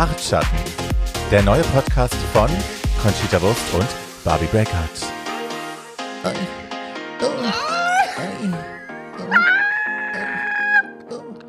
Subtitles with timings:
[0.00, 0.56] Bartschatten,
[1.30, 2.48] der neue Podcast von
[3.02, 3.86] Conchita Wurst und
[4.24, 4.72] Barbie Breakout.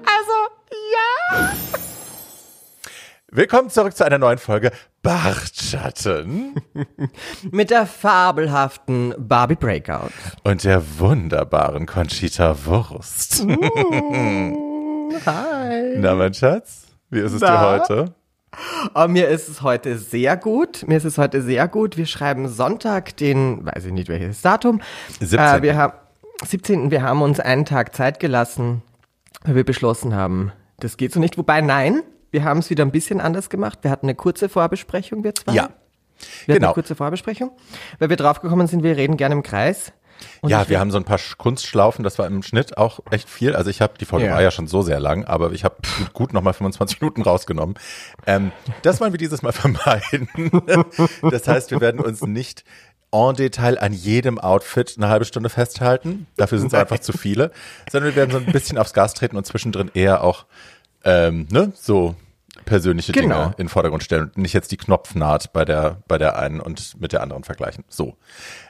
[0.04, 0.38] Also,
[0.92, 1.54] ja.
[3.32, 6.56] Willkommen zurück zu einer neuen Folge Bartschatten
[7.52, 10.11] Mit der fabelhaften Barbie Breakout.
[10.43, 13.46] und der wunderbaren Conchita Wurst.
[15.25, 15.93] Hi.
[15.96, 17.79] Na, mein Schatz, wie ist es dir Na?
[17.79, 18.14] heute?
[18.93, 20.86] Oh, mir ist es heute sehr gut.
[20.87, 21.97] Mir ist es heute sehr gut.
[21.97, 24.82] Wir schreiben Sonntag, den, weiß ich nicht welches Datum.
[25.19, 25.39] 17..
[25.39, 25.93] Äh, wir haben
[26.46, 26.92] 17.
[26.92, 28.82] Wir haben uns einen Tag Zeit gelassen,
[29.43, 31.37] weil wir beschlossen haben, das geht so nicht.
[31.37, 33.80] Wobei, nein, wir haben es wieder ein bisschen anders gemacht.
[33.83, 35.53] Wir hatten eine kurze Vorbesprechung, wir zwei.
[35.53, 36.67] Ja, Wir hatten genau.
[36.67, 37.52] eine kurze Vorbesprechung,
[38.00, 39.94] weil wir draufgekommen sind, wir reden gerne im Kreis.
[40.42, 43.30] Und ja, wir haben so ein paar Sch- Kunstschlaufen, das war im Schnitt auch echt
[43.30, 43.56] viel.
[43.56, 44.34] Also ich habe, die Folge Ja.
[44.34, 47.76] war ja schon so sehr lang, aber ich habe gut, gut nochmal 25 Minuten rausgenommen.
[48.28, 48.52] Ähm,
[48.84, 50.30] das wollen wir dieses Mal vermeiden.
[51.30, 52.64] das heißt, wir werden uns nicht
[53.14, 56.28] en Detail an jedem Outfit eine halbe Stunde festhalten.
[56.38, 57.52] Dafür sind es einfach zu viele.
[57.92, 60.45] Sondern wir werden so ein bisschen aufs Gas treten und zwischendrin eher auch
[61.04, 62.16] ähm, ne, so
[62.66, 63.36] persönliche Genau.
[63.36, 66.59] Dinge in den Vordergrund stellen und nicht jetzt die Knopfnaht bei der, bei der einen
[66.59, 67.84] und mit der anderen vergleichen.
[67.90, 68.16] So.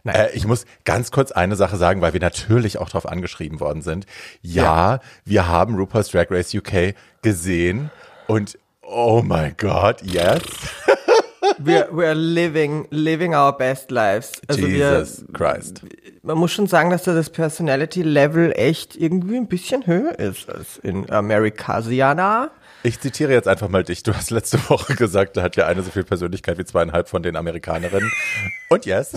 [0.05, 3.81] Äh, ich muss ganz kurz eine Sache sagen, weil wir natürlich auch darauf angeschrieben worden
[3.81, 4.05] sind.
[4.41, 7.91] Ja, wir haben RuPaul's Drag Race UK gesehen
[8.27, 10.41] und oh my God, yes.
[11.57, 14.33] wir, we're living, living our best lives.
[14.47, 15.81] Also Jesus wir, Christ.
[16.23, 20.49] man muss schon sagen, dass da das Personality Level echt irgendwie ein bisschen höher ist
[20.49, 22.51] als in Americasiana.
[22.83, 24.03] Ich zitiere jetzt einfach mal dich.
[24.03, 27.21] Du hast letzte Woche gesagt, da hat ja eine so viel Persönlichkeit wie zweieinhalb von
[27.23, 28.11] den Amerikanerinnen.
[28.69, 29.13] Und yes.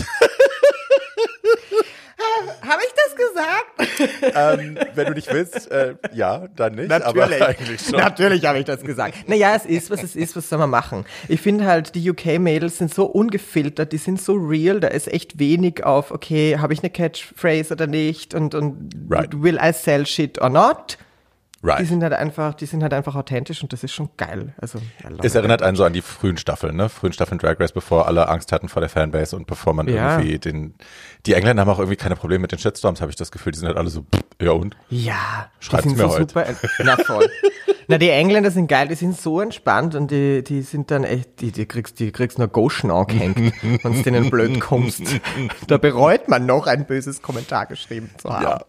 [2.66, 4.34] Habe ich das gesagt?
[4.60, 6.90] ähm, wenn du nicht willst, äh, ja, dann nicht.
[6.90, 7.98] Aber eigentlich schon.
[7.98, 9.28] Natürlich habe ich das gesagt.
[9.28, 11.04] Naja, es ist, was es ist, was soll man machen?
[11.28, 15.38] Ich finde halt, die UK-Mädels sind so ungefiltert, die sind so real, da ist echt
[15.38, 19.30] wenig auf, okay, habe ich eine Catchphrase oder nicht und, und Right.
[19.42, 20.98] will I sell shit or not?
[21.64, 21.86] Die Right.
[21.86, 24.52] sind halt einfach, die sind halt einfach authentisch und das ist schon geil.
[24.60, 24.78] Also,
[25.22, 26.90] Es erinnert einen so an die frühen Staffeln, ne?
[26.90, 30.18] Frühen Staffeln Drag Race, bevor alle Angst hatten vor der Fanbase und bevor man Ja.
[30.18, 30.74] irgendwie den.
[31.24, 33.52] Die Engländer haben auch irgendwie keine Probleme mit den Shitstorms, habe ich das Gefühl.
[33.52, 34.76] Die sind halt alle so, pff, ja und?
[34.90, 36.20] Ja, die Schreibt's sind mir so heute.
[36.28, 36.44] super.
[36.84, 37.26] Na voll.
[37.88, 41.40] Na, die Engländer sind geil, die sind so entspannt und die, die sind dann echt,
[41.42, 43.36] die, die kriegst, die kriegst nur Goshen angehängt,
[43.82, 45.02] wenn du denen blöd kommst.
[45.66, 48.42] Da bereut man noch ein böses Kommentar geschrieben zu haben.
[48.42, 48.60] Ja.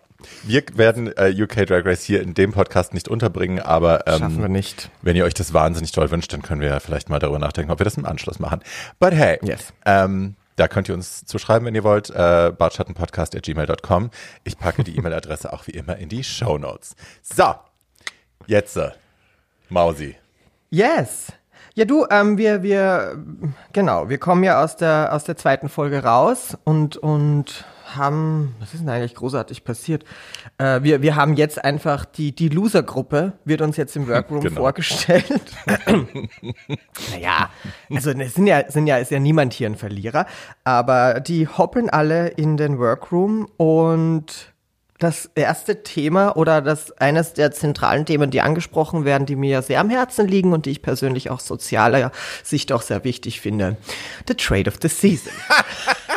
[0.44, 4.42] Wir werden äh, UK Drag Race hier in dem Podcast nicht unterbringen, aber ähm, Schaffen
[4.42, 4.90] wir nicht.
[5.02, 7.72] wenn ihr euch das wahnsinnig toll wünscht, dann können wir ja vielleicht mal darüber nachdenken,
[7.72, 8.62] ob wir das im Anschluss machen.
[9.00, 9.74] But hey, Yes.
[9.86, 14.10] ähm, da könnt ihr uns zuschreiben, wenn ihr wollt, äh, bartschattenpodcast.gmail.com.
[14.44, 16.96] Ich packe die E-Mail-Adresse auch wie immer in die Show Notes.
[17.22, 17.56] So,
[18.48, 18.92] jetzt, äh,
[19.70, 20.16] Mausi.
[20.70, 21.28] Yes.
[21.74, 23.18] Ja, du, ähm, wir, wir,
[23.74, 27.66] genau, wir kommen ja aus der, aus der zweiten Folge raus und, und
[27.96, 30.04] haben, was ist denn eigentlich großartig passiert?
[30.58, 34.62] Äh, wir, wir haben jetzt einfach die, die Loser-Gruppe, wird uns jetzt im Workroom Genau.
[34.62, 35.44] vorgestellt.
[37.12, 37.50] naja,
[37.90, 40.26] also es sind ja, sind ja, ist ja niemand hier ein Verlierer,
[40.64, 44.54] aber die hoppeln alle in den Workroom und
[44.98, 49.82] das erste Thema oder das eines der zentralen Themen, die angesprochen werden, die mir sehr
[49.82, 52.12] am Herzen liegen und die ich persönlich auch sozialer
[52.44, 53.76] Sicht auch sehr wichtig finde.
[54.28, 55.34] The Trade of the Season.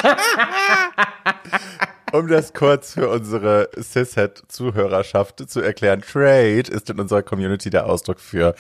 [2.12, 8.20] Um das kurz für unsere Cishet-Zuhörerschaft zu erklären, Trade ist in unserer Community der Ausdruck
[8.20, 8.54] für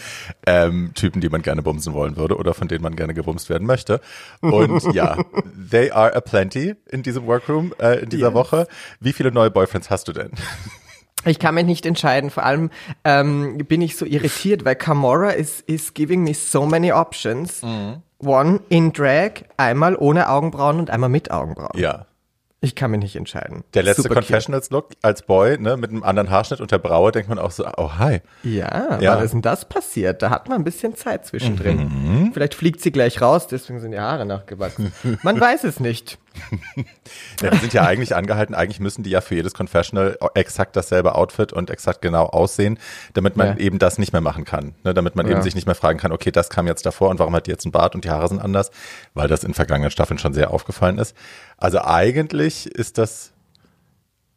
[0.46, 3.66] ähm, Typen, die man gerne bumsen wollen würde oder von denen man gerne gebumst werden
[3.66, 4.00] möchte.
[4.40, 5.16] Und ja,
[5.70, 8.34] they are a plenty in diesem Workroom äh, in dieser Yes.
[8.34, 8.66] Woche.
[9.00, 10.30] Wie viele neue Boyfriends hast du denn?
[11.24, 12.30] Ich kann mich nicht entscheiden.
[12.30, 12.70] Vor allem
[13.04, 17.62] ähm, bin ich so irritiert, weil Camorra is, is giving me so many options.
[18.20, 21.70] One in Drag, einmal ohne Augenbrauen und einmal mit Augenbrauen.
[21.80, 22.06] Ja.
[22.60, 23.62] Ich kann mich nicht entscheiden.
[23.74, 24.16] Der letzte Super.
[24.16, 27.64] Confessionals-Look als Boy, ne, mit einem anderen Haarschnitt und der Braue, denkt man auch so,
[27.76, 28.20] oh hi.
[28.42, 29.14] Ja, Ja.
[29.16, 30.22] wann ist denn das passiert?
[30.22, 31.78] Da hat man ein bisschen Zeit zwischendrin.
[32.24, 32.30] Mhm.
[32.34, 34.92] Vielleicht fliegt sie gleich raus, deswegen sind die Haare nachgewachsen.
[35.22, 36.18] Man weiß es nicht.
[37.42, 41.14] Ja, die sind ja eigentlich angehalten, eigentlich müssen die ja für jedes Confessional exakt dasselbe
[41.14, 42.78] Outfit und exakt genau aussehen,
[43.14, 43.56] damit man Ja.
[43.56, 44.74] eben das nicht mehr machen kann.
[44.84, 45.42] Ne, damit man eben Ja.
[45.42, 47.64] sich nicht mehr fragen kann, okay, das kam jetzt davor und warum hat die jetzt
[47.64, 48.70] einen Bart und die Haare sind anders,
[49.14, 51.16] weil das in vergangenen Staffeln schon sehr aufgefallen ist.
[51.56, 53.32] Also eigentlich ist das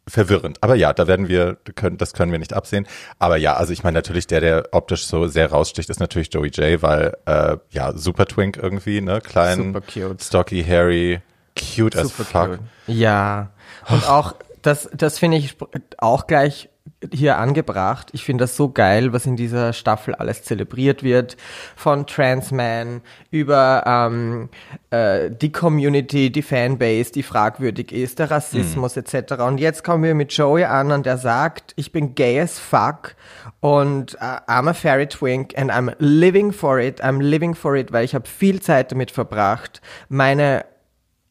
[0.08, 0.58] verwirrend.
[0.62, 2.86] Aber ja, da werden wir, können, das können wir nicht absehen.
[3.20, 6.48] Aber ja, also ich meine natürlich, der, der optisch so sehr raussticht, ist natürlich Joey
[6.48, 9.20] J, weil äh, ja, super Twink irgendwie, ne?
[9.20, 10.20] Klein, Super cute.
[10.22, 11.20] stocky, hairy,
[11.56, 12.50] cute as Super fuck.
[12.50, 12.60] cute.
[12.86, 13.50] Ja.
[13.88, 15.56] Und auch, das, das finde ich
[15.98, 16.68] auch gleich
[17.12, 18.08] hier angebracht.
[18.12, 21.36] Ich finde das so geil, was in dieser Staffel alles zelebriert wird.
[21.76, 23.00] Von Transman
[23.30, 24.48] über ähm,
[24.90, 29.02] äh, die Community, die Fanbase, die fragwürdig ist, der Rassismus mhm.
[29.02, 29.34] etc.
[29.42, 33.14] Und jetzt kommen wir mit Joey an und der sagt, ich bin gay as fuck
[33.60, 37.02] und uh, I'm a fairy twink and I'm living for it.
[37.02, 40.64] I'm living for it, weil ich habe viel Zeit damit verbracht, meine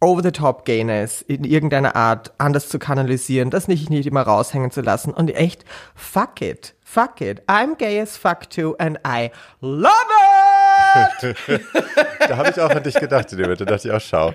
[0.01, 5.29] Over-the-Top-Gayness in irgendeiner Art anders zu kanalisieren, das nicht, nicht immer raushängen zu lassen und
[5.29, 5.63] echt,
[5.95, 9.29] fuck it, fuck it, I'm gay as fuck too and I
[9.61, 9.93] love
[11.21, 11.35] it!
[12.27, 14.33] da habe ich auch an dich gedacht, dem Da dachte ich auch, schau,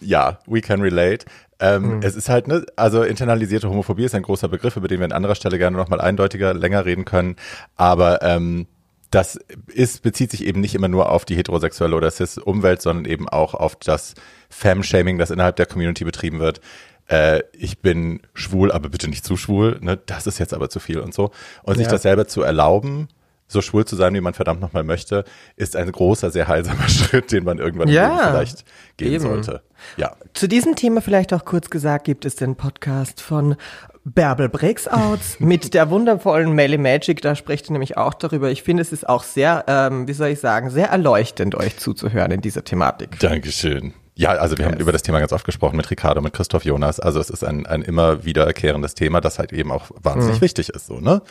[0.00, 1.26] ja, we can relate.
[1.60, 2.02] Ähm, mhm.
[2.02, 5.12] Es ist halt, ne, also internalisierte Homophobie ist ein großer Begriff, über den wir an
[5.12, 7.36] anderer Stelle gerne nochmal eindeutiger, länger reden können,
[7.76, 8.66] aber ähm,
[9.12, 13.28] das ist, bezieht sich eben nicht immer nur auf die heterosexuelle oder cis-Umwelt, sondern eben
[13.28, 14.14] auch auf das
[14.48, 16.60] Fam-Shaming, das innerhalb der Community betrieben wird.
[17.08, 19.98] Äh, ich bin schwul, aber bitte nicht zu schwul, ne?
[20.06, 21.30] das ist jetzt aber zu viel und so.
[21.62, 21.78] Und ja.
[21.80, 23.08] sich das selber zu erlauben,
[23.48, 25.24] so schwul zu sein, wie man verdammt nochmal möchte,
[25.56, 28.64] ist ein großer, sehr heilsamer Schritt, den man irgendwann ja, vielleicht
[28.96, 29.22] gehen eben.
[29.22, 29.62] sollte.
[29.98, 30.16] Ja.
[30.32, 33.56] Zu diesem Thema vielleicht auch kurz gesagt, gibt es den Podcast von
[34.04, 38.50] Bärbel Breaksouts mit der wundervollen Melly Magic, da spricht ihr nämlich auch darüber.
[38.50, 42.32] Ich finde, es ist auch sehr, ähm, wie soll ich sagen, sehr erleuchtend, euch zuzuhören
[42.32, 43.18] in dieser Thematik.
[43.20, 43.94] Dankeschön.
[44.14, 44.74] Ja, also wir yes.
[44.74, 47.00] haben über das Thema ganz oft gesprochen mit Ricardo, mit Christoph Jonas.
[47.00, 50.44] Also es ist ein, ein immer wiederkehrendes Thema, das halt eben auch wahnsinnig mhm.
[50.44, 51.22] wichtig ist, so, ne?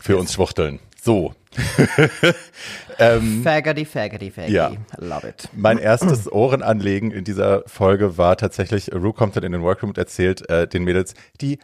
[0.00, 0.80] Für uns Schwuchteln.
[1.02, 1.34] So.
[2.98, 4.52] ähm, faggoty, faggoty, faggoty.
[4.52, 4.72] Ja.
[4.98, 5.48] Love it.
[5.54, 9.98] Mein erstes Ohrenanlegen in dieser Folge war tatsächlich, Rue kommt dann in den Workroom und
[9.98, 11.58] erzählt äh, den Mädels die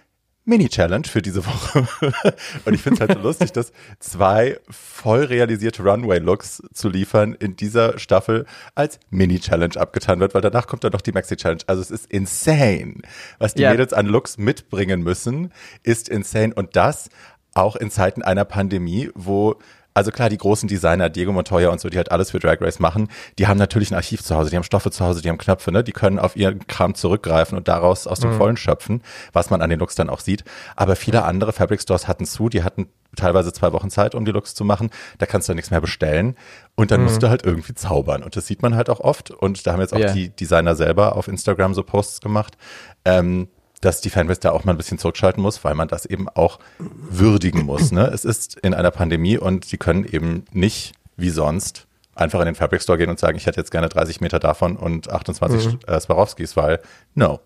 [0.44, 1.87] Mini-Challenge für diese Woche.
[2.65, 7.56] und ich finde es halt so lustig, dass zwei voll realisierte Runway-Looks zu liefern in
[7.56, 11.62] dieser Staffel als Mini-Challenge abgetan wird, weil danach kommt dann noch die Maxi-Challenge.
[11.67, 13.03] Also es ist insane.
[13.38, 13.73] Was die yeah.
[13.73, 16.55] Mädels an Looks mitbringen müssen, ist insane.
[16.55, 17.11] Und das
[17.55, 19.56] auch in Zeiten einer Pandemie, wo
[19.95, 22.79] also klar, die großen Designer, Diego Montoya und so, die halt alles für Drag Race
[22.79, 23.09] machen,
[23.39, 25.73] die haben natürlich ein Archiv zu Hause, die haben Stoffe zu Hause, die haben Knöpfe,
[25.73, 25.83] ne?
[25.83, 28.37] Die können auf ihren Kram zurückgreifen und daraus aus dem mhm.
[28.37, 29.03] Vollen schöpfen,
[29.33, 30.45] was man an den Looks dann auch sieht.
[30.77, 34.31] Aber viele andere Fabric Stores hatten zu, die hatten teilweise zwei Wochen Zeit, um die
[34.31, 34.91] Looks zu machen.
[35.19, 36.37] Da kannst du nichts mehr bestellen.
[36.77, 37.07] Und dann mhm.
[37.07, 38.23] musst du halt irgendwie zaubern.
[38.23, 39.31] Und das sieht man halt auch oft.
[39.31, 40.13] Und da haben jetzt auch yeah.
[40.13, 42.57] die Designer selber auf Instagram so Posts gemacht.
[43.05, 43.49] Ähm,
[43.81, 46.59] dass die Fanbase da auch mal ein bisschen zurückschalten muss, weil man das eben auch
[46.79, 47.93] würdigen muss.
[47.93, 48.06] Ne?
[48.12, 52.55] Es ist in einer Pandemie und sie können eben nicht wie sonst einfach in den
[52.55, 55.79] Fabric Store gehen und sagen, ich hätte jetzt gerne 30 Meter davon und 28 mhm.
[55.87, 56.81] äh, Swarovskis, weil
[57.15, 57.41] no.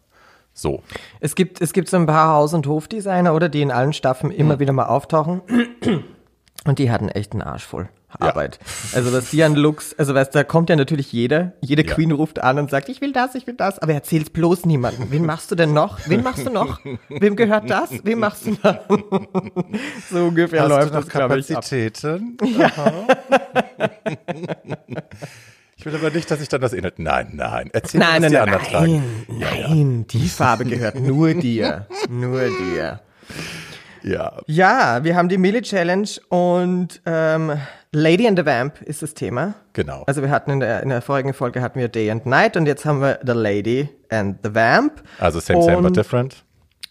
[0.53, 0.83] So.
[1.19, 4.33] Es gibt, es gibt so ein paar Haus- und Hofdesigner, oder, die in allen Staffeln
[4.33, 4.61] immer mhm.
[4.61, 5.43] wieder mal auftauchen.
[6.65, 7.89] Und die hatten echt einen Arsch voll.
[8.21, 8.59] Arbeit.
[8.61, 8.99] Ja.
[8.99, 11.95] Also was die an Looks, also weißt, da kommt ja natürlich jeder, jede ja.
[11.95, 15.11] Queen ruft an und sagt, ich will das, ich will das, aber erzähl's bloß niemandem.
[15.11, 15.99] Wen machst du denn noch?
[16.07, 16.81] Wen machst du noch?
[17.09, 17.91] Wem gehört das?
[18.05, 18.79] Wem machst du noch?
[20.11, 22.39] so ungefähr Hast läuft du noch das, Kapazitäten?
[22.59, 22.71] Ja.
[25.85, 26.99] Ich will aber nicht, dass ich dann das ähnelt.
[26.99, 27.69] Nein, nein.
[27.75, 29.27] Erzähl nein, mir, was nein, die nein, anderen nein, tragen.
[29.69, 31.87] Nein, ja, die Farbe gehört nur dir.
[32.09, 33.01] Nur dir.
[34.05, 34.41] Ja.
[34.47, 37.59] Ja, wir haben die Millie Challenge und ähm,
[37.93, 39.55] Lady and the Vamp ist das Thema.
[39.73, 40.03] Genau.
[40.07, 42.67] Also wir hatten in der, in der vorigen Folge hatten wir Day and Night und
[42.67, 45.03] jetzt haben wir The Lady and the Vamp.
[45.19, 46.45] Also same, same, but different.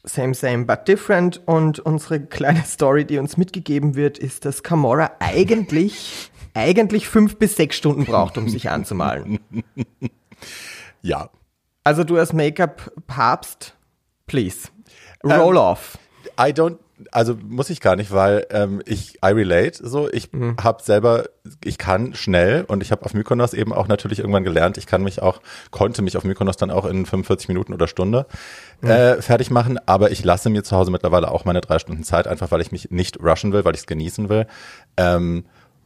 [0.06, 1.42] Same, same, but different.
[1.45, 7.56] Und unsere kleine Story, die uns mitgegeben wird, ist, dass Camora eigentlich, eigentlich fünf bis
[7.56, 9.40] sechs Stunden braucht, um sich anzumalen.
[11.06, 11.30] Ja.
[11.83, 13.76] Also du als Make-up-Papst,
[14.26, 14.69] please.
[15.21, 15.97] Roll um, ähm, off.
[16.40, 16.78] I don't
[17.12, 20.09] also muss ich gar nicht, weil ähm, ich I relate so.
[20.12, 20.56] Ich mhm.
[20.62, 21.26] habe selber,
[21.64, 24.78] ich kann schnell und ich habe auf Mykonos eben auch natürlich irgendwann gelernt.
[24.78, 28.26] Ich kann mich auch, konnte mich auf Mykonos dann auch in 45 Minuten oder Stunde
[28.81, 28.90] mhm.
[28.90, 29.80] äh, fertig machen.
[29.85, 32.71] Aber ich lasse mir zu Hause mittlerweile auch meine drei Stunden Zeit, einfach weil ich
[32.71, 34.45] mich nicht rushen will, weil ich es genießen will.
[34.97, 35.45] Ähm,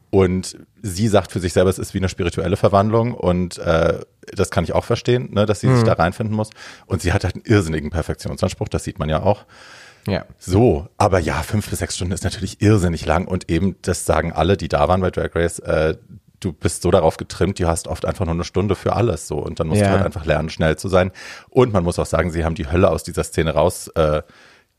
[0.09, 3.99] und sie sagt für sich selber, es ist wie eine spirituelle Verwandlung und äh,
[4.33, 5.75] das kann ich auch verstehen, ne, dass sie mhm.
[5.75, 6.49] sich da reinfinden muss.
[6.85, 9.45] Und sie hat halt einen irrsinnigen Perfektionsanspruch, das sieht man ja auch.
[10.07, 10.25] Ja.
[10.39, 14.31] So, aber ja, fünf bis sechs Stunden ist natürlich irrsinnig lang und eben, das sagen
[14.31, 15.95] alle, die da waren bei Drag Race, äh,
[16.39, 19.37] du bist so darauf getrimmt, du hast oft einfach nur eine Stunde für alles so
[19.37, 19.87] und dann musst ja.
[19.87, 21.11] du halt einfach lernen, schnell zu sein.
[21.49, 24.21] Und man muss auch sagen, sie haben die Hölle aus dieser Szene raus äh,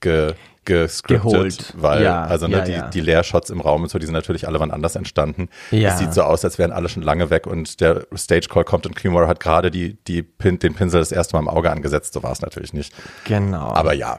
[0.00, 2.88] ge, gescriptet, weil ja, also ne, ja, die, ja.
[2.88, 5.48] die Leershots im Raum und so, die sind natürlich alle wann anders entstanden.
[5.70, 5.90] Ja.
[5.90, 8.86] Es sieht so aus, als wären alle schon lange weg und der Stage Call kommt
[8.86, 12.12] und Kimura hat gerade die, die Pin, den Pinsel das erste Mal im Auge angesetzt.
[12.12, 12.92] So war es natürlich nicht.
[13.24, 13.72] Genau.
[13.72, 14.18] Aber ja,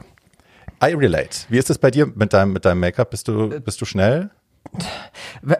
[0.82, 1.30] I relate.
[1.48, 3.10] Wie ist es bei dir mit deinem, mit deinem Make-up?
[3.10, 4.30] Bist du, bist du schnell?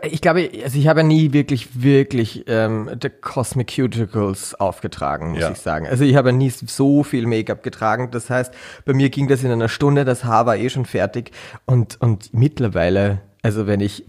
[0.02, 5.40] Ich glaube, also ich habe ja nie wirklich, wirklich ähm, The Cosmic Cuticles aufgetragen, muss
[5.40, 5.50] Ja.
[5.50, 5.86] ich sagen.
[5.86, 8.10] Also ich habe nie so viel Make-up getragen.
[8.10, 8.52] Das heißt,
[8.84, 11.32] bei mir ging das in einer Stunde, das Haar war eh schon fertig.
[11.64, 14.04] Und, und mittlerweile, also wenn ich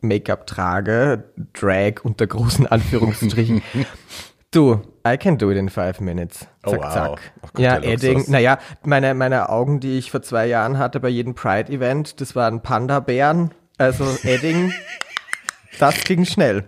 [0.00, 3.62] Make-up trage, Drag unter großen Anführungsstrichen,
[4.50, 6.46] du, I can do it in five minutes.
[6.64, 6.92] Oh, Zack, wow.
[6.92, 7.20] zack.
[7.42, 8.24] Ach ja, Edding.
[8.28, 12.62] Naja, meine, meine Augen, die ich vor zwei Jahren hatte bei jedem Pride-Event, das waren
[12.62, 13.52] Panda-Bären.
[13.78, 14.72] Also Edding,
[15.78, 16.64] das ging schnell.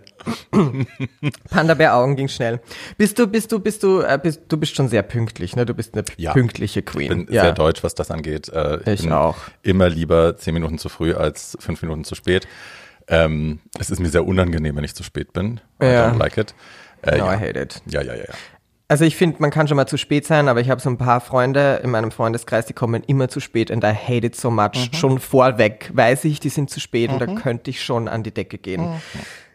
[1.49, 2.61] Panda-Bär-Augen ging schnell.
[2.97, 5.65] Bist du, bist du, bist du, äh, bist, du bist schon sehr pünktlich, ne?
[5.65, 6.33] Du bist eine Ja.
[6.33, 7.25] pünktliche Ich Queen.
[7.25, 8.49] bin sehr deutsch, was das angeht.
[8.49, 9.37] Äh, Ich bin auch.
[9.63, 12.47] immer lieber zehn Minuten zu früh als fünf Minuten zu spät.
[13.07, 15.59] Ähm, es ist mir sehr unangenehm, wenn ich zu spät bin.
[15.81, 16.09] I Ja.
[16.09, 16.53] don't like it.
[17.03, 17.39] Äh, No, I ja.
[17.39, 17.81] hate it.
[17.87, 18.33] ja, ja, ja, ja.
[18.87, 20.97] Also ich finde, man kann schon mal zu spät sein, aber ich habe so ein
[20.97, 24.51] paar Freunde in meinem Freundeskreis, die kommen immer zu spät and I hate it so
[24.51, 24.89] much.
[24.93, 28.33] Schon vorweg weiß ich, die sind zu spät und da könnte ich schon an die
[28.33, 28.85] Decke gehen.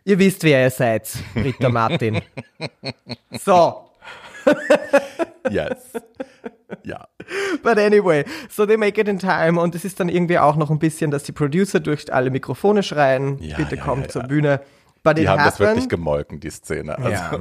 [0.07, 2.23] Ihr wisst, wer ihr seid, Rita Martin.
[3.45, 3.91] so,
[5.51, 5.93] Yes.
[6.83, 7.07] ja.
[7.63, 10.71] but anyway, so they make it in time und es ist dann irgendwie auch noch
[10.71, 14.23] ein bisschen, dass die Producer durch alle Mikrofone schreien, Ja, bitte ja, kommt ja, zur
[14.23, 14.29] ja.
[14.29, 14.61] Bühne.
[15.07, 15.89] But Die it haben das wirklich happened.
[15.91, 16.99] gemolken, die Szene.
[16.99, 17.39] Also, Ja.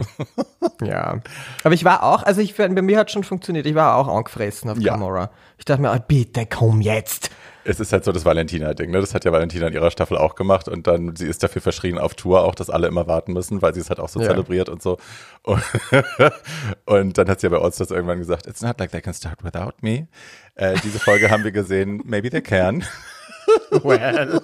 [0.85, 1.19] ja.
[1.63, 3.65] Aber ich war auch, also ich, bei mir hat schon funktioniert.
[3.65, 4.93] Ich war auch angefressen auf Ja.
[4.93, 5.31] Gamora.
[5.57, 7.29] Ich dachte mir, oh, bitte komm jetzt.
[7.67, 8.99] Es ist halt so das Valentina-Ding, ne?
[9.01, 11.97] Das hat ja Valentina in ihrer Staffel auch gemacht und dann, sie ist dafür verschrien
[11.97, 14.27] auf Tour auch, dass alle immer warten müssen, weil sie es halt auch so Ja.
[14.27, 14.97] zelebriert und so.
[15.41, 15.63] Und,
[16.85, 19.15] und dann hat sie ja bei uns das irgendwann gesagt, it's not like they can
[19.15, 20.07] start without me.
[20.53, 22.83] Äh, diese Folge haben wir gesehen, maybe they can.
[23.83, 24.41] Well.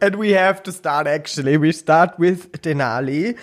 [0.00, 1.60] And we have to start actually.
[1.60, 3.36] We start with Denali.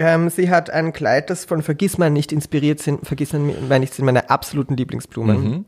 [0.00, 3.06] Ähm, sie hat ein Kleid, das von Vergissmal nicht inspiriert sind.
[3.06, 5.64] Vergissmal nicht sind meine absoluten Lieblingsblumen.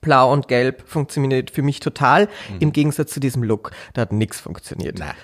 [0.00, 2.28] Blau und Gelb funktioniert für mich total.
[2.60, 3.72] Im Gegensatz zu diesem Look.
[3.94, 4.96] Da hat nichts funktioniert.
[4.98, 5.14] Na.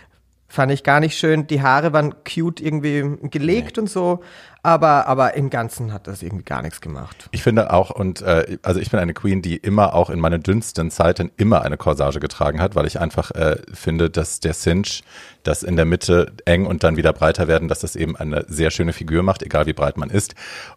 [0.49, 1.47] Fand ich gar nicht schön.
[1.47, 4.21] Die Haare waren cute irgendwie gelegt und so.
[4.65, 7.29] Aber, aber im Ganzen hat das irgendwie gar nichts gemacht.
[7.33, 10.43] Ich finde auch, und äh, also ich bin eine Queen, die immer auch in meinen
[10.43, 15.05] dünnsten Zeiten immer eine Corsage getragen hat, weil ich einfach äh, finde, dass der Cinch,
[15.43, 18.71] das in der Mitte eng und dann wieder breiter werden, dass das eben eine sehr
[18.71, 20.35] schöne Figur macht, egal wie breit man ist.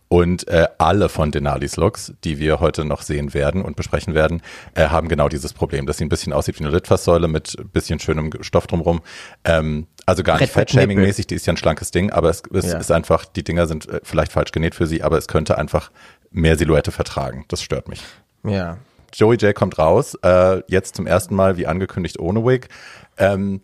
[0.09, 4.41] Und äh, alle von Denalis Looks, die wir heute noch sehen werden und besprechen werden,
[4.75, 7.69] äh, haben genau dieses Problem, dass sie ein bisschen aussieht wie eine Litfaßsäule mit ein
[7.69, 8.99] bisschen schönem Stoff drumrum.
[9.45, 10.51] Ähm, also gar nicht.
[10.51, 12.79] Fat-Shaming-mäßig, die ist ja ein schlankes Ding, aber es, es Ja.
[12.79, 15.91] ist einfach, die Dinger sind äh, vielleicht falsch genäht für sie, aber es könnte einfach
[16.31, 17.45] mehr Silhouette vertragen.
[17.49, 18.01] Das stört mich.
[18.43, 18.77] Ja.
[19.13, 22.67] Joey J kommt raus, äh, jetzt zum ersten Mal, wie angekündigt, ohne Wig.
[23.17, 23.61] Ähm,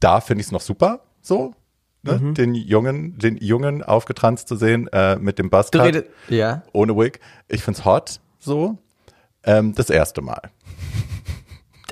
[0.00, 1.54] da finde ich es noch super, so.
[2.02, 2.18] Ne?
[2.20, 2.34] Mhm.
[2.34, 6.62] Den Jungen, den Jungen aufgetranst zu sehen, äh, mit dem redest, ja.
[6.72, 7.20] ohne Wig.
[7.48, 8.78] Ich find's hot, so.
[9.42, 10.42] Ähm, das erste Mal.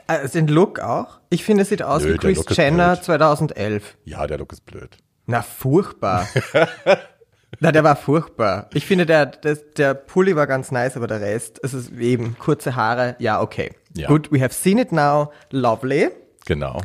[0.07, 1.21] Äh, den Look auch?
[1.31, 3.05] Ich finde, es sieht aus Nö, wie Chris Jenner blöd.
[3.05, 3.97] 2011.
[4.05, 4.97] Ja, der Look ist blöd.
[5.27, 6.29] Na, furchtbar.
[7.61, 8.69] Na, der war furchtbar.
[8.75, 12.37] Ich finde, der, der, der Pulli war ganz nice, aber der Rest, es ist eben
[12.39, 13.73] kurze Haare, ja, okay.
[13.97, 14.09] Ja.
[14.09, 15.33] Good, we have seen it now.
[15.51, 16.11] Lovely.
[16.47, 16.83] Genau.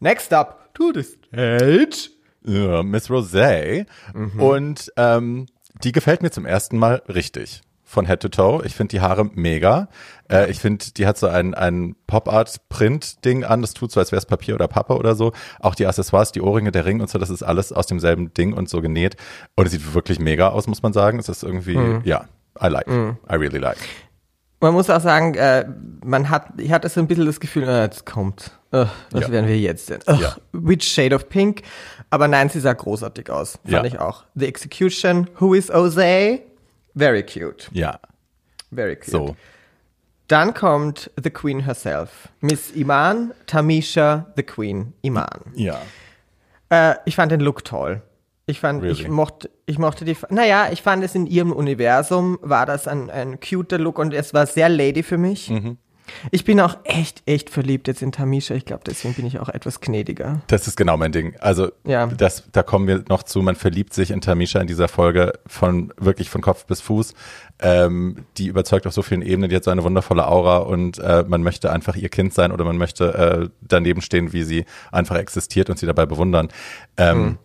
[0.00, 2.10] Next up, to the stage.
[2.44, 3.86] Ja, Miss Rosé.
[4.38, 5.46] Und ähm,
[5.84, 7.62] die gefällt mir zum ersten Mal richtig.
[7.92, 8.62] Von Head to Toe.
[8.64, 9.88] Ich finde die Haare mega.
[10.30, 13.60] Äh, ich finde, die hat so ein, ein Pop-Art-Print-Ding an.
[13.60, 15.32] Das tut so, als wäre es Papier oder Pappe oder so.
[15.60, 18.54] Auch die Accessoires, die Ohrringe, der Ring und so, das ist alles aus demselben Ding
[18.54, 19.16] und so genäht.
[19.56, 21.18] Und es sieht wirklich mega aus, muss man sagen.
[21.18, 22.24] Es ist irgendwie, ja,
[22.62, 22.86] I like.
[22.88, 23.76] I really like.
[24.60, 25.66] Man muss auch sagen, äh,
[26.04, 28.52] man hat, ich hatte so ein bisschen das Gefühl, äh, jetzt kommt.
[28.72, 29.30] Ugh, was Ja.
[29.32, 30.00] werden wir jetzt denn?
[30.08, 30.36] Ugh, Ja.
[30.52, 31.62] Which shade of pink?
[32.10, 33.58] Aber nein, sie sah großartig aus.
[33.64, 33.84] Fand Ja.
[33.84, 34.24] ich auch.
[34.34, 36.40] The Execution, Who is Jose?
[36.94, 37.68] Very cute.
[37.72, 37.98] Ja,
[38.70, 39.10] Very cute.
[39.10, 39.36] so.
[40.28, 42.28] Dann kommt The Queen herself.
[42.40, 45.52] Miss Iman, Tamisha, The Queen, Iman.
[45.54, 45.80] Ja.
[46.70, 48.02] Äh, ich fand den Look toll.
[48.46, 49.10] Ich fand, ich Really?
[49.10, 53.38] mochte, ich mochte die, naja, ich fand es in ihrem Universum, war das ein, ein
[53.40, 55.48] cuter Look und es war sehr lady für mich.
[55.50, 55.78] Mhm.
[56.30, 58.54] Ich bin auch echt, echt verliebt jetzt in Tamisha.
[58.54, 60.40] Ich glaube, deswegen bin ich auch etwas gnädiger.
[60.46, 61.34] Das ist genau mein Ding.
[61.40, 62.06] Also Ja.
[62.06, 63.42] das, da kommen wir noch zu.
[63.42, 67.14] Man verliebt sich in Tamisha in dieser Folge von wirklich von Kopf bis Fuß.
[67.60, 69.50] Ähm, die überzeugt auf so vielen Ebenen.
[69.50, 72.64] Die hat so eine wundervolle Aura und äh, man möchte einfach ihr Kind sein oder
[72.64, 76.48] man möchte äh, daneben stehen, wie sie einfach existiert und sie dabei bewundern.
[76.96, 77.38] Ähm,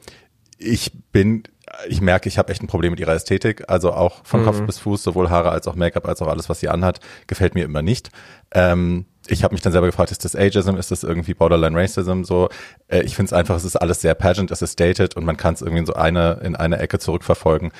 [0.60, 1.44] Ich bin
[1.88, 3.64] ich merke, ich habe echt ein Problem mit ihrer Ästhetik.
[3.68, 6.60] Also auch von Kopf bis Fuß, sowohl Haare als auch Make-up, als auch alles, was
[6.60, 8.10] sie anhat, gefällt mir immer nicht.
[8.52, 12.24] Ähm, ich habe mich dann selber gefragt, ist das Ageism, ist das irgendwie Borderline Racism?
[12.24, 12.50] So,
[12.88, 15.38] äh, ich finde es einfach, es ist alles sehr pageant, es ist dated und man
[15.38, 17.72] kann es irgendwie in so eine in eine Ecke zurückverfolgen.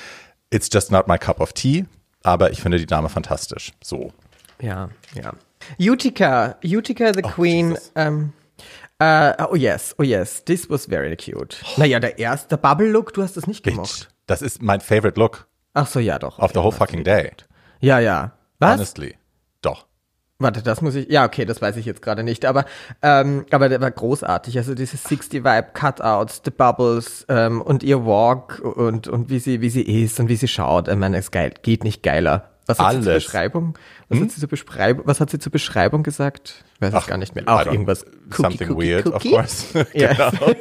[0.50, 1.86] It's just not my cup of tea,
[2.22, 3.72] aber ich finde die Dame fantastisch.
[3.82, 4.12] So.
[4.60, 5.32] Ja, ja.
[5.78, 7.70] Utica, Utica the Queen.
[7.70, 7.92] Jesus.
[7.94, 8.32] Ähm,
[9.00, 11.56] Uh, oh yes, oh yes, this was very cute.
[11.76, 14.08] Naja, der erste Bubble-Look, du hast das nicht gemacht.
[14.26, 16.40] Das ist mein favorite look Ach so, ja doch.
[16.40, 17.30] of the whole fucking day.
[17.80, 18.32] Ja, ja.
[18.58, 18.74] Was?
[18.74, 19.14] Honestly.
[19.62, 19.86] Doch.
[20.40, 21.08] Warte, das muss ich.
[21.08, 22.44] Ja, okay, das weiß ich jetzt gerade nicht.
[22.44, 22.64] Aber,
[23.02, 24.56] ähm, aber der war großartig.
[24.58, 29.60] Also diese 60 Vibe Cutouts, the Bubbles ähm, und ihr Walk und und wie sie
[29.60, 30.88] wie sie ist und wie sie schaut.
[30.88, 32.50] Ich meine, es geht nicht geiler.
[32.68, 33.14] Was hat sie zur.
[33.14, 33.78] Beschreibung?
[34.08, 35.06] Was hat sie zur Beschreibung?
[35.06, 36.64] Was hat sie zur Beschreibung gesagt?
[36.76, 37.44] Ich weiß es gar nicht mehr.
[37.48, 38.04] Auch irgendwas.
[38.30, 39.86] Something weird, of course.
[39.94, 40.12] Ja.
[40.12, 40.52] genau.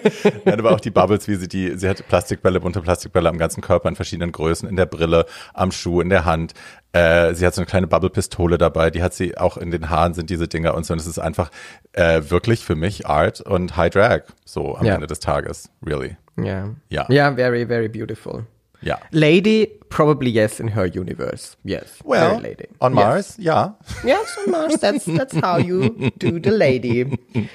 [0.45, 3.61] Nein, aber auch die Bubbles, wie sie die, sie hat Plastikbälle, bunte Plastikbälle am ganzen
[3.61, 6.53] Körper in verschiedenen Größen, in der Brille, am Schuh, in der Hand.
[6.93, 10.13] Äh, sie hat so eine kleine Bubble-Pistole dabei, die hat sie auch in den Haaren
[10.13, 10.93] sind diese Dinger und so.
[10.93, 11.51] Und es ist einfach
[11.91, 14.95] äh, wirklich für mich Art und High Drag, so am Ja.
[14.95, 15.69] Ende des Tages.
[15.85, 16.15] Really.
[16.37, 16.69] Ja.
[16.89, 17.05] Ja.
[17.09, 18.45] Ja, very, very beautiful.
[18.81, 19.00] Ja.
[19.12, 21.57] Lady, probably yes in her universe.
[21.63, 22.00] Yes.
[22.03, 22.67] Well, lady.
[22.79, 23.05] on Yes.
[23.05, 23.77] Mars, ja.
[24.03, 24.79] Yes, on Mars.
[24.79, 27.17] That's, that's how you do the lady.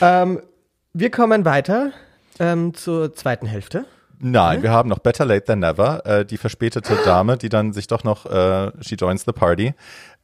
[0.00, 0.40] ähm,
[0.94, 1.92] wir kommen weiter
[2.40, 3.86] ähm, zur zweiten Hälfte.
[4.20, 7.86] Nein, wir haben noch Better Late Than Never, äh, die verspätete Dame, die dann sich
[7.86, 9.74] doch noch, äh, she joins the party.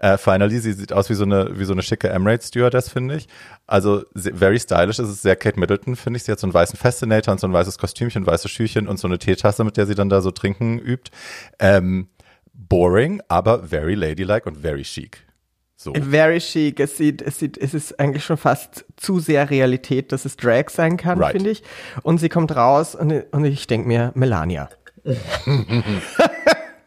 [0.00, 3.16] Äh, finally, sie sieht aus wie so eine, wie so eine schicke Emirates Stewardess, finde
[3.16, 3.28] ich.
[3.68, 6.24] Also very stylish, es ist sehr Kate Middleton, finde ich.
[6.24, 9.06] Sie hat so einen weißen Fascinator und so ein weißes Kostümchen, weiße Schüchen und so
[9.06, 11.12] eine Teetasse, mit der sie dann da so trinken übt.
[11.60, 12.08] Ähm,
[12.52, 15.24] boring, aber very ladylike und very chic.
[15.76, 15.92] So.
[15.94, 16.78] Very chic.
[16.80, 20.70] Es sieht, es sieht, es ist eigentlich schon fast zu sehr Realität, dass es Drag
[20.70, 21.32] sein kann, Right.
[21.32, 21.62] finde ich.
[22.02, 24.68] Und sie kommt raus und, und ich denke mir, Melania.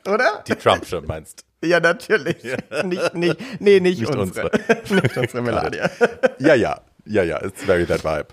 [0.07, 0.43] Oder?
[0.47, 1.43] Die Trumpsche meinst.
[1.63, 2.37] Ja, natürlich.
[2.83, 4.51] Nicht, nicht, nee, nicht, Nicht unsere.
[4.89, 5.89] nicht unsere Melania.
[6.39, 8.27] Ja, ja, ja, ja, it's very that vibe.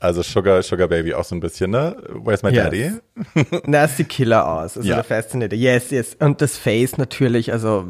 [0.00, 1.96] Also Sugar, Sugar Baby auch so ein bisschen, ne?
[2.22, 2.64] Where's my Yes.
[2.64, 2.90] daddy?
[3.66, 4.76] Na, es sieht Killer aus.
[4.76, 4.96] Also Ja.
[4.96, 5.56] der Fascinator.
[5.58, 6.16] Yes, yes.
[6.18, 7.86] Und das Face natürlich, also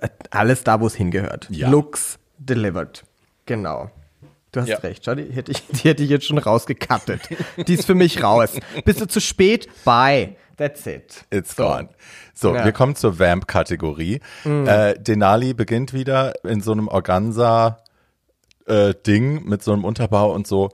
[0.00, 1.46] äh, alles da, wo es hingehört.
[1.50, 1.68] Ja.
[1.68, 3.04] Looks delivered.
[3.46, 3.90] Genau.
[4.52, 4.78] Du hast Ja.
[4.78, 7.20] recht, schau, die hätte, ich, die hätte ich jetzt schon rausgekattet.
[7.66, 8.52] die ist für mich raus.
[8.86, 9.68] Bist du zu spät?
[9.84, 10.36] Bye.
[10.56, 11.24] That's it.
[11.30, 11.90] It's gone.
[12.34, 12.64] So, Ja.
[12.64, 14.20] wir kommen zur Vamp-Kategorie.
[14.44, 20.70] Äh, Denali beginnt wieder in so einem Organza-Ding mit so einem Unterbau und so.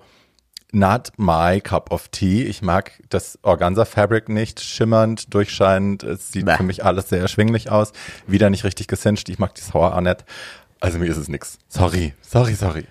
[0.75, 2.43] Not my cup of tea.
[2.43, 4.61] Ich mag das Organza-Fabric nicht.
[4.61, 6.03] Schimmernd, durchscheinend.
[6.03, 6.57] Es sieht Bäh.
[6.57, 7.93] für mich alles sehr erschwinglich aus.
[8.27, 9.29] Wieder nicht richtig gesinged.
[9.29, 10.25] Ich mag die Sauer auch nicht.
[10.81, 11.59] Also mir ist es nix.
[11.69, 12.87] Sorry, sorry, sorry.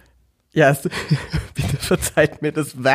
[0.53, 0.81] Ja, es,
[1.55, 2.75] bitte verzeiht mir das.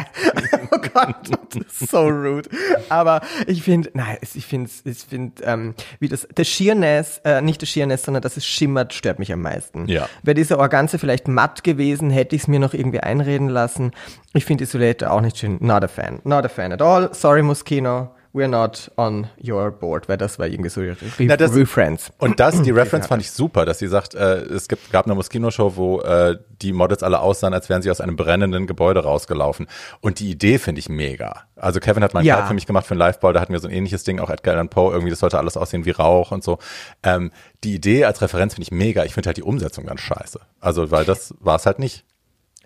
[0.71, 1.17] Oh Gott,
[1.51, 2.49] das ist so rude.
[2.89, 7.63] Aber ich finde, nein, ich finde, ich finde, ähm, wie das, der Sheerness, äh, nicht
[7.63, 9.89] der Sheerness, sondern dass es schimmert, stört mich am meisten.
[9.89, 10.09] Ja.
[10.23, 13.93] Wäre diese Organze vielleicht matt gewesen, hätte ich es mir noch irgendwie einreden lassen.
[14.35, 15.57] Ich finde die Silhouette auch nicht schön.
[15.61, 16.21] Not a fan.
[16.25, 17.13] Not a fan at all.
[17.15, 18.11] Sorry, Moschino.
[18.35, 22.13] We're not on your board, weil das war irgendwie so Re Na, das- Reference.
[22.19, 25.15] Und das, die Reference fand ich super, dass sie sagt, äh, es gibt, gab eine
[25.15, 29.67] Moschino-Show, wo äh, die Models alle aussahen, als wären sie aus einem brennenden Gebäude rausgelaufen.
[30.01, 31.45] Und die Idee finde ich mega.
[31.57, 32.47] Also Kevin hat mal ein Ja.
[32.47, 34.55] Für mich gemacht für einen Liveball, da hatten wir so ein ähnliches Ding, auch Edgar
[34.55, 36.59] Allan Poe, irgendwie, das sollte alles aussehen wie Rauch und so.
[37.03, 37.31] Ähm,
[37.65, 39.05] die Idee als Referenz finde ich mega.
[39.05, 40.39] Ich finde halt die Umsetzung ganz scheiße.
[40.61, 42.05] Also, weil das war es halt nicht.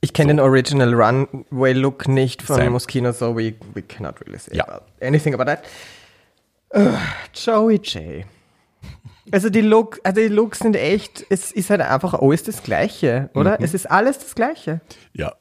[0.05, 2.71] Ich kenne den Original Runway Look nicht von Same.
[2.71, 4.65] Moschino, so we, we cannot really say Ja.
[4.67, 5.63] about anything about that.
[6.75, 6.99] Ugh,
[7.33, 8.25] Joey J.
[9.31, 13.31] Also die Look, also die Looks sind echt, es ist halt einfach alles das Gleiche,
[13.35, 13.59] oder?
[13.59, 13.65] Mhm.
[13.65, 14.81] Es ist alles das Gleiche.
[15.13, 15.33] Ja.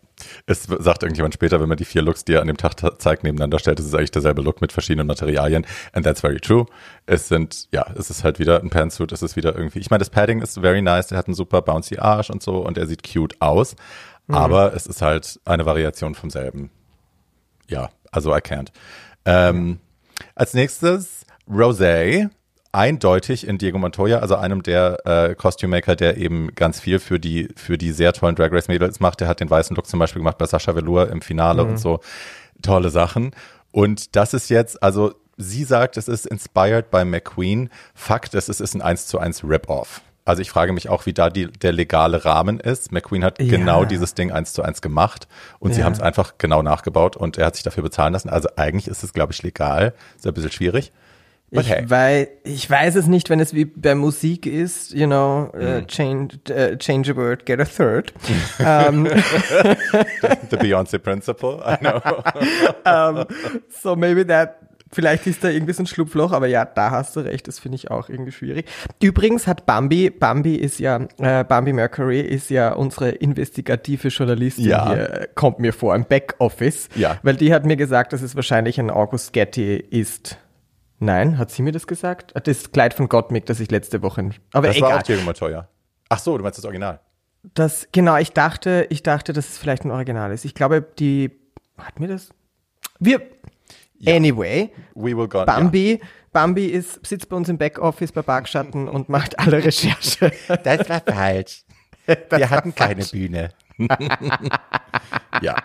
[0.45, 2.95] Es sagt irgendjemand später, wenn man die vier Looks, die er an dem Tag ta-
[3.00, 5.65] zeigt, nebeneinander stellt, ist es eigentlich derselbe Look mit verschiedenen Materialien.
[5.93, 6.67] And that's very true.
[7.08, 9.97] Es sind, ja, es ist halt wieder ein Pantsuit, es ist wieder irgendwie, ich meine,
[9.97, 12.86] das Padding ist very nice, der hat einen super bouncy Arsch und so und er
[12.86, 13.76] sieht cute aus.
[14.36, 16.72] Aber es ist halt eine Variation vom selben.
[17.67, 18.70] Ja, also I can't.
[19.26, 19.80] Ähm,
[20.36, 22.30] als nächstes Rosé,
[22.72, 27.20] eindeutig in Diego Montoya, also einem der äh, Costume Maker, der eben ganz viel für
[27.20, 29.20] die für die sehr tollen Drag Race Mädels macht.
[29.20, 32.00] Der hat den weißen Look zum Beispiel gemacht bei Sascha Velour im Finale und so
[32.62, 33.32] tolle Sachen.
[33.72, 37.70] Und das ist jetzt, also sie sagt, es ist inspired by McQueen.
[37.94, 40.02] Fakt ist, es ist ein 1 zu 1 Rip-Off.
[40.23, 42.91] Also ich frage mich auch, wie da die, der legale Rahmen ist.
[42.91, 43.49] McQueen hat Ja.
[43.57, 45.27] genau dieses Ding 1 zu 1 gemacht
[45.60, 45.86] und sie Ja.
[45.86, 48.29] haben es einfach genau nachgebaut und er hat sich dafür bezahlen lassen.
[48.29, 49.93] Also eigentlich ist es, glaube ich, legal.
[50.15, 50.91] Ist ein bisschen schwierig.
[51.53, 51.89] But Ich, hey.
[51.89, 55.62] wei- ich weiß es nicht, wenn es wie bei Musik ist, you know, Mhm.
[55.62, 58.13] uh, change, uh, change a word, get a third.
[58.60, 59.05] ähm,
[60.49, 61.60] The Beyoncé Principle.
[61.65, 61.99] I know.
[63.81, 64.55] so maybe that,
[64.93, 67.75] vielleicht ist da irgendwie so ein Schlupfloch, aber ja, da hast du recht, das finde
[67.77, 68.67] ich auch irgendwie schwierig.
[69.01, 74.88] Übrigens hat Bambi, Bambi ist ja, äh, Bambi Mercury ist ja unsere investigative Journalistin Ja.
[74.89, 77.17] hier, kommt mir vor, im Backoffice, Ja.
[77.23, 80.38] weil die hat mir gesagt, dass es wahrscheinlich ein August Getty ist.
[80.99, 82.36] Nein, hat sie mir das gesagt?
[82.36, 84.91] Ah, Das Kleid von Gottmik, das ich letzte Woche, aber Das egal.
[84.91, 85.67] war auch Diego Montoya.
[86.10, 86.99] Ach so, du meinst das Original.
[87.56, 90.45] das, genau, ich dachte, ich dachte, dass es vielleicht ein Original ist.
[90.45, 91.32] Ich glaube, die,
[91.77, 92.30] hat mir das?
[92.99, 93.19] Wir,
[94.07, 95.45] anyway, We will go.
[95.45, 95.99] Bambi,
[96.31, 100.31] Bambi ist, sitzt bei uns im Backoffice bei Barkschatten und macht alle Recherche.
[100.47, 100.57] Ja.
[100.63, 101.63] Das war falsch.
[102.29, 103.49] Wir hatten keine Bühne.
[105.41, 105.55] ja.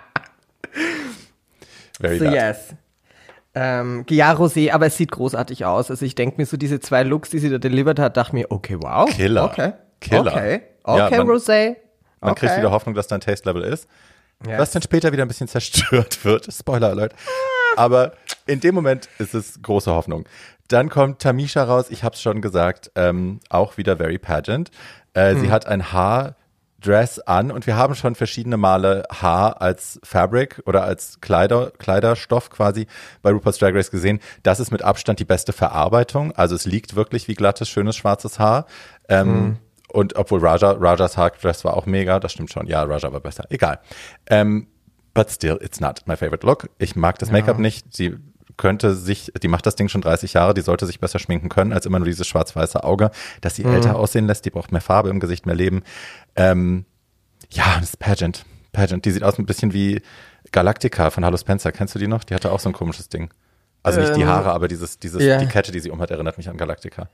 [2.01, 2.35] Very So bad.
[2.35, 2.75] yes.
[3.55, 5.90] Ähm, ja, Rosé, aber es sieht großartig aus.
[5.90, 8.51] Also ich denke mir so, diese zwei Looks, die sie da delivered hat, dachte mir,
[8.51, 9.09] okay, wow.
[9.09, 9.44] Killer.
[9.44, 9.72] Okay.
[10.01, 10.33] Killer.
[10.33, 10.61] Okay.
[10.87, 11.77] Ja, Okay, man- Rosé.
[12.20, 12.46] Man okay.
[12.46, 13.88] kriegt wieder Hoffnung, dass dein Taste-Level ist.
[14.46, 14.59] Yes.
[14.59, 16.53] Was dann später wieder ein bisschen zerstört wird.
[16.53, 17.14] Spoiler Alert.
[17.77, 18.12] Aber
[18.47, 20.25] in dem Moment ist es große Hoffnung.
[20.69, 24.71] Dann kommt Tamisha raus, ich hab's schon gesagt, ähm, auch wieder very pageant.
[25.15, 25.41] Äh, Hm.
[25.41, 30.83] Sie hat ein Haardress an und wir haben schon verschiedene Male Haar als Fabric oder
[30.83, 32.87] als Kleider, Kleiderstoff quasi
[33.23, 34.21] bei RuPaul's Drag Race gesehen.
[34.43, 36.33] Das ist mit Abstand die beste Verarbeitung.
[36.33, 38.67] Also es liegt wirklich wie glattes, schönes, schwarzes Haar.
[39.09, 39.57] Ähm, Hm.
[39.93, 42.67] Und obwohl Raja, Rajas Haardress war auch mega, das stimmt schon.
[42.67, 43.45] Ja, Raja war besser.
[43.51, 43.79] Egal.
[44.29, 44.67] Ähm,
[45.17, 46.69] but still, it's not my favorite look.
[46.79, 47.95] Ich mag das Make-up nicht.
[47.97, 48.17] Sie
[48.57, 51.73] könnte sich, die macht das Ding schon 30 Jahre, die sollte sich besser schminken können,
[51.73, 54.45] als immer nur dieses schwarz-weiße Auge, das sie älter aussehen lässt.
[54.45, 55.83] Die braucht mehr Farbe im Gesicht, mehr Leben.
[56.37, 56.85] Ähm,
[57.51, 58.45] ja, das ist Pageant.
[58.73, 60.01] Pageant, die sieht aus ein bisschen wie
[60.53, 61.73] Galactica von Hallo Spencer.
[61.73, 62.25] Kennst du die noch?
[62.25, 63.31] Die hatte auch so ein komisches Ding.
[63.83, 65.39] Also nicht die Ähm, Haare, aber dieses, dieses, ja.
[65.39, 67.09] die Kette, die sie umhat, erinnert mich an Galactica.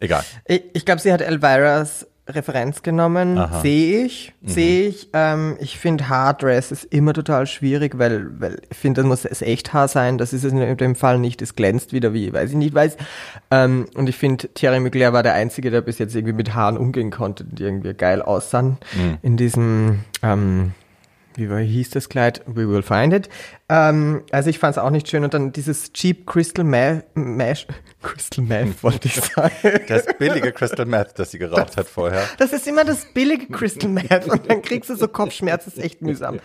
[0.00, 0.24] Egal.
[0.46, 3.38] Ich, ich glaube, sie hat Elviras Referenz genommen.
[3.60, 4.48] Sehe ich, Mhm.
[4.48, 5.08] sehe ich.
[5.12, 9.42] Ähm, ich finde Haardress ist immer total schwierig, weil, weil ich finde, das muss es
[9.42, 10.16] Echthaar sein.
[10.16, 11.42] Das ist es in dem Fall nicht.
[11.42, 12.96] Es glänzt wieder wie, weiß ich nicht, weiß.
[13.50, 16.78] Ähm, und ich finde, Thierry Mugler war der Einzige, der bis jetzt irgendwie mit Haaren
[16.78, 18.78] umgehen konnte, die irgendwie geil aussahen.
[18.94, 19.18] Mhm.
[19.22, 20.72] In diesem, ähm,
[21.36, 22.42] wie war, hieß das Kleid?
[22.46, 23.28] We will find it.
[23.68, 25.24] Ähm, also ich fand es auch nicht schön.
[25.24, 27.66] Und dann dieses Cheap Crystal Ma Mash,
[28.04, 29.52] Crystal Meth wollte ich sagen.
[29.88, 32.22] Das billige Crystal Meth, das sie geraucht hat vorher.
[32.38, 36.02] Das ist immer das billige Crystal Meth und dann kriegst du so Kopfschmerzen, ist echt
[36.02, 36.38] mühsam.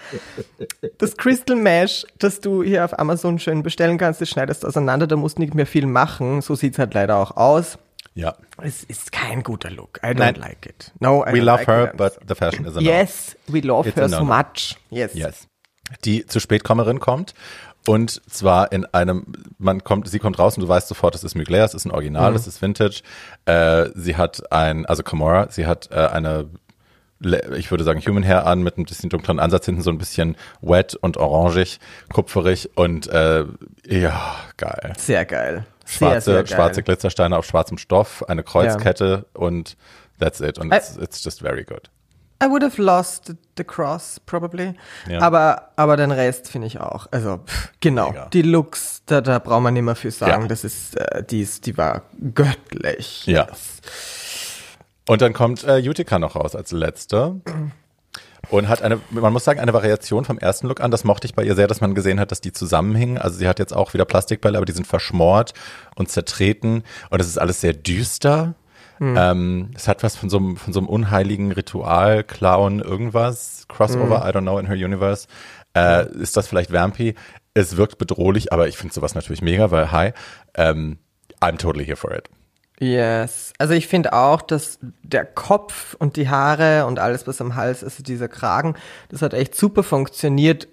[0.98, 5.16] Das Crystal Mesh, das du hier auf Amazon schön bestellen kannst, das schneidest auseinander, da
[5.16, 6.42] musst du nicht mehr viel machen.
[6.42, 7.78] So sieht's halt leider auch aus.
[8.16, 8.36] Ja.
[8.62, 10.00] Es ist kein guter Look.
[10.04, 10.36] I don't Nein.
[10.36, 10.92] like it.
[11.00, 12.90] No, I We love like her, but the fashion is a no.
[12.90, 14.76] Yes, we love It's her so much.
[14.90, 15.14] Yes.
[15.14, 15.48] Yes.
[16.06, 17.34] Die zu spätkommerin kommt
[17.88, 19.26] und zwar in einem,
[19.58, 21.92] man kommt, sie kommt raus und du weißt sofort, es ist Mugler, es ist ein
[21.92, 23.02] Original, es ist Vintage.
[23.46, 26.50] Äh, sie hat ein, also Camora, sie hat äh, eine,
[27.58, 30.38] ich würde sagen Human Hair an mit ein bisschen dunkleren Ansatz hinten, so ein bisschen
[30.62, 31.80] wet und orangig,
[32.14, 33.46] kupferig und äh,
[33.86, 34.94] ja, geil.
[34.98, 35.66] Sehr geil.
[35.86, 36.48] Sehr, Schwarze, sehr geil.
[36.48, 39.76] schwarze Glitzersteine auf schwarzem Stoff, eine Kreuzkette und
[40.20, 40.60] that's it.
[40.60, 41.90] Und it's, it's just very good.
[42.42, 44.74] I would have lost the, cross, probably.
[45.10, 45.20] Ja.
[45.20, 47.08] Aber, aber den Rest finde ich auch.
[47.12, 48.12] Also, pff, genau.
[48.12, 48.26] Mega.
[48.28, 50.44] Die Looks, da, da braucht man nicht mehr viel sagen.
[50.44, 50.48] Ja.
[50.48, 53.26] Das ist, äh, die, ist, die war göttlich.
[53.26, 53.48] Ja.
[55.08, 57.42] Und dann kommt äh, Utica noch raus als letzte.
[58.50, 60.92] Und hat eine, man muss sagen, eine Variation vom ersten Look an.
[60.92, 63.18] Das mochte ich bei ihr sehr, dass man gesehen hat, dass die zusammenhingen.
[63.18, 65.54] Also sie hat jetzt auch wieder Plastikbälle, aber die sind verschmort
[65.96, 66.84] und zertreten.
[67.10, 68.56] Und es ist alles sehr düster.
[69.02, 74.28] Ähm, es hat was von so einem, von so einem unheiligen Ritual, Clown, irgendwas, Crossover,
[74.28, 75.28] I don't know, in her universe.
[75.76, 77.16] Äh, Ist das vielleicht Vampy?
[77.54, 80.12] Es wirkt bedrohlich, aber ich finde sowas natürlich mega, weil hi,
[80.56, 80.98] ähm,
[81.42, 82.30] I'm totally here for it.
[82.80, 83.52] Yes.
[83.58, 87.84] Also ich finde auch, dass der Kopf und die Haare und alles, was am Hals
[87.84, 88.76] ist, dieser Kragen,
[89.10, 90.68] das hat echt super funktioniert.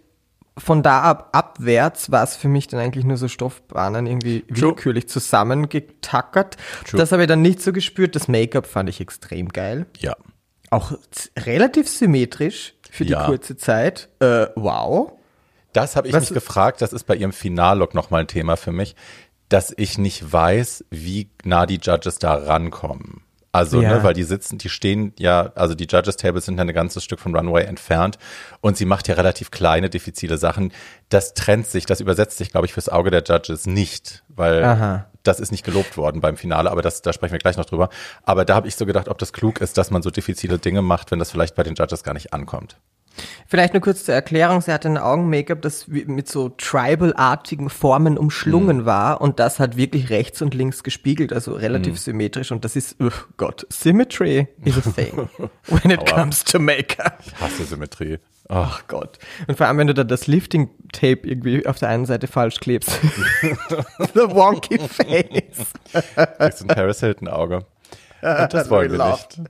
[0.58, 4.70] Von da ab abwärts war es für mich dann eigentlich nur so Stoffbahnen irgendwie True.
[4.70, 6.56] willkürlich zusammengetackert.
[6.86, 6.98] True.
[6.98, 8.16] Das habe ich dann nicht so gespürt.
[8.16, 9.86] Das Make-up fand ich extrem geil.
[9.98, 10.16] Ja.
[10.70, 10.92] Auch
[11.38, 13.26] relativ symmetrisch für die Ja.
[13.26, 14.08] kurze Zeit.
[14.20, 15.12] Äh, wow.
[15.74, 18.72] Das habe ich Was- mich gefragt, das ist bei ihrem Finallook nochmal ein Thema für
[18.72, 18.96] mich,
[19.50, 23.22] dass ich nicht weiß, wie nah die Judges da rankommen.
[23.56, 23.96] Also, Ja.
[23.96, 27.02] ne, weil die sitzen, die stehen ja, also die Judges Tables sind ja ein ganzes
[27.04, 28.18] Stück vom Runway entfernt
[28.60, 30.72] und sie macht ja relativ kleine, diffizile Sachen.
[31.08, 35.06] Das trennt sich, das übersetzt sich, glaube ich, fürs Auge der Judges nicht, weil Aha.
[35.22, 37.88] das ist nicht gelobt worden beim Finale, aber das, da sprechen wir gleich noch drüber.
[38.24, 40.82] Aber da habe ich so gedacht, ob das klug ist, dass man so diffizile Dinge
[40.82, 42.76] macht, wenn das vielleicht bei den Judges gar nicht ankommt.
[43.46, 44.60] Vielleicht nur kurz zur Erklärung.
[44.60, 50.10] Sie hatte ein Augen-Make-up, das mit so tribal-artigen Formen umschlungen war und das hat wirklich
[50.10, 54.90] rechts und links gespiegelt, also relativ symmetrisch und das ist, oh Gott, Symmetry is a
[54.90, 55.28] thing
[55.68, 56.16] when it Aua.
[56.22, 57.18] comes to Make-up.
[57.24, 58.18] Ich hasse Symmetrie.
[58.48, 59.18] Oh, Ach Gott.
[59.48, 62.90] Und vor allem, wenn du da das Lifting-Tape irgendwie auf der einen Seite falsch klebst.
[64.14, 65.66] The wonky face.
[66.38, 67.64] kriegst ein Paris Hilton Auge.
[68.22, 69.40] Und das wollen wir nicht.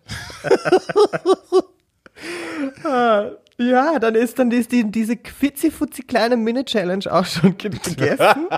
[3.58, 8.48] Ja, dann ist dann die, die, diese quitzi-futzi kleine Mini-Challenge auch schon ge- gegessen.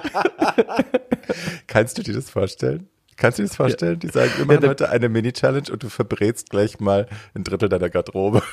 [1.67, 2.89] Kannst du dir das vorstellen?
[3.17, 3.99] Kannst du dir das vorstellen?
[3.99, 7.91] Die sagen, wir machen heute eine Mini-Challenge und du verbrätst gleich mal ein Drittel deiner
[7.91, 8.43] Garderobe.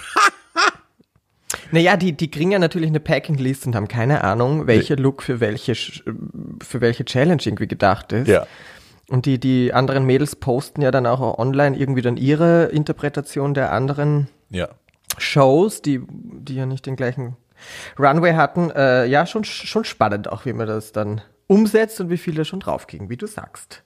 [1.72, 5.40] Naja, die, die kriegen ja natürlich eine Packing-List und haben keine Ahnung, welcher Look für
[5.40, 8.28] welche, für welche Challenge irgendwie gedacht ist.
[8.28, 8.46] Ja.
[9.10, 13.72] Und die, die anderen Mädels posten ja dann auch online irgendwie dann ihre Interpretation der
[13.72, 14.70] anderen Ja.
[15.18, 17.36] Shows, die, die ja nicht den gleichen
[17.98, 18.70] Runway hatten.
[18.72, 22.60] Äh, ja, schon, schon spannend auch, wie man das dann umsetzt und wie viele schon
[22.60, 23.84] draufkriegen, wie du sagst.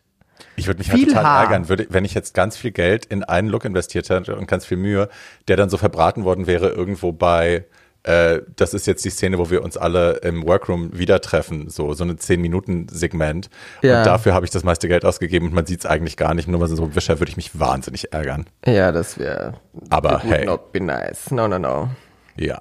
[0.55, 1.43] Ich würde mich halt total Haar.
[1.43, 4.65] ärgern, würde, wenn ich jetzt ganz viel Geld in einen Look investiert hätte und ganz
[4.65, 5.09] viel Mühe,
[5.47, 7.65] der dann so verbraten worden wäre irgendwo bei,
[8.03, 11.93] äh, das ist jetzt die Szene, wo wir uns alle im Workroom wieder treffen, so,
[11.93, 13.49] so eine 10-Minuten-Segment.
[13.81, 13.99] Ja.
[13.99, 16.47] Und dafür habe ich das meiste Geld ausgegeben und man sieht es eigentlich gar nicht.
[16.47, 18.45] Nur mal so ein Wischer würde ich mich wahnsinnig ärgern.
[18.65, 19.55] Ja, das wäre.
[19.89, 20.45] Aber hey.
[20.45, 21.31] not be nice.
[21.31, 21.89] No, no, no.
[22.37, 22.59] Ja.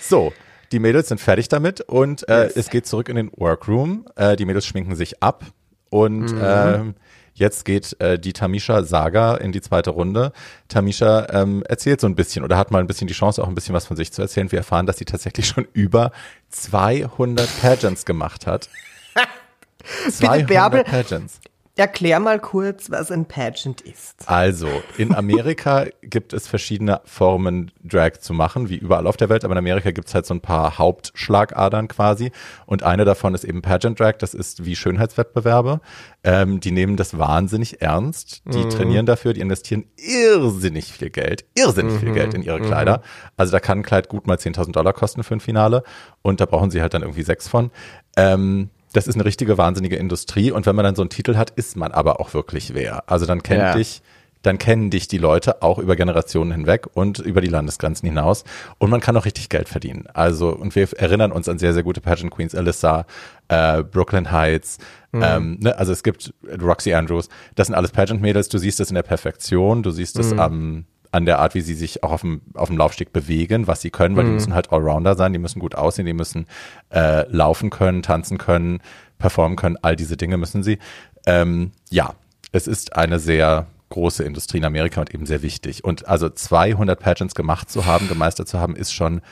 [0.00, 0.32] So,
[0.72, 4.06] die Mädels sind fertig damit und äh, es geht zurück in den Workroom.
[4.16, 5.44] Äh, die Mädels schminken sich ab
[5.90, 6.94] und ähm,
[7.38, 10.32] jetzt geht äh, die Tamisha-Saga in die zweite Runde.
[10.68, 13.54] Tamisha ähm, erzählt so ein bisschen oder hat mal ein bisschen die Chance, auch ein
[13.54, 14.50] bisschen was von sich zu erzählen.
[14.50, 16.12] Wir erfahren, dass sie tatsächlich schon über
[16.50, 18.68] 200 Pageants gemacht hat.
[20.10, 20.84] 200 Bärbel.
[20.84, 21.40] Pageants.
[21.78, 24.26] Erklär mal kurz, was ein Pageant ist.
[24.26, 29.44] Also, in Amerika gibt es verschiedene Formen, Drag zu machen, wie überall auf der Welt,
[29.44, 32.32] aber in Amerika gibt es halt so ein paar Hauptschlagadern quasi.
[32.64, 35.82] Und eine davon ist eben Pageant Drag, das ist wie Schönheitswettbewerbe.
[36.24, 42.00] Ähm, die nehmen das wahnsinnig ernst, die trainieren dafür, die investieren irrsinnig viel Geld, irrsinnig
[42.00, 43.02] viel Geld in ihre Kleider.
[43.36, 45.82] Also da kann ein Kleid gut mal 10.000 Dollar kosten für ein Finale
[46.22, 47.70] und da brauchen sie halt dann irgendwie sechs von.
[48.16, 51.50] Ähm, das ist eine richtige wahnsinnige Industrie und wenn man dann so einen Titel hat,
[51.50, 53.08] ist man aber auch wirklich wer.
[53.10, 53.74] Also dann kennt Ja.
[53.74, 54.02] dich,
[54.42, 58.44] dann kennen dich die Leute auch über Generationen hinweg und über die Landesgrenzen hinaus
[58.78, 60.04] und man kann auch richtig Geld verdienen.
[60.14, 63.06] Also und wir erinnern uns an sehr sehr gute Pageant Queens, Alyssa,
[63.48, 64.78] äh, Brooklyn Heights.
[65.12, 65.76] Ähm, ne?
[65.78, 67.28] Also es gibt Roxy Andrews.
[67.54, 68.48] Das sind alles Pageant Mädels.
[68.50, 69.82] Du siehst es in der Perfektion.
[69.82, 70.84] Du siehst es am
[71.16, 73.88] an der Art, wie sie sich auch auf dem, auf dem Laufsteg bewegen, was sie
[73.90, 76.46] können, weil die müssen halt Allrounder sein, die müssen gut aussehen, die müssen
[76.90, 78.80] äh, laufen können, tanzen können,
[79.18, 80.78] performen können, all diese Dinge müssen sie.
[81.26, 82.14] Ähm, ja,
[82.52, 85.84] es ist eine sehr große Industrie in Amerika und eben sehr wichtig.
[85.84, 89.22] Und also 200 Pageants gemacht zu haben, gemeistert zu haben, ist schon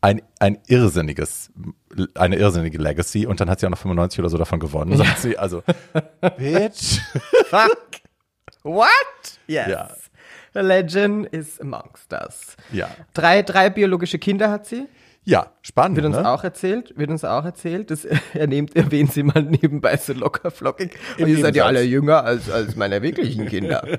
[0.00, 1.50] ein, ein irrsinniges,
[2.14, 3.26] eine irrsinnige Legacy.
[3.26, 5.36] Und dann hat sie auch noch 95 oder so davon gewonnen, sagt sie.
[5.36, 5.62] Also,
[6.38, 7.00] Bitch.
[7.50, 8.00] Fuck.
[8.62, 8.88] What?
[9.46, 9.68] Yes.
[9.68, 9.90] Ja.
[10.54, 12.56] The legend is amongst us.
[12.72, 12.88] Ja.
[13.12, 14.86] Drei, drei biologische Kinder hat sie.
[15.26, 15.96] Ja, spannend.
[15.96, 16.28] Wird uns ne?
[16.30, 17.90] auch erzählt, wird uns auch erzählt.
[17.90, 20.98] Das ernehmt, erwähnen sie mal nebenbei so locker flockig.
[21.16, 23.86] Im Und ihr seid ja alle jünger als, als meine wirklichen Kinder.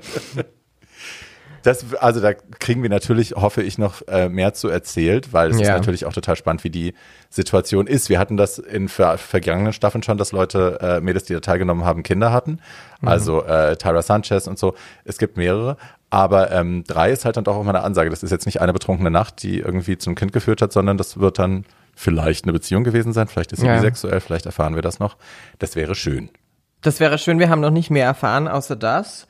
[1.63, 5.55] Das, also da kriegen wir natürlich, hoffe ich, noch äh, mehr zu erzählt, weil es
[5.55, 5.73] ist Ja.
[5.73, 6.93] natürlich auch total spannend, wie die
[7.31, 8.07] Situation ist.
[8.07, 11.83] Wir hatten das in ver vergangenen Staffeln schon, dass Leute, äh, Mädels, die da teilgenommen
[11.83, 12.59] haben, Kinder hatten.
[13.01, 14.75] Also äh, Tyra Sanchez und so.
[15.05, 15.77] Es gibt mehrere.
[16.15, 18.09] Aber ähm, drei ist halt dann doch auch mal eine Ansage.
[18.09, 21.19] Das ist jetzt nicht eine betrunkene Nacht, die irgendwie zum Kind geführt hat, sondern das
[21.19, 23.27] wird dann vielleicht eine Beziehung gewesen sein.
[23.27, 23.75] Vielleicht ist sie Ja.
[23.75, 25.17] bisexuell, vielleicht erfahren wir das noch.
[25.59, 26.29] Das wäre schön.
[26.81, 29.27] Das wäre schön, wir haben noch nicht mehr erfahren, außer das.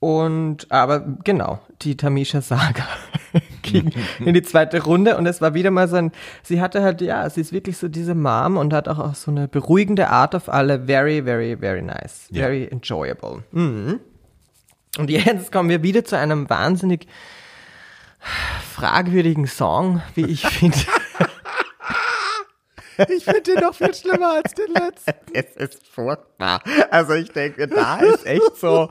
[0.00, 2.84] Und, aber genau, die Tamisha Saga
[3.62, 7.00] ging in die zweite Runde und es war wieder mal so ein, sie hatte halt,
[7.00, 10.34] ja, sie ist wirklich so diese Mom und hat auch, auch so eine beruhigende Art
[10.34, 10.86] auf alle.
[10.86, 12.26] Very, very, very nice.
[12.30, 12.42] Ja.
[12.46, 13.44] Very enjoyable.
[13.52, 14.00] Mhm.
[14.98, 17.06] Und jetzt kommen wir wieder zu einem wahnsinnig
[18.74, 20.78] fragwürdigen Song, wie ich finde.
[23.08, 25.12] Ich finde den noch viel schlimmer als den letzten.
[25.32, 26.60] Es ist furchtbar.
[26.90, 28.90] Also ich denke, da ist echt so,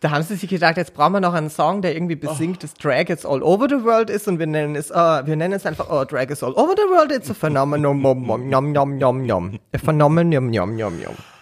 [0.00, 2.72] da haben sie sich gedacht, jetzt brauchen wir noch einen Song, der irgendwie besingt, dass
[2.72, 5.66] Drag jetzt all over the world ist und wir nennen es, äh, wir nennen es
[5.66, 8.96] einfach, oh, Drag is all over the world, it's a phenomenon, nom, nom, nom, nom,
[8.96, 9.58] nom, nom.
[9.74, 11.14] A phenomenon, nom, nom, nom.
[11.14, 11.33] Und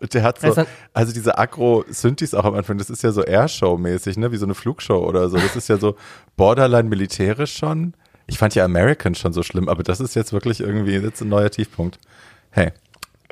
[0.00, 4.18] der hat so, Also- also diese Agro-Synthes auch am Anfang, das ist ja so Airshow-mäßig,
[4.18, 5.36] ne, wie so eine Flugshow oder so.
[5.36, 5.96] Das ist ja so
[6.36, 7.94] borderline militärisch schon.
[8.26, 11.28] Ich fand ja American schon so schlimm, aber das ist jetzt wirklich irgendwie jetzt ein
[11.28, 11.98] neuer Tiefpunkt.
[12.50, 12.72] Hey.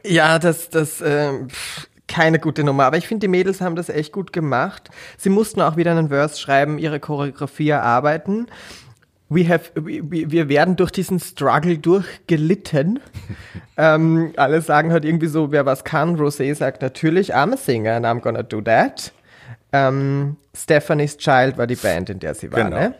[0.04, 1.48] Ja, das, das, ähm,
[2.06, 2.84] keine gute Nummer.
[2.86, 4.88] Aber ich finde, die Mädels haben das echt gut gemacht.
[5.18, 8.46] Sie mussten auch wieder einen Verse schreiben, ihre Choreografie erarbeiten.
[9.30, 13.00] We have, we, wir werden durch diesen Struggle durchgelitten.
[13.76, 16.16] ähm, alle sagen halt irgendwie so, wer was kann.
[16.16, 19.12] Rosé sagt natürlich, I'm a singer and I'm gonna do that.
[19.72, 22.76] Ähm, Stephanie's Child war die Band, in der sie war, Genau.
[22.76, 22.94] ne?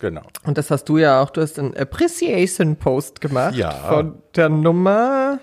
[0.00, 0.22] Genau.
[0.44, 3.70] Und das hast du ja auch, du hast einen Appreciation-Post gemacht Ja.
[3.70, 5.38] von der Nummer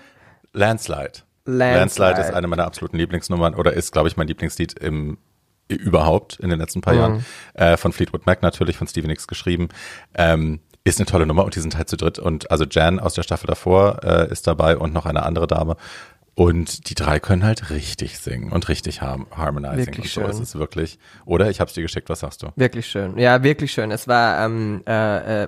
[0.54, 1.24] Landslide.
[1.45, 1.80] Landslide.
[1.80, 5.17] Landslide ist eine meiner absoluten Lieblingsnummern oder ist, glaube ich, mein Lieblingslied im
[5.67, 7.25] überhaupt in den letzten paar Jahren.
[7.54, 9.69] Äh, von Fleetwood Mac natürlich, von Stevie Nicks geschrieben.
[10.13, 12.19] Ähm, ist eine tolle Nummer und die sind halt zu dritt.
[12.19, 15.78] Und also Jan aus der Staffel davor äh, ist dabei und noch eine andere Dame.
[16.36, 20.30] Und die drei können halt richtig singen und richtig harm harmonizing Wirklich und so.
[20.30, 20.30] schön.
[20.30, 21.50] Es ist wirklich, oder?
[21.50, 22.48] Ich hab's dir geschickt, was sagst du?
[22.58, 23.17] Wirklich schön.
[23.17, 23.89] Ja, wirklich schön.
[23.89, 25.48] Es war ähm, äh, äh,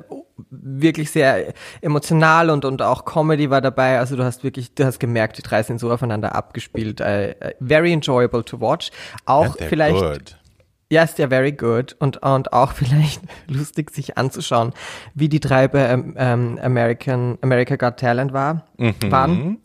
[0.49, 3.99] wirklich sehr emotional und, und auch Comedy war dabei.
[3.99, 7.01] Also du hast wirklich, du hast gemerkt, die drei sind so aufeinander abgespielt.
[7.01, 8.89] Äh, äh, very enjoyable to watch.
[9.25, 9.99] Auch vielleicht.
[9.99, 10.37] good.
[10.89, 14.73] Ja, ist ja very good und, und auch vielleicht lustig sich anzuschauen,
[15.13, 19.57] wie die drei bei ähm, ähm, American, America Got Talent war, waren.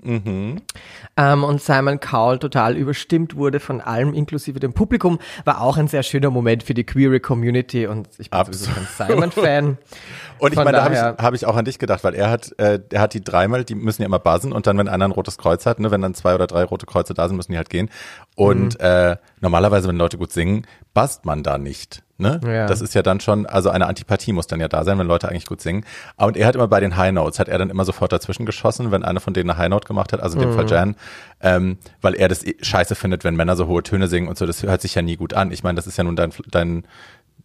[1.17, 5.87] Ähm, und Simon Cowell total überstimmt wurde von allem, inklusive dem Publikum, war auch ein
[5.87, 9.79] sehr schöner Moment für die queere Community und ich bin sowieso kein Simon-Fan.
[10.43, 12.29] Und ich Von meine, da habe ich, hab ich auch an dich gedacht, weil er
[12.29, 15.05] hat, äh, er hat die dreimal, die müssen ja immer buzzen und dann, wenn einer
[15.05, 17.53] ein rotes Kreuz hat, ne, wenn dann zwei oder drei rote Kreuze da sind, müssen
[17.53, 17.91] die halt gehen.
[18.35, 18.85] Und Mhm.
[18.85, 22.03] äh, normalerweise, wenn Leute gut singen, buzzt man da nicht.
[22.19, 22.41] Ne?
[22.45, 22.67] Ja.
[22.67, 25.29] Das ist ja dann schon, also eine Antipathie muss dann ja da sein, wenn Leute
[25.29, 25.85] eigentlich gut singen.
[26.17, 28.91] Und er hat immer bei den High Notes, hat er dann immer sofort dazwischen geschossen,
[28.91, 30.55] wenn einer von denen eine High Note gemacht hat, also in dem Mhm.
[30.55, 30.97] Fall Jan,
[31.41, 34.47] ähm, weil er das eh scheiße findet, wenn Männer so hohe Töne singen und so,
[34.47, 35.51] das hört sich ja nie gut an.
[35.53, 36.85] Ich meine, das ist ja nun dein, dein,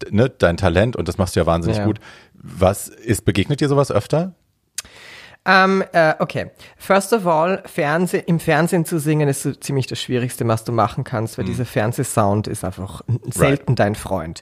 [0.10, 1.86] ne, dein Talent und das machst du ja wahnsinnig Ja.
[1.86, 2.00] gut.
[2.34, 4.34] Was ist, begegnet dir sowas öfter?
[5.50, 6.52] Ähm, äh, okay.
[6.78, 10.74] First of all, Fernseh, im Fernsehen zu singen ist so ziemlich das Schwierigste, was du
[10.74, 14.42] machen kannst, weil dieser Fernsehsound ist einfach selten dein Freund.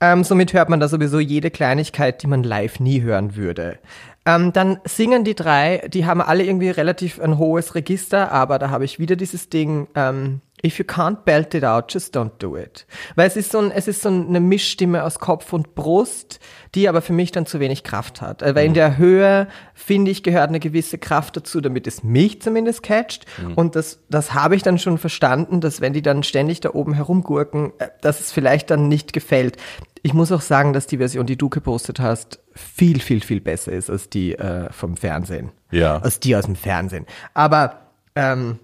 [0.00, 3.78] Ähm, somit hört man da sowieso jede Kleinigkeit, die man live nie hören würde.
[4.24, 8.70] Ähm, dann singen die drei, die haben alle irgendwie relativ ein hohes Register, aber da
[8.70, 12.56] habe ich wieder dieses Ding, ähm, if you can't belt it out, just don't do
[12.56, 12.86] it.
[13.14, 16.40] Weil es ist so, ein, es ist so eine Mischstimme aus Kopf und Brust,
[16.74, 18.42] die aber für mich dann zu wenig Kraft hat.
[18.42, 22.42] Äh, Weil in der Höhe, finde ich, gehört eine gewisse Kraft dazu, damit es mich
[22.42, 23.26] zumindest catcht.
[23.54, 26.92] Und das, das habe ich dann schon verstanden, dass wenn die dann ständig da oben
[26.92, 29.56] herumgurken, äh, dass es vielleicht dann nicht gefällt.
[30.02, 33.72] Ich muss auch sagen, dass die Version, die du gepostet hast, viel, viel, viel besser
[33.72, 35.52] ist als die äh, vom Fernsehen.
[35.70, 35.98] Ja.
[35.98, 37.06] Als die aus dem Fernsehen.
[37.34, 37.80] Aber,
[38.14, 38.58] ähm,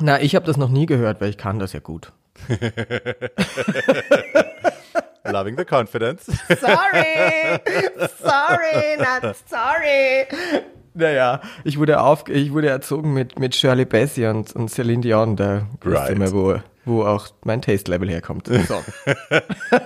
[0.00, 2.12] na, ich habe das noch nie gehört, weil ich kann das ja gut.
[5.24, 6.26] Loving the confidence.
[6.26, 7.58] Sorry,
[8.22, 10.26] sorry, not sorry.
[10.94, 15.36] Naja, ich wurde auf, ich wurde erzogen mit, mit Shirley Bassey und, und Celine Dion,
[15.36, 16.10] da Right.
[16.10, 18.46] immer, wo, wo auch mein Taste-Level herkommt.
[18.46, 18.54] So.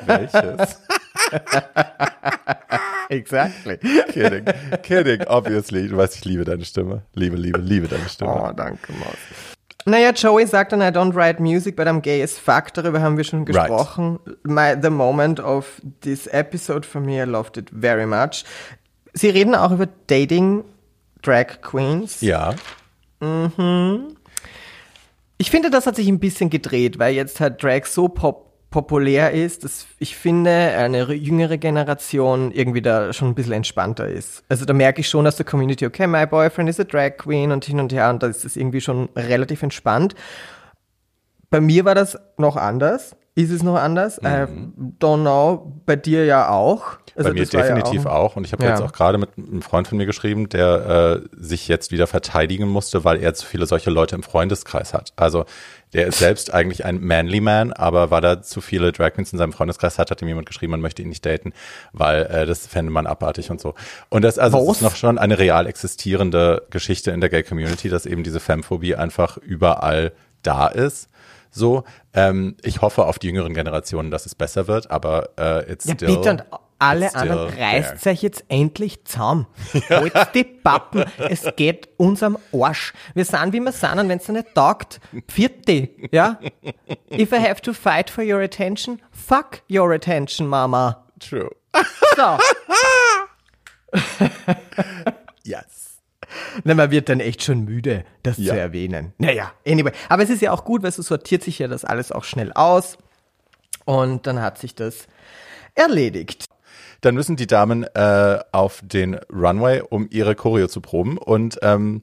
[0.07, 0.79] Welches?
[3.09, 3.79] exactly.
[4.13, 4.45] kidding.
[4.83, 5.89] Kidding, obviously.
[5.89, 7.03] Du weißt, ich liebe deine Stimme.
[7.15, 8.49] Liebe, liebe, liebe deine Stimme.
[8.49, 9.17] Oh, danke, Maus.
[9.87, 12.73] Naja, Joey sagt dann, I don't write music, but I'm gay as fuck.
[12.75, 14.19] Darüber haben wir schon gesprochen.
[14.43, 18.45] My, the moment of this episode for me, I loved it very much.
[19.15, 20.65] Sie reden auch über Dating
[21.23, 22.21] Drag Queens.
[22.21, 22.55] Ja.
[25.39, 29.33] Ich finde, das hat sich ein bisschen gedreht, weil jetzt halt Drag so pop populär
[29.33, 34.45] ist, dass ich finde, eine jüngere Generation irgendwie da schon ein bisschen entspannter ist.
[34.49, 37.51] Also da merke ich schon aus der Community, okay, my boyfriend is a drag queen
[37.53, 40.15] und hin und her und da ist das irgendwie schon relativ entspannt.
[41.51, 43.17] Bei mir war das noch anders.
[43.35, 44.19] Ist es noch anders?
[44.19, 44.47] I
[45.01, 45.73] don't know.
[45.87, 46.99] Bei dir ja auch.
[47.17, 48.37] Also Bei mir war ja definitiv auch.
[48.37, 48.71] Und ich habe Ja.
[48.71, 52.69] jetzt auch gerade mit einem Freund von mir geschrieben, der äh, sich jetzt wieder verteidigen
[52.69, 55.13] musste, weil er zu viele solche Leute im Freundeskreis hat.
[55.17, 55.45] Also
[55.93, 59.39] der ist selbst eigentlich ein manly man, aber weil er zu viele Drag Queens in
[59.39, 61.53] seinem Freundeskreis hat, hat ihm jemand geschrieben, man möchte ihn nicht daten,
[61.93, 63.75] weil äh, das fände man abartig und so.
[64.09, 64.77] Und das also Was?
[64.77, 68.95] ist noch schon eine real existierende Geschichte in der Gay Community, dass eben diese Femphobie
[68.95, 71.09] einfach überall da ist.
[71.51, 75.85] So, ähm, ich hoffe auf die jüngeren Generationen, dass es besser wird, aber äh, it's
[75.85, 76.45] Ja, still, bitte,
[76.81, 79.47] alle anderen reißt euch jetzt endlich zusammen.
[79.91, 82.93] Holt die Pappen, es geht uns am Arsch.
[83.15, 86.39] Wir sind, wie wir sind, und wenn es nicht taugt, vierte, ja?
[87.13, 91.05] If I have to fight for your attention, fuck your attention, Mama.
[91.21, 91.51] True.
[92.17, 92.39] So.
[95.43, 95.99] Yes.
[96.65, 98.55] Na, man wird dann echt schon müde, das Ja.
[98.55, 99.13] zu erwähnen.
[99.19, 99.93] Naja, anyway.
[100.09, 102.53] Aber es ist ja auch gut, weil so sortiert sich ja das alles auch schnell
[102.53, 102.99] aus.
[103.85, 105.07] Und dann hat sich das
[105.75, 106.45] erledigt.
[107.01, 111.19] Dann müssen die Damen äh, auf den Runway, um ihre Choreo zu proben.
[111.19, 112.03] Und ähm,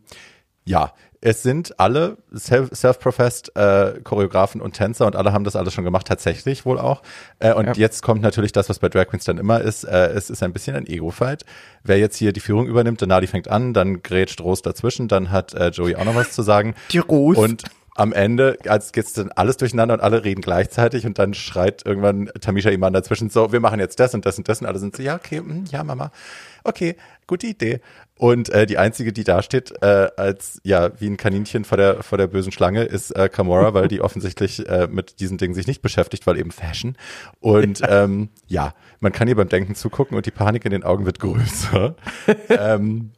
[0.65, 5.73] ja, es sind alle self- self-professed äh, Choreografen und Tänzer und alle haben das alles
[5.73, 7.01] schon gemacht, tatsächlich wohl auch.
[7.39, 7.73] Äh, und Ja.
[7.73, 9.83] jetzt kommt natürlich das, was bei Drag Queens dann immer ist.
[9.83, 11.43] Äh, es ist ein bisschen ein Ego-Fight.
[11.83, 15.53] Wer jetzt hier die Führung übernimmt, Denali fängt an, dann grätscht Rose dazwischen, dann hat
[15.53, 16.75] äh, Joey auch noch was zu sagen.
[16.91, 17.39] Die Rose.
[17.39, 17.63] Und
[17.97, 22.29] am Ende, als geht's dann alles durcheinander und alle reden gleichzeitig und dann schreit irgendwann
[22.39, 24.95] Tamisha Iman dazwischen so, wir machen jetzt das und das und das und alle sind
[24.95, 26.11] so, ja, okay, mm, ja, Mama,
[26.63, 26.95] okay,
[27.25, 27.81] gute Idee.
[28.15, 32.03] Und äh, die einzige, die da steht, äh, als ja wie ein Kaninchen vor der
[32.03, 35.67] vor der bösen Schlange, ist äh, Kamora, weil die offensichtlich äh, mit diesen Dingen sich
[35.67, 36.97] nicht beschäftigt, weil eben Fashion.
[37.39, 41.05] Und ähm, ja, man kann ihr beim Denken zugucken und die Panik in den Augen
[41.05, 41.95] wird größer.
[42.49, 43.11] ähm,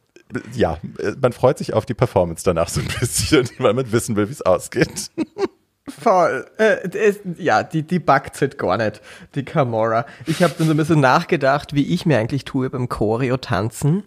[0.54, 0.78] ja,
[1.20, 4.32] man freut sich auf die Performance danach so ein bisschen, weil man wissen will, wie
[4.32, 5.10] es ausgeht.
[5.88, 6.46] Voll.
[6.58, 9.00] Äh, es, ja, die, die backt halt gar nicht,
[9.34, 10.06] die Camora.
[10.26, 14.04] Ich habe dann so ein bisschen nachgedacht, wie ich mir eigentlich tue beim Choreo-Tanzen.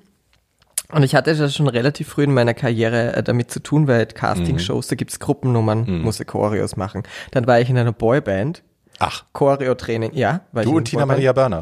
[0.91, 4.05] Und ich hatte ja schon relativ früh in meiner Karriere äh, damit zu tun, weil
[4.05, 4.89] Casting-Shows, mhm.
[4.89, 6.01] da gibt's Gruppennummern, mhm.
[6.01, 7.03] musste Choreos machen.
[7.31, 8.63] Dann war ich in einer Boyband.
[8.99, 9.25] Ach.
[9.33, 10.41] Choreo-Training, ja.
[10.53, 11.17] du und Tina Boyband.
[11.17, 11.61] Maria Börner.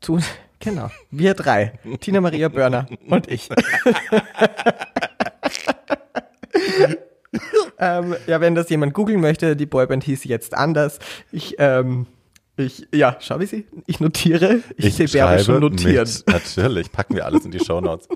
[0.00, 0.18] Du,
[0.64, 0.90] genau.
[1.10, 1.74] Wir drei.
[2.00, 3.48] Tina Maria Börner und ich.
[7.78, 10.98] ähm, ja, wenn das jemand googeln möchte, die Boyband hieß jetzt anders.
[11.30, 12.06] Ich, ähm,
[12.56, 13.66] ich, ja, schau wie sie.
[13.86, 14.60] Ich notiere.
[14.76, 16.08] Ich, ich sehe schon notieren.
[16.08, 18.08] Mit, natürlich, packen wir alles in die Show Notes.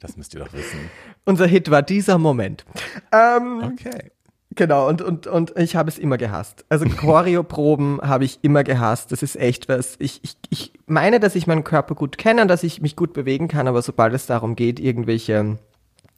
[0.00, 0.90] Das müsst ihr doch wissen.
[1.24, 2.64] Unser Hit war dieser Moment.
[3.12, 4.10] Ähm, okay.
[4.54, 6.64] Genau, und, und, und ich habe es immer gehasst.
[6.68, 9.12] Also Choreoproben habe ich immer gehasst.
[9.12, 9.96] Das ist echt was.
[9.98, 13.12] Ich, ich, ich meine, dass ich meinen Körper gut kenne und dass ich mich gut
[13.12, 15.58] bewegen kann, aber sobald es darum geht, irgendwelche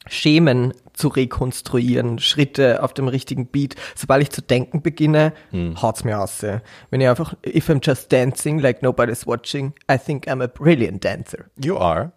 [0.06, 3.76] Schemen zu rekonstruieren, Schritte auf dem richtigen Beat.
[3.94, 5.80] Sobald ich zu denken beginne, hm.
[5.80, 6.44] haut's mir aus.
[6.90, 11.04] Wenn ich einfach, if I'm just dancing like nobody's watching, I think I'm a brilliant
[11.04, 11.46] dancer.
[11.56, 12.12] You are.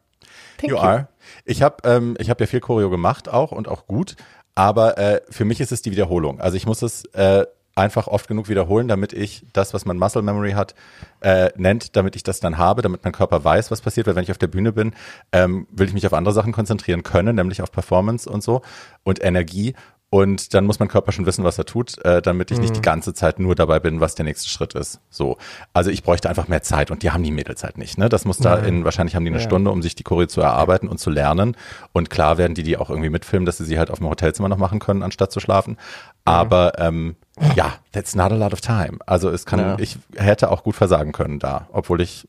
[0.58, 0.84] Thank you, you.
[0.84, 1.08] are.
[1.46, 4.16] Ich habe ähm, ich hab ja viel Choreo gemacht auch und auch gut,
[4.58, 6.40] aber äh, für mich ist es die Wiederholung.
[6.40, 7.46] Also ich muss es äh,
[7.76, 10.74] einfach oft genug wiederholen, damit ich das, was man Muscle Memory hat,
[11.22, 14.08] äh, nennt, damit ich das dann habe, damit mein Körper weiß, was passiert.
[14.08, 14.96] Weil wenn ich auf der Bühne bin,
[15.32, 18.64] ähm, will ich mich auf andere Sachen konzentrieren können, nämlich auf Performance und so
[19.04, 19.76] und Energie.
[20.10, 22.64] Und dann muss mein Körper schon wissen, was er tut, äh, damit ich mhm.
[22.64, 25.02] nicht die ganze Zeit nur dabei bin, was der nächste Schritt ist.
[25.10, 25.38] So.
[25.74, 27.98] Also ich bräuchte einfach mehr Zeit und die haben die Mädelzeit nicht.
[27.98, 28.08] Ne?
[28.08, 29.44] Das muss da in, wahrscheinlich haben die eine ja.
[29.44, 31.58] Stunde, um sich die Choreo zu erarbeiten und zu lernen.
[31.92, 34.48] Und klar werden die die auch irgendwie mitfilmen, dass sie sie halt auf dem Hotelzimmer
[34.48, 35.78] noch machen können, anstatt zu schlafen.
[36.24, 37.18] Aber ähm,
[37.56, 39.00] ja, that's not a lot of time.
[39.06, 39.76] Also es kann, ja.
[39.78, 42.28] ich hätte auch gut versagen können da, obwohl ich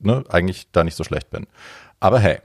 [0.00, 1.46] ne, eigentlich da nicht so schlecht bin.
[2.00, 2.38] Aber hey.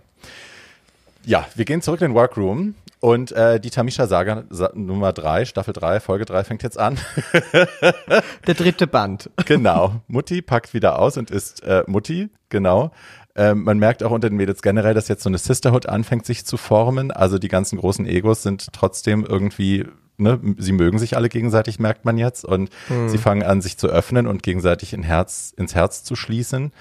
[1.25, 4.43] Ja, wir gehen zurück in den Workroom und äh, die Tamisha Saga
[4.73, 6.97] Nummer drei, Staffel drei, Folge drei fängt jetzt an.
[8.47, 9.29] Der dritte Band.
[9.45, 10.01] Genau.
[10.07, 12.91] Mutti packt wieder aus und ist äh, Mutti, genau.
[13.35, 16.45] Ähm, man merkt auch unter den Mädels generell, dass jetzt so eine Sisterhood anfängt sich
[16.45, 17.11] zu formen.
[17.11, 19.85] Also die ganzen großen Egos sind trotzdem irgendwie
[20.17, 23.09] Ne, sie mögen sich alle gegenseitig, merkt man jetzt, und hm.
[23.09, 26.71] sie fangen an, sich zu öffnen und gegenseitig in Herz, ins Herz zu schließen.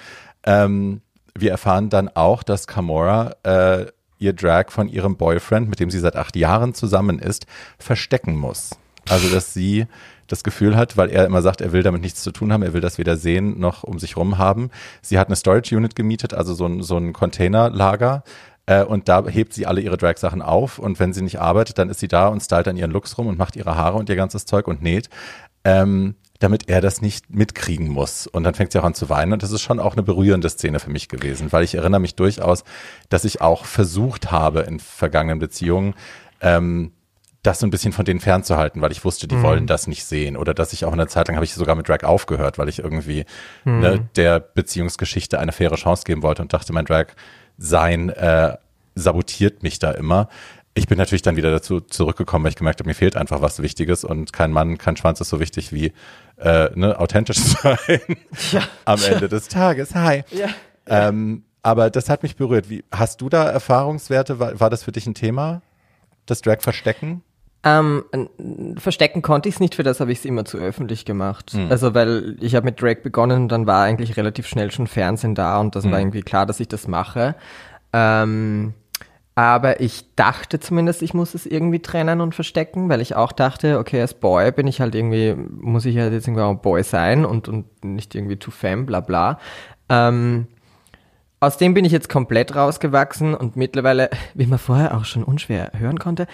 [0.44, 1.00] Ähm,
[1.36, 3.86] wir erfahren dann auch, dass Kamora äh,
[4.18, 7.46] ihr Drag von ihrem Boyfriend, mit dem sie seit acht Jahren zusammen ist,
[7.78, 8.70] verstecken muss.
[9.08, 9.86] Also, dass sie
[10.26, 12.72] das Gefühl hat, weil er immer sagt, er will damit nichts zu tun haben, er
[12.72, 14.70] will das weder sehen noch um sich rum haben.
[15.02, 18.24] Sie hat eine Storage Unit gemietet, also so ein, so ein Containerlager.
[18.66, 21.90] Äh, und da hebt sie alle ihre Drag-Sachen auf und wenn sie nicht arbeitet, dann
[21.90, 24.16] ist sie da und stylt dann ihren Looks rum und macht ihre Haare und ihr
[24.16, 25.10] ganzes Zeug und näht.
[25.64, 28.26] Ähm, damit er das nicht mitkriegen muss.
[28.26, 29.32] Und dann fängt sie auch an zu weinen.
[29.32, 32.16] Und das ist schon auch eine berührende Szene für mich gewesen, weil ich erinnere mich
[32.16, 32.64] durchaus,
[33.08, 35.94] dass ich auch versucht habe in vergangenen Beziehungen,
[36.42, 36.92] ähm,
[37.42, 39.42] das so ein bisschen von denen fernzuhalten, weil ich wusste, die mhm.
[39.42, 40.36] wollen das nicht sehen.
[40.36, 42.68] Oder dass ich auch in der Zeit lang habe ich sogar mit Drag aufgehört, weil
[42.68, 43.24] ich irgendwie
[43.64, 43.80] mhm.
[43.80, 47.06] ne, der Beziehungsgeschichte eine faire Chance geben wollte und dachte, mein Drag
[47.56, 48.56] sein äh,
[48.94, 50.28] sabotiert mich da immer
[50.74, 53.62] ich bin natürlich dann wieder dazu zurückgekommen, weil ich gemerkt habe, mir fehlt einfach was
[53.62, 55.92] Wichtiges und kein Mann, kein Schwanz ist so wichtig wie
[56.36, 58.00] äh, ne, authentisch sein
[58.52, 58.62] ja.
[58.84, 59.94] am Ende des Tages.
[59.94, 60.24] Hi.
[60.30, 60.48] Ja.
[60.86, 62.68] Ähm, aber das hat mich berührt.
[62.68, 64.38] Wie, hast du da Erfahrungswerte?
[64.40, 65.62] War, war das für dich ein Thema?
[66.26, 67.22] Das Drag verstecken?
[67.62, 68.04] Ähm,
[68.76, 71.52] verstecken konnte ich es nicht, für das habe ich es immer zu öffentlich gemacht.
[71.52, 71.70] Hm.
[71.70, 75.34] Also weil ich habe mit Drag begonnen und dann war eigentlich relativ schnell schon Fernsehen
[75.34, 75.92] da und das hm.
[75.92, 77.36] war irgendwie klar, dass ich das mache.
[77.94, 78.74] Ähm,
[79.34, 83.78] aber ich dachte zumindest, ich muss es irgendwie trennen und verstecken, weil ich auch dachte,
[83.78, 86.84] okay, als Boy bin ich halt irgendwie, muss ich halt jetzt irgendwie auch ein Boy
[86.84, 89.40] sein und, und nicht irgendwie zu femme, bla bla.
[89.88, 90.46] Ähm,
[91.40, 95.72] aus dem bin ich jetzt komplett rausgewachsen und mittlerweile, wie man vorher auch schon unschwer
[95.76, 96.28] hören konnte,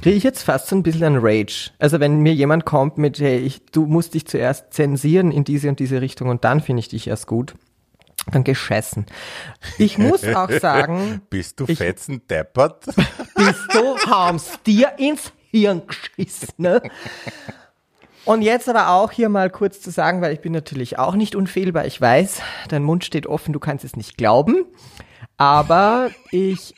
[0.00, 1.72] kriege ich jetzt fast so ein bisschen ein Rage.
[1.78, 5.68] Also wenn mir jemand kommt mit, hey, ich, du musst dich zuerst zensieren in diese
[5.68, 7.54] und diese Richtung und dann finde ich dich erst gut
[8.30, 9.06] dann gescheißen.
[9.78, 11.22] Ich muss auch sagen.
[11.30, 12.84] Bist du fetzen deppert?
[13.34, 16.82] Bist du, haben's dir ins Hirn geschissen, ne?
[18.24, 21.36] Und jetzt aber auch hier mal kurz zu sagen, weil ich bin natürlich auch nicht
[21.36, 21.86] unfehlbar.
[21.86, 24.64] Ich weiß, dein Mund steht offen, du kannst es nicht glauben.
[25.36, 26.74] Aber ich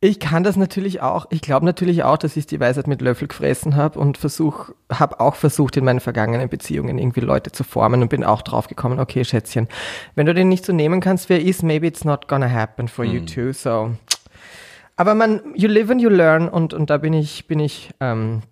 [0.00, 1.26] ich kann das natürlich auch.
[1.30, 5.18] Ich glaube natürlich auch, dass ich die Weisheit mit Löffel gefressen habe und versuch, habe
[5.18, 9.00] auch versucht, in meinen vergangenen Beziehungen irgendwie Leute zu formen und bin auch drauf gekommen,
[9.00, 9.66] okay, Schätzchen,
[10.14, 13.04] wenn du den nicht so nehmen kannst, wer ist, maybe it's not gonna happen for
[13.04, 13.08] mm.
[13.08, 13.26] you hm.
[13.26, 13.52] too.
[13.52, 13.90] So.
[14.94, 18.42] Aber man, you live and you learn und, und da bin ich, bin ich ähm,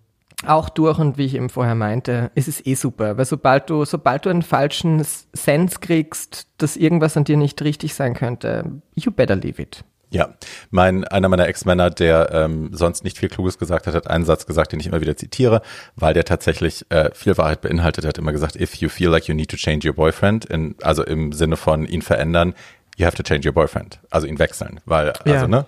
[0.45, 3.85] auch durch und wie ich eben vorher meinte, ist es eh super, weil sobald du,
[3.85, 9.11] sobald du einen falschen Sense kriegst, dass irgendwas an dir nicht richtig sein könnte, you
[9.11, 9.85] better leave it.
[10.09, 10.29] Ja,
[10.69, 14.45] mein, einer meiner Ex-Männer, der ähm, sonst nicht viel Kluges gesagt hat, hat einen Satz
[14.45, 15.61] gesagt, den ich immer wieder zitiere,
[15.97, 18.05] weil der tatsächlich äh, viel Wahrheit beinhaltet.
[18.05, 21.03] Hat immer gesagt, if you feel like you need to change your boyfriend, in, also
[21.03, 22.53] im Sinne von ihn verändern,
[22.95, 25.33] you have to change your boyfriend, also ihn wechseln, weil, Ja.
[25.33, 25.65] also ne,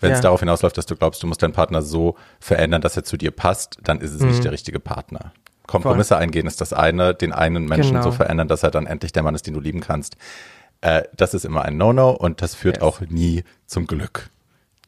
[0.00, 0.22] wenn es Ja.
[0.22, 3.30] darauf hinausläuft, dass du glaubst, du musst deinen Partner so verändern, dass er zu dir
[3.30, 4.28] passt, dann ist es Mhm.
[4.28, 5.32] nicht der richtige Partner.
[5.66, 8.02] Kompromisse eingehen ist das eine, den einen Menschen Genau.
[8.04, 10.16] so verändern, dass er dann endlich der Mann ist, den du lieben kannst.
[10.82, 12.82] Äh, das ist immer ein No-No und das führt Yes.
[12.84, 14.28] auch nie zum Glück.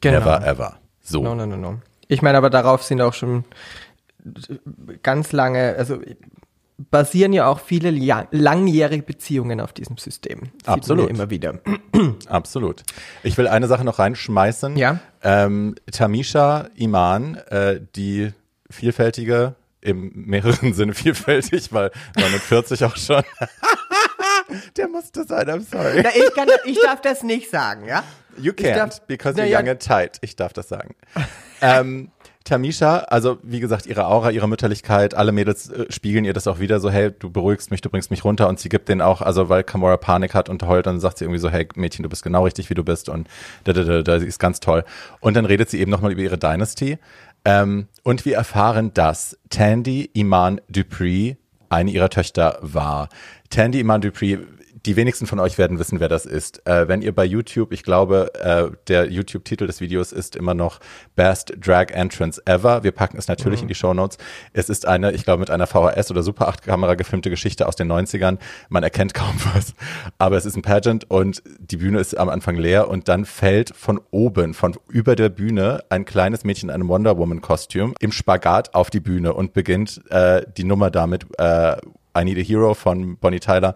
[0.02, 0.18] Genau.
[0.18, 0.76] Never ever.
[1.00, 1.22] So.
[1.22, 1.80] No, no, no, no.
[2.08, 3.44] Ich meine, aber darauf sind auch schon
[5.02, 6.00] ganz lange, also
[6.90, 7.90] basieren ja auch viele
[8.32, 10.40] langjährige Beziehungen auf diesem System.
[10.40, 11.08] Man Absolut.
[11.08, 11.60] Immer wieder.
[12.28, 12.82] Absolut.
[13.22, 14.76] Ich will eine Sache noch reinschmeißen.
[14.76, 14.98] Ja.
[15.22, 18.32] Ähm, Tamisha Iman, äh, die
[18.68, 23.22] vielfältige, im mehreren Sinne vielfältig, weil 49 auch schon.
[24.76, 26.02] Der musste sein, I'm sorry.
[26.02, 28.04] Na, ich, kann, ich darf das nicht sagen, ja?
[28.36, 29.60] You can't, darf- because you're ja.
[29.60, 30.18] young and tight.
[30.20, 30.94] Ich darf das sagen.
[31.60, 32.10] ähm,
[32.44, 36.58] Tamisha, also wie gesagt, ihre Aura, ihre Mütterlichkeit, alle Mädels äh, spiegeln ihr das auch
[36.58, 39.22] wieder so, hey, du beruhigst mich, du bringst mich runter und sie gibt den auch,
[39.22, 42.10] also weil Kamora Panik hat und heult, dann sagt sie irgendwie so, hey Mädchen, du
[42.10, 43.28] bist genau richtig, wie du bist und
[43.64, 44.84] da, da, da, da, sie ist ganz toll.
[45.20, 46.98] Und dann redet sie eben nochmal über ihre Dynasty
[47.46, 51.36] ähm, und wir erfahren, dass Tandy Iman Dupree
[51.70, 53.08] eine ihrer Töchter war.
[53.54, 54.38] Tandy Iman Dupree,
[54.84, 56.66] die wenigsten von euch werden wissen, wer das ist.
[56.66, 60.80] Äh, wenn ihr bei YouTube, ich glaube, äh, der YouTube-Titel des Videos ist immer noch
[61.14, 62.82] Best Drag Entrance Ever.
[62.82, 64.18] Wir packen es natürlich in die Show Notes.
[64.54, 67.76] Es ist eine, ich glaube, mit einer VHS oder Super 8 Kamera gefilmte Geschichte aus
[67.76, 68.38] den 90ern.
[68.70, 69.74] Man erkennt kaum was,
[70.18, 73.72] aber es ist ein Pageant und die Bühne ist am Anfang leer und dann fällt
[73.76, 78.10] von oben, von über der Bühne, ein kleines Mädchen in einem Wonder Woman Kostüm im
[78.10, 81.76] Spagat auf die Bühne und beginnt äh, die Nummer damit äh,
[82.16, 83.74] I Need a Hero von Bonnie Tyler.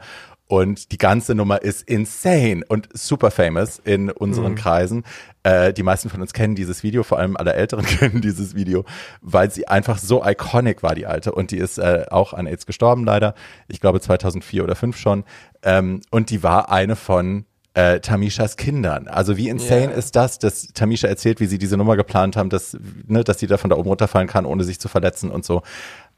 [0.51, 5.05] Und die ganze Nummer ist insane und super famous in unseren Kreisen.
[5.43, 8.87] Äh, die meisten von uns kennen dieses Video, vor allem alle Älteren kennen dieses Video,
[9.21, 11.33] weil sie einfach so iconic war, die alte.
[11.33, 13.35] Und die ist äh, auch an AIDS gestorben, leider.
[13.69, 15.25] Ich glaube 2004 oder 2005 schon.
[15.63, 19.07] Ähm, und die war eine von äh, Tamishas Kindern.
[19.07, 19.91] Also wie insane Ja.
[19.91, 22.75] ist das, dass Tamisha erzählt, wie sie diese Nummer geplant haben, dass,
[23.07, 25.61] ne, dass sie da von da oben runterfallen kann, ohne sich zu verletzen und so.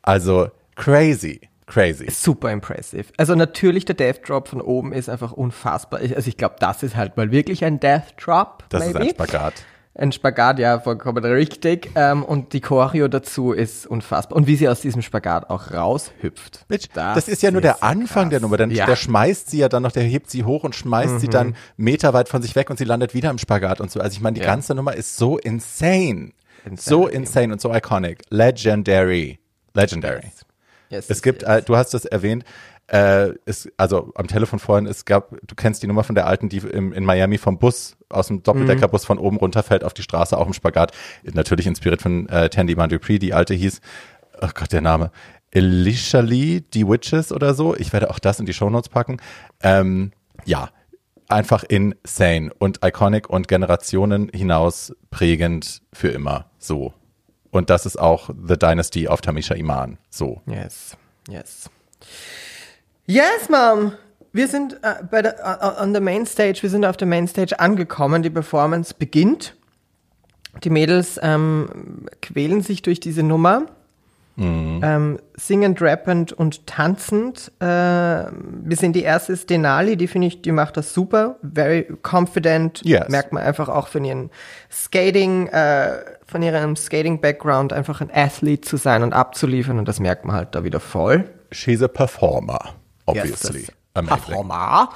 [0.03, 1.41] Also crazy,
[1.71, 2.11] crazy.
[2.11, 3.05] Super impressive.
[3.17, 6.01] Also natürlich der Death Drop von oben ist einfach unfassbar.
[6.01, 8.65] Also ich glaube, das ist halt mal wirklich ein Death Drop.
[8.69, 9.01] Das ist maybe.
[9.01, 9.55] ein Spagat.
[9.93, 11.91] Ein Spagat, ja, vollkommen richtig.
[11.97, 14.37] Ähm, und die Choreo dazu ist unfassbar.
[14.37, 16.67] Und wie sie aus diesem Spagat auch raushüpft.
[16.69, 18.57] Bitch, das, ist ja nur der Anfang der Nummer.
[18.57, 18.85] Dann, Ja.
[18.85, 18.91] Mhm.
[18.91, 22.29] Der schmeißt sie ja dann noch, der hebt sie hoch und schmeißt sie dann meterweit
[22.29, 24.01] von sich weg und sie landet wieder im Spagat und so.
[24.01, 24.47] Also ich meine, die Ja.
[24.47, 26.31] ganze Nummer ist so insane.
[26.65, 26.77] Insane.
[26.79, 28.23] So insane und so iconic.
[28.31, 29.39] Legendary.
[29.75, 30.23] Legendary.
[30.25, 30.45] Yes,
[30.91, 31.51] Es gibt, yes.
[31.51, 32.45] äh, du hast es erwähnt,
[32.89, 36.49] äh, es, also am Telefon vorhin, es gab, du kennst die Nummer von der alten,
[36.49, 40.37] die im, in Miami vom Bus, aus dem Doppeldeckerbus von oben runterfällt auf die Straße,
[40.37, 40.93] auch im Spagat.
[41.23, 43.81] Natürlich inspiriert von äh, Tandy Man Dupree, die alte hieß,
[44.43, 45.13] oh Gott, der Name,
[45.55, 47.77] Alicia Lee, die Witches oder so.
[47.77, 49.19] Ich werde auch das in die Shownotes packen.
[49.63, 50.13] Ähm,
[50.45, 50.71] ja,
[51.29, 56.47] einfach insane und iconic und Generationen hinaus prägend für immer.
[56.59, 56.93] So.
[57.51, 59.99] Und das ist auch The Dynasty of Tamisha Iman.
[60.11, 60.41] So.
[60.47, 60.97] Yes,
[61.29, 61.69] yes.
[63.07, 63.93] Yes, Mom!
[64.33, 67.27] Wir sind äh, bei der, äh, on the main stage, wir sind auf der Main
[67.27, 69.57] Stage angekommen, die Performance beginnt.
[70.63, 73.67] Die Mädels ähm, quälen sich durch diese Nummer,
[74.37, 77.53] ähm, singend, rappend und tanzend.
[77.61, 81.87] Äh, wir sehen die erste ist Denali, die finde ich, die macht das super, very
[82.03, 83.09] confident, Yes.
[83.11, 84.31] merkt man einfach auch von ihren
[84.73, 85.99] Skating, äh,
[86.31, 90.55] von ihrem Skating-Background einfach ein Athlete zu sein und abzuliefern und das merkt man halt
[90.55, 91.29] da wieder voll.
[91.51, 92.75] She's a performer,
[93.07, 93.61] obviously.
[93.97, 94.07] Yes.
[94.07, 94.91] Performer.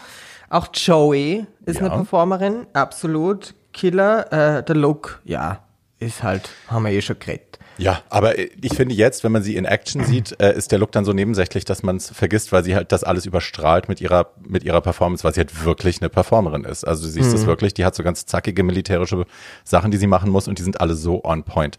[0.50, 1.86] Auch Joey ist Ja.
[1.86, 3.54] eine Performerin, absolut.
[3.72, 4.32] Killer.
[4.58, 5.58] Äh, der Look, ja,
[5.98, 7.58] ist halt, haben wir eh schon geredet.
[7.76, 10.92] Ja, aber ich finde jetzt, wenn man sie in Action sieht, äh, ist der Look
[10.92, 14.30] dann so nebensächlich, dass man es vergisst, weil sie halt das alles überstrahlt mit ihrer,
[14.46, 16.84] mit ihrer Performance, weil sie halt wirklich eine Performerin ist.
[16.86, 17.32] Also du siehst Mhm.
[17.32, 19.24] das wirklich, die hat so ganz zackige militärische
[19.64, 21.78] Sachen, die sie machen muss und die sind alle so on point.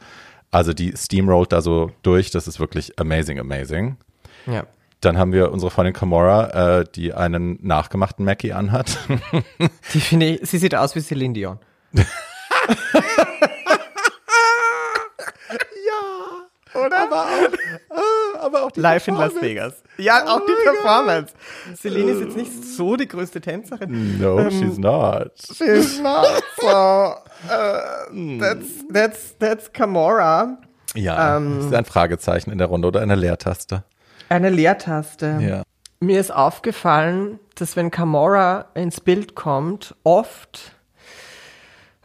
[0.51, 3.97] Also die steamrollt da so durch, das ist wirklich amazing, amazing.
[4.47, 4.65] Ja.
[5.01, 8.97] Dann haben wir unsere Freundin Kamora, äh, die einen nachgemachten Mackie anhat.
[9.93, 11.59] Die finde ich, sie sieht aus wie Celine Dion.
[16.75, 16.97] Oder?
[17.03, 19.41] Aber auch, äh, aber auch die Live in Las Performance.
[19.41, 19.83] Vegas.
[19.97, 20.73] Ja, auch die my God.
[20.73, 21.33] Performance.
[21.77, 24.19] Celine ist jetzt nicht so die größte Tänzerin.
[24.19, 25.31] No, she's not.
[25.55, 26.67] She's not so.
[26.67, 30.57] Uh, that's, that's, that's Kamora.
[30.95, 31.57] Ja, Ähm.
[31.57, 33.83] das ist ein Fragezeichen in der Runde oder eine Leertaste.
[34.29, 35.37] Eine Leertaste.
[35.41, 35.63] Ja.
[35.99, 40.73] Mir ist aufgefallen, dass wenn Kamora ins Bild kommt, oft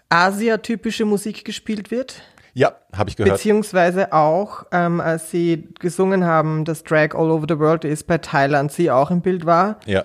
[0.09, 2.23] Asia-typische Musik gespielt wird.
[2.61, 3.37] Ja, habe ich gehört.
[3.37, 8.19] Beziehungsweise auch, ähm, als sie gesungen haben, dass Drag All Over the World ist, bei
[8.19, 9.79] Thailand sie auch im Bild war.
[9.87, 10.05] Ja.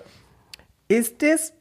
[0.88, 1.52] Ist das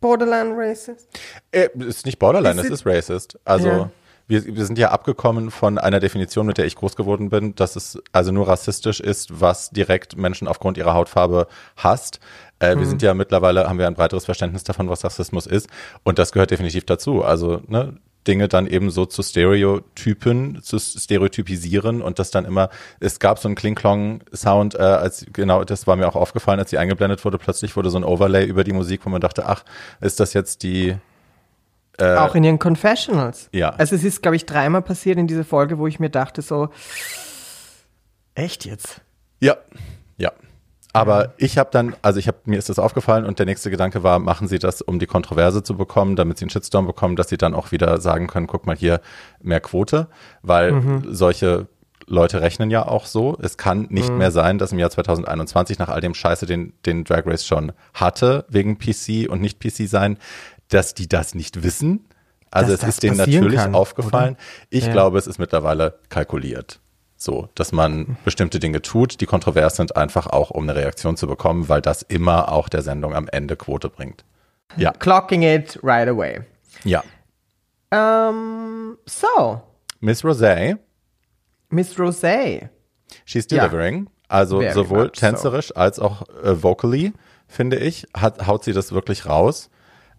[0.00, 1.08] borderline racist?
[1.52, 3.38] Äh, ist nicht Borderline, Ist es ist racist.
[3.44, 3.90] Also Ja.
[4.26, 7.76] wir, wir sind ja abgekommen von einer Definition, mit der ich groß geworden bin, dass
[7.76, 12.18] es also nur rassistisch ist, was direkt Menschen aufgrund ihrer Hautfarbe hasst.
[12.58, 12.80] Äh, Mhm.
[12.80, 15.68] Wir sind ja mittlerweile, haben wir ein breiteres Verständnis davon, was Rassismus ist.
[16.02, 17.22] Und das gehört definitiv dazu.
[17.22, 17.96] Also ne,
[18.28, 22.68] Dinge dann eben so zu Stereotypen, zu stereotypisieren und das dann immer,
[23.00, 26.78] es gab so einen Kling-Klong-Sound, äh, als genau, das war mir auch aufgefallen, als sie
[26.78, 29.64] eingeblendet wurde, plötzlich wurde so ein Overlay über die Musik, wo man dachte, ach,
[30.00, 30.96] ist das jetzt die
[32.00, 33.48] auch in ihren Confessionals.
[33.52, 33.70] ja.
[33.70, 36.68] Also es ist, glaube ich, dreimal passiert in dieser Folge, wo ich mir dachte so,
[38.36, 39.00] echt jetzt?
[39.40, 39.56] Ja,
[40.16, 40.30] ja.
[41.00, 44.02] Aber ich habe dann, also ich habe mir ist das aufgefallen und der nächste Gedanke
[44.02, 47.28] war, machen Sie das, um die Kontroverse zu bekommen, damit Sie einen Shitstorm bekommen, dass
[47.28, 49.00] Sie dann auch wieder sagen können, guck mal hier
[49.42, 50.08] mehr Quote,
[50.42, 50.72] weil
[51.08, 51.66] solche
[52.06, 53.36] Leute rechnen ja auch so.
[53.40, 57.04] Es kann nicht mehr sein, dass im Jahr 2021 nach all dem Scheiße, den, den
[57.04, 60.18] Drag Race schon hatte, wegen PC und nicht PC sein,
[60.68, 62.06] dass die das nicht wissen.
[62.50, 64.36] Also Dass es ist denen natürlich kann, aufgefallen.
[64.70, 64.92] Ich Ja.
[64.92, 66.80] glaube, es ist mittlerweile kalkuliert.
[67.20, 71.26] So, dass man bestimmte Dinge tut, die kontrovers sind, einfach auch um eine Reaktion zu
[71.26, 74.24] bekommen, weil das immer auch der Sendung am Ende Quote bringt.
[74.76, 76.42] Ja, Clocking it right away.
[76.84, 77.02] ja.
[77.90, 79.60] Ähm, so,
[80.00, 80.76] Miss Rosé,
[81.70, 82.68] Miss Rosé.
[83.24, 83.62] she's Ja.
[83.66, 84.08] delivering.
[84.28, 85.20] Also Very sowohl much so.
[85.26, 87.14] tänzerisch als auch äh, vocally,
[87.46, 89.70] finde ich, hat, haut sie das wirklich raus.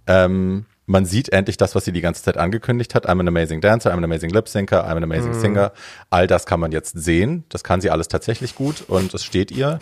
[0.08, 3.08] Ähm, man sieht endlich das, was sie die ganze Zeit angekündigt hat.
[3.08, 5.40] I'm an amazing dancer, I'm an amazing lip syncer, I'm an amazing Mhm.
[5.40, 5.72] singer.
[6.10, 7.44] All das kann man jetzt sehen.
[7.50, 9.78] Das kann sie alles tatsächlich gut und es steht ihr.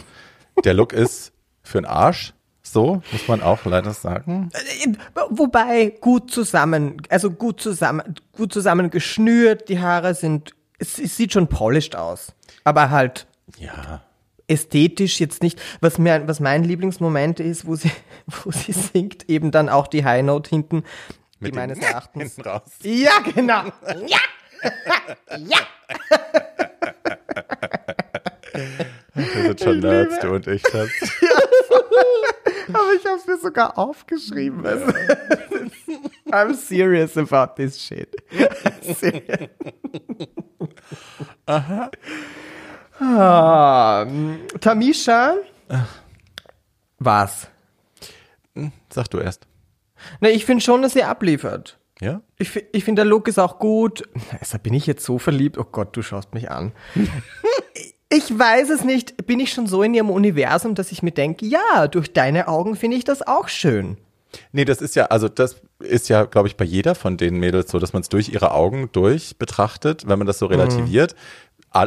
[0.65, 1.31] Der Look ist
[1.63, 2.33] für den Arsch.
[2.61, 4.51] So, muss man auch leider sagen.
[5.29, 11.31] Wobei gut zusammen, also gut zusammen, gut zusammen geschnürt, die Haare sind, es, es sieht
[11.31, 12.33] schon polished aus.
[12.65, 13.27] Aber halt
[13.57, 14.01] Ja.
[14.47, 17.91] Ästhetisch jetzt nicht, was mir, was mein Lieblingsmoment ist, wo sie,
[18.43, 20.83] wo sie singt, eben dann auch die High Note hinten,
[21.39, 22.35] die Mit meines den Erachtens.
[22.35, 22.71] Hinten raus.
[22.83, 23.63] Ja, genau.
[24.07, 24.19] Ja.
[25.37, 25.59] ja.
[29.13, 30.63] Wir sind schon Nerds, du und ich.
[30.71, 30.89] Das.
[32.69, 34.65] Aber ich habe es mir sogar aufgeschrieben.
[34.65, 34.91] Also,
[36.31, 38.15] I'm serious about this shit.
[38.81, 39.49] serious.
[41.45, 41.91] Aha.
[42.99, 44.05] Ah,
[44.59, 45.35] Tamisha.
[46.99, 47.47] Was?
[48.89, 49.45] Sag du erst.
[50.21, 51.77] Ne, ich finde schon, dass sie abliefert.
[51.99, 52.21] Ja?
[52.37, 54.03] Ich, ich finde, der Look ist auch gut.
[54.39, 55.57] Also bin ich jetzt so verliebt?
[55.57, 56.71] Oh Gott, du schaust mich an.
[58.09, 59.25] ich weiß es nicht.
[59.27, 62.75] Bin ich schon so in ihrem Universum, dass ich mir denke, ja, durch deine Augen
[62.75, 63.97] finde ich das auch schön.
[64.51, 67.71] Nee, das ist ja, also das ist ja, glaube ich, bei jeder von den Mädels
[67.71, 71.13] so, dass man es durch ihre Augen durch betrachtet, wenn man das so relativiert.
[71.13, 71.19] All-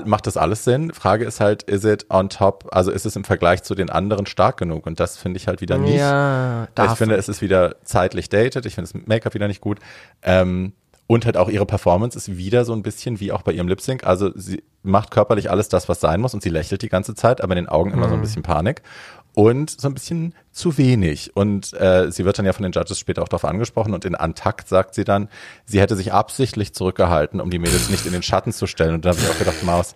[0.05, 0.93] Macht das alles Sinn?
[0.93, 4.27] Frage ist halt, is it on top, also ist es im Vergleich zu den anderen
[4.27, 4.87] stark genug?
[4.87, 5.99] Und das finde ich halt wieder nicht.
[5.99, 8.67] Ja, ich darf finde, es ist wieder zeitlich dated.
[8.67, 9.79] Ich finde das Make-up wieder nicht gut.
[10.23, 10.75] Ähm,
[11.09, 13.81] und halt auch ihre Performance ist wieder so ein bisschen wie auch bei ihrem Lip
[13.81, 14.05] Sync.
[14.05, 17.41] Also sie macht körperlich alles das, was sein muss und sie lächelt die ganze Zeit,
[17.41, 18.83] aber in den Augen immer so ein bisschen Panik
[19.35, 21.37] und so ein bisschen zu wenig.
[21.37, 24.15] Und äh, sie wird dann ja von den Judges später auch darauf angesprochen und in
[24.15, 25.29] Antakt sagt sie dann,
[25.65, 28.95] sie hätte sich absichtlich zurückgehalten, um die Mädels nicht in den Schatten zu stellen.
[28.95, 29.95] Und da habe ich auch gedacht, Maus,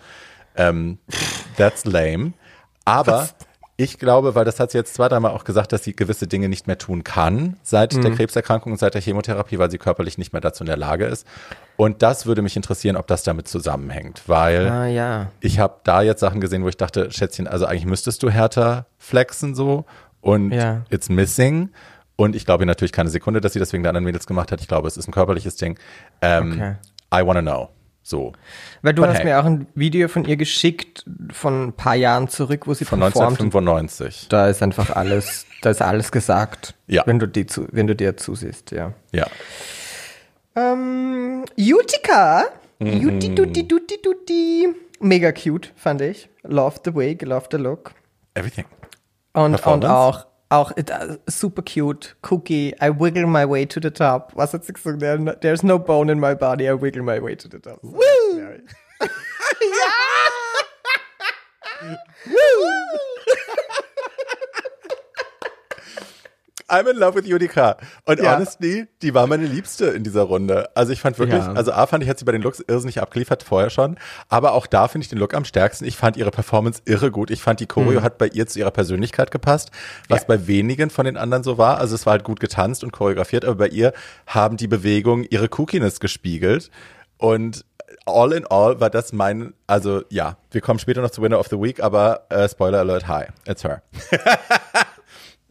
[0.57, 0.99] ähm,
[1.57, 2.33] that's lame.
[2.85, 3.29] Aber
[3.77, 6.49] ich glaube, weil das hat sie jetzt zwei, dreimal auch gesagt, dass sie gewisse Dinge
[6.49, 10.33] nicht mehr tun kann seit der Krebserkrankung und seit der Chemotherapie, weil sie körperlich nicht
[10.33, 11.27] mehr dazu in der Lage ist.
[11.77, 15.31] Und das würde mich interessieren, ob das damit zusammenhängt, weil Ah, ja.
[15.41, 18.87] ich habe da jetzt Sachen gesehen, wo ich dachte, Schätzchen, also eigentlich müsstest du härter
[18.99, 19.85] flexen so
[20.21, 20.83] und Ja.
[20.91, 21.71] it's missing.
[22.17, 24.53] Und ich glaube ihr natürlich keine Sekunde, dass sie das wegen der anderen Mädels gemacht
[24.53, 24.61] hat.
[24.61, 25.77] Ich glaube, es ist ein körperliches Ding.
[26.23, 26.75] Ähm, Okay.
[27.13, 27.71] I wanna know.
[28.07, 28.35] So.
[28.83, 29.25] Weil du But hast hey.
[29.25, 33.01] mir auch ein Video von ihr geschickt, von ein paar Jahren zurück, wo sie Von
[33.01, 33.41] performt.
[33.41, 34.27] 1995.
[34.29, 36.75] Da ist einfach alles, da ist alles gesagt.
[36.87, 37.03] Ja.
[37.07, 38.93] Wenn du, die zu, wenn du dir zusiehst, ja.
[39.13, 39.27] Ja.
[40.55, 42.45] Ähm, Utica.
[42.79, 42.93] Mhm.
[42.93, 44.69] Juti, duti, duti, duti.
[45.01, 46.29] Mega cute, fand ich.
[46.43, 47.93] Love the wig, love the look.
[48.35, 48.67] Everything.
[49.33, 50.85] Und, und auch, auch äh,
[51.27, 52.15] super cute.
[52.23, 54.33] Cookie, I wiggle my way to the top.
[54.37, 55.01] Was hat sie gesagt?
[55.01, 57.79] There- There's no bone in my body, I wiggle my way to the top.
[57.83, 58.01] Woo!
[66.69, 67.77] I'm in love with Utica.
[68.05, 68.37] Und Ja.
[68.37, 70.69] honestly, die war meine Liebste in dieser Runde.
[70.75, 71.53] Also ich fand wirklich, Ja.
[71.53, 73.99] also A fand ich, hat sie bei den Looks irrsinnig abgeliefert, vorher schon.
[74.29, 75.85] Aber auch da finde ich den Look am stärksten.
[75.85, 77.31] Ich fand ihre Performance irre gut.
[77.31, 79.71] Ich fand die Choreo hat bei ihr zu ihrer Persönlichkeit gepasst,
[80.09, 80.33] was Mhm.
[80.33, 80.37] Ja.
[80.39, 81.79] bei wenigen von den anderen so war.
[81.79, 83.93] Also es war halt gut getanzt und choreografiert, aber bei ihr
[84.27, 86.71] haben die Bewegungen ihre Cookiness gespiegelt.
[87.19, 87.65] Und
[88.07, 91.49] all in all war das mein, also ja, wir kommen später noch zu Winner of
[91.49, 93.83] the Week, aber äh, Spoiler Alert, hi, it's her.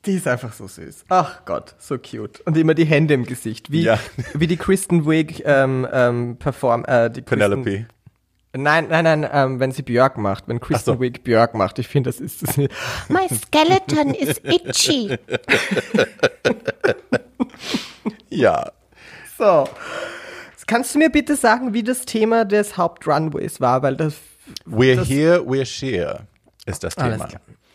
[0.05, 1.05] Die ist einfach so süß.
[1.09, 2.41] Ach Gott, so cute.
[2.45, 3.71] Und immer die Hände im Gesicht.
[3.71, 3.97] Wie, Ja.
[4.33, 7.85] wie die Kristen Wiig ähm, ähm, perform, äh, die Kristen, Penelope.
[8.55, 11.01] Nein, nein, nein, ähm, wenn sie Björk macht, wenn Kristen so.
[11.01, 11.79] Wiig Björk macht.
[11.79, 12.57] Ich finde, das ist das.
[12.57, 15.17] My skeleton is itchy.
[18.29, 18.71] Ja,
[19.37, 19.67] So.
[20.65, 23.81] Kannst du mir bitte sagen, wie das Thema des Hauptrunways war?
[23.83, 24.15] Weil das.
[24.65, 26.21] We're Das- here, we're sheer
[26.65, 27.29] ist das Alles Thema.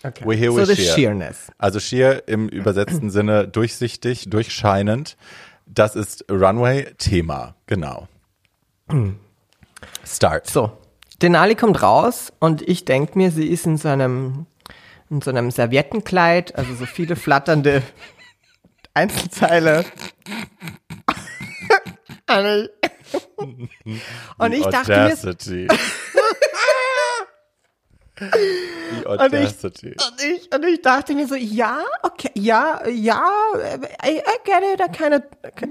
[0.04, 0.24] Okay.
[0.24, 0.94] We're here, so we're das sheer.
[0.94, 1.50] Sheerness.
[1.58, 5.16] Also sheer im übersetzten Sinne durchsichtig, durchscheinend.
[5.66, 8.08] Das ist Runway-Thema, genau.
[10.04, 10.46] Start.
[10.48, 10.72] So.
[11.20, 14.46] Denali kommt raus und ich denke mir, sie ist in so einem,
[15.10, 17.82] in so einem Serviettenkleid, also so viele flatternde
[18.94, 19.84] Einzelteile.
[24.38, 25.16] und ich dachte mir,
[29.04, 29.88] Audacity.
[29.88, 33.22] Und ich, und, ich, und ich dachte mir so, ja, okay, ja, ja,
[34.04, 35.22] I, I get it, I kind of,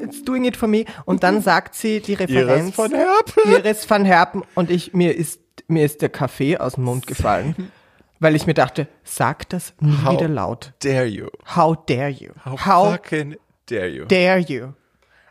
[0.01, 0.85] it's doing it for me.
[1.05, 2.65] Und dann sagt sie die Referenz.
[2.67, 3.51] Iris von Herpen.
[3.51, 4.43] Iris van Herpen.
[4.55, 7.71] Und ich, mir ist, mir ist der Kaffee aus dem Mund gefallen.
[8.19, 10.73] Weil ich mir dachte, sag das nie How wieder laut.
[10.79, 11.27] Dare you?
[11.55, 12.31] How dare you?
[12.43, 13.35] How, How fucking
[13.67, 14.05] dare you?
[14.05, 14.73] dare you?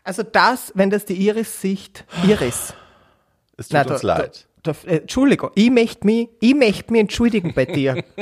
[0.03, 2.73] Also das, wenn das die Iris sieht, Iris.
[3.57, 4.46] es tut Na, uns leid.
[4.67, 8.03] Äh, Entschuldigung, ich möchte mich, ich möchte mich entschuldigen bei dir.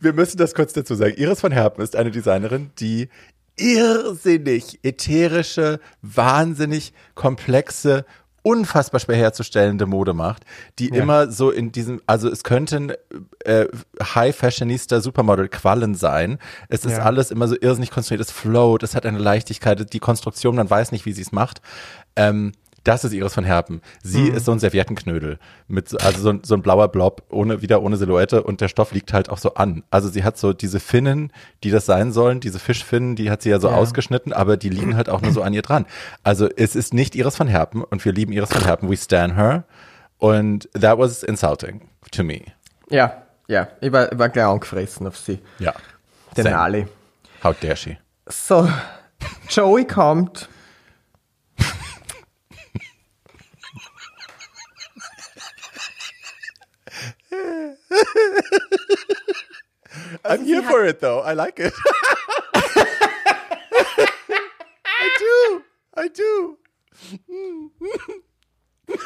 [0.00, 1.14] Wir müssen das kurz dazu sagen.
[1.16, 3.08] Iris von Herpen ist eine Designerin, die
[3.56, 8.04] irrsinnig ätherische, wahnsinnig komplexe,
[8.42, 10.44] unfassbar schwer herzustellende Mode macht,
[10.80, 12.92] die immer so in diesem, also es könnten
[13.44, 13.66] äh,
[14.02, 16.38] High-Fashionista Supermodel-Quallen sein.
[16.68, 17.02] Es ist Ja.
[17.04, 20.90] alles immer so irrsinnig konstruiert, es float, es hat eine Leichtigkeit, die Konstruktion, man weiß
[20.90, 21.60] nicht, wie sie es macht.
[22.16, 22.50] Ähm,
[22.84, 23.80] das ist Iris von Herpen.
[24.02, 25.38] Sie ist so ein Serviettenknödel.
[25.68, 28.68] Mit, so- also so ein, so ein blauer Blob, ohne, wieder ohne Silhouette und der
[28.68, 29.84] Stoff liegt halt auch so an.
[29.90, 31.32] Also sie hat so diese Finnen,
[31.64, 33.74] die das sein sollen, diese Fischfinnen, die hat sie ja so Ja.
[33.76, 35.86] ausgeschnitten, aber die liegen halt auch nur so an ihr dran.
[36.22, 38.90] Also es ist nicht Iris von Herpen und wir lieben Iris von Herpen.
[38.90, 39.64] We stan her.
[40.18, 42.42] Und that was insulting to me.
[42.90, 45.40] Ja, ja, ich war, ich war gleich angefressen auf sie.
[45.58, 45.72] Ja.
[46.36, 46.58] Den Same.
[46.58, 46.86] Ali.
[47.44, 47.96] How dare she?
[48.28, 48.68] So,
[49.48, 50.48] Joey kommt.
[60.24, 61.20] I'm here for it though.
[61.20, 61.74] I like it.
[64.86, 65.62] I do.
[65.96, 66.58] I do.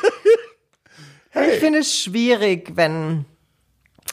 [1.53, 3.27] Ich finde es schwierig, wenn,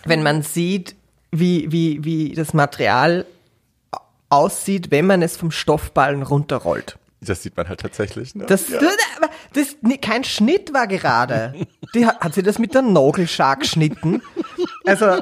[0.04, 0.96] wenn man sieht,
[1.32, 3.26] wie, wie, wie das Material
[4.30, 6.98] aussieht, wenn man es vom Stoffballen runterrollt.
[7.22, 8.36] Das sieht man halt tatsächlich.
[8.36, 8.46] Ne?
[8.46, 8.80] Das, ja.
[8.80, 8.98] das,
[9.54, 11.54] das, kein Schnitt war gerade.
[11.96, 14.22] Die, hat sie das mit der Nagelschar geschnitten?
[14.86, 15.22] Also,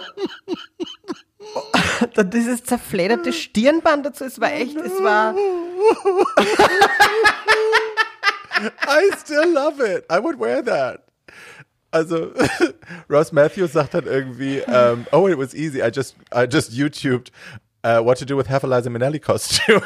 [2.24, 5.36] dieses zerfledderte Stirnband dazu, es war echt, es war,
[8.88, 10.06] I still love it.
[10.10, 11.04] I would wear that.
[11.92, 12.32] Also,
[13.10, 15.82] Ross Matthews sagt dann irgendwie, ähm, oh, it was easy.
[15.82, 17.32] I just, I just YouTubed
[17.84, 19.82] uh, what to do with half a Liza Minnelli costume.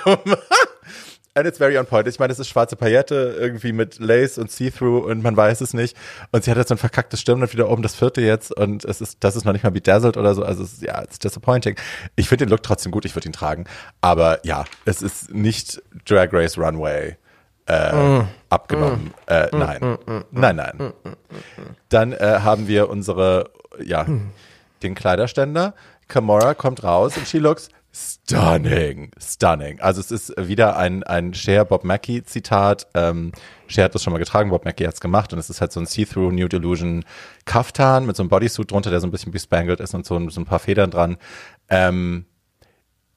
[1.38, 2.08] And it's very on point.
[2.08, 5.74] Ich meine, es ist schwarze Paillette, irgendwie mit Lace und See-Through und man weiß es
[5.74, 5.98] nicht.
[6.32, 8.56] Und sie hat jetzt so ein verkacktes Stirnband wieder oben, das vierte jetzt.
[8.56, 10.44] Und es ist, das ist noch nicht mal bedazzled oder so.
[10.44, 11.76] Also, es ist, ja, it's disappointing.
[12.16, 13.66] Ich finde den Look trotzdem gut, ich würde ihn tragen.
[14.00, 17.18] Aber ja, es ist nicht Drag Race Runway
[17.66, 19.14] äh, abgenommen.
[19.26, 19.98] Äh, nein.
[20.32, 20.94] nein, nein.
[21.90, 23.50] Dann äh, haben wir unsere,
[23.84, 24.06] ja,
[24.84, 25.74] den Kleiderständer.
[26.08, 29.12] Kamora kommt raus und she looks stunning.
[29.18, 29.80] Stunning.
[29.80, 32.88] Also es ist wieder ein, ein Cher Bob Mackie Zitat.
[32.94, 33.32] Ähm,
[33.68, 35.72] Cher hat das schon mal getragen, Bob Mackie hat es gemacht und es ist halt
[35.72, 37.06] so ein See-Through New Delusion
[37.46, 40.42] Kaftan mit so einem Bodysuit drunter, der so ein bisschen bespangled ist und so, so
[40.42, 41.18] ein paar Federn dran.
[41.70, 42.26] Ähm,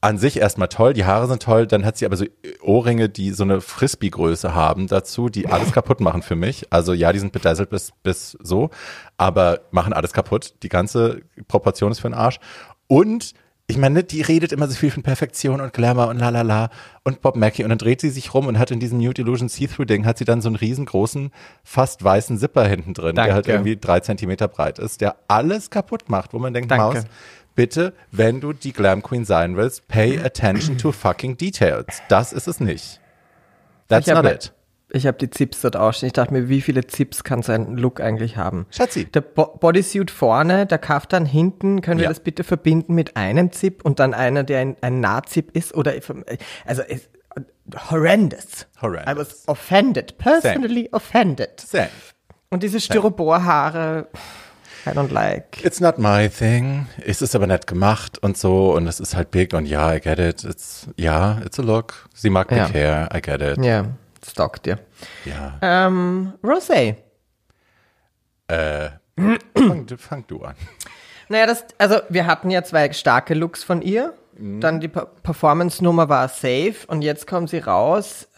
[0.01, 2.25] an sich erstmal toll, die Haare sind toll, dann hat sie aber so
[2.61, 6.71] Ohrringe, die so eine Frisbee-Größe haben dazu, die alles kaputt machen für mich.
[6.71, 8.69] Also ja, die sind bedazzelt bis, bis so,
[9.17, 10.53] aber machen alles kaputt.
[10.63, 12.39] Die ganze Proportion ist für den Arsch.
[12.87, 13.33] Und
[13.69, 16.71] ich meine, die redet immer so viel von Perfektion und Glamour und la la la
[17.03, 19.47] und Bob Mackie und dann dreht sie sich rum und hat in diesem Nude Illusion
[19.47, 21.31] See-Through-Ding hat sie dann so einen riesengroßen,
[21.63, 23.51] fast weißen Zipper hinten drin, der halt Danke.
[23.51, 26.83] irgendwie drei Zentimeter breit ist, der alles kaputt macht, wo man denkt, Danke.
[26.83, 27.05] Maus,
[27.53, 32.01] bitte, wenn du die Glam Queen sein willst, pay attention to fucking details.
[32.09, 32.99] Das ist es nicht.
[33.87, 34.51] That's not it.
[34.91, 36.07] Ich habe die Zips dort ausstehen.
[36.07, 38.65] Ich dachte mir, wie viele Zips kann sein Look eigentlich haben?
[38.71, 39.05] Schatzi.
[39.05, 42.09] Der Bo Bodysuit vorne, der Kaftan hinten, können wir Ja.
[42.09, 45.75] das bitte verbinden mit einem Zip und dann einer, der ein, ein Nahzip ist?
[45.75, 45.93] Oder,
[46.65, 47.07] also, es,
[47.91, 48.65] horrendous.
[48.81, 49.13] Horrendous.
[49.13, 51.59] I was offended, personally offended.
[51.59, 51.89] Same.
[52.49, 54.07] Und diese Styroporhaare,
[54.87, 55.63] I don't like.
[55.63, 56.87] It's not my thing.
[57.05, 59.99] Es ist aber nett gemacht und so und es ist halt big und ja, I
[59.99, 60.43] get it.
[60.43, 62.07] It's, ja, it's a look.
[62.15, 62.69] Sie mag big Ja.
[62.73, 63.63] hair, I get it.
[63.63, 63.85] Ja,
[64.29, 64.79] stock dir.
[65.25, 65.57] Ja.
[65.61, 66.95] Ähm, Rosé.
[68.47, 68.89] Äh,
[69.55, 70.55] fang, du- fang du an.
[71.27, 74.13] Naja, das, also wir hatten ja zwei starke Looks von ihr.
[74.41, 78.29] Dann die Per- Performance-Nummer war safe und jetzt kommt sie raus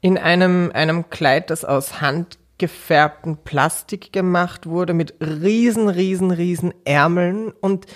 [0.00, 7.50] in einem, einem Kleid, das aus handgefärbtem Plastik gemacht wurde, mit riesen, riesen, riesen Ärmeln
[7.52, 7.86] und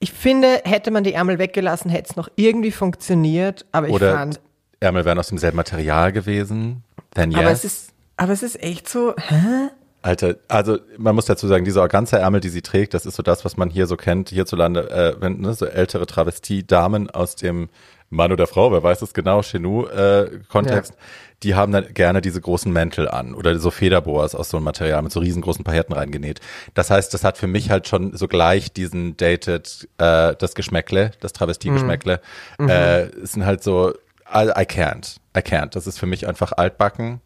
[0.00, 4.14] ich finde, hätte man die Ärmel weggelassen, hätte es noch irgendwie funktioniert, aber ich Oder
[4.14, 4.40] fand,
[4.80, 6.84] Ärmel wären aus demselben Material gewesen.
[7.14, 7.40] Then yes.
[7.40, 9.70] aber es ist, aber es ist echt so, hä?
[10.00, 13.44] Alter, also man muss dazu sagen, diese Organza-Ärmel, die sie trägt, das ist so das,
[13.44, 17.68] was man hier so kennt, hierzulande, äh, wenn ne, so ältere Travestie-Damen aus dem
[18.08, 20.94] Mann oder Frau, wer weiß es genau, Chenou-Kontext,
[21.42, 25.02] die haben dann gerne diese großen Mäntel an oder so Federboas aus so einem Material
[25.02, 26.40] mit so riesengroßen Pailletten reingenäht.
[26.74, 31.12] Das heißt, das hat für mich halt schon so gleich diesen dated, äh, das Geschmäckle,
[31.20, 32.20] das Travestie-Geschmäckle,
[32.68, 33.92] äh, es sind halt so,
[34.32, 35.74] I, I can't, I can't.
[35.74, 37.20] Das ist für mich einfach altbacken.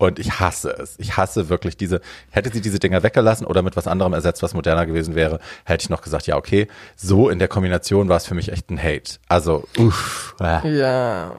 [0.00, 0.94] Und ich hasse es.
[0.98, 4.54] Ich hasse wirklich diese, hätte sie diese Dinger weggelassen oder mit was anderem ersetzt, was
[4.54, 6.68] moderner gewesen wäre, hätte ich noch gesagt, ja, okay.
[6.96, 9.18] So in der Kombination war es für mich echt ein Hate.
[9.28, 10.34] Also, uff.
[10.40, 11.36] Ja, ja.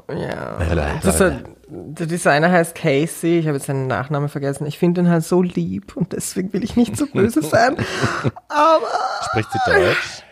[1.01, 1.33] Das ist
[1.67, 4.67] der Designer heißt Casey, ich habe jetzt seinen Nachnamen vergessen.
[4.67, 7.77] Ich finde ihn halt so lieb und deswegen will ich nicht so böse sein.
[8.47, 8.87] Aber
[9.25, 10.23] Spricht sie Deutsch?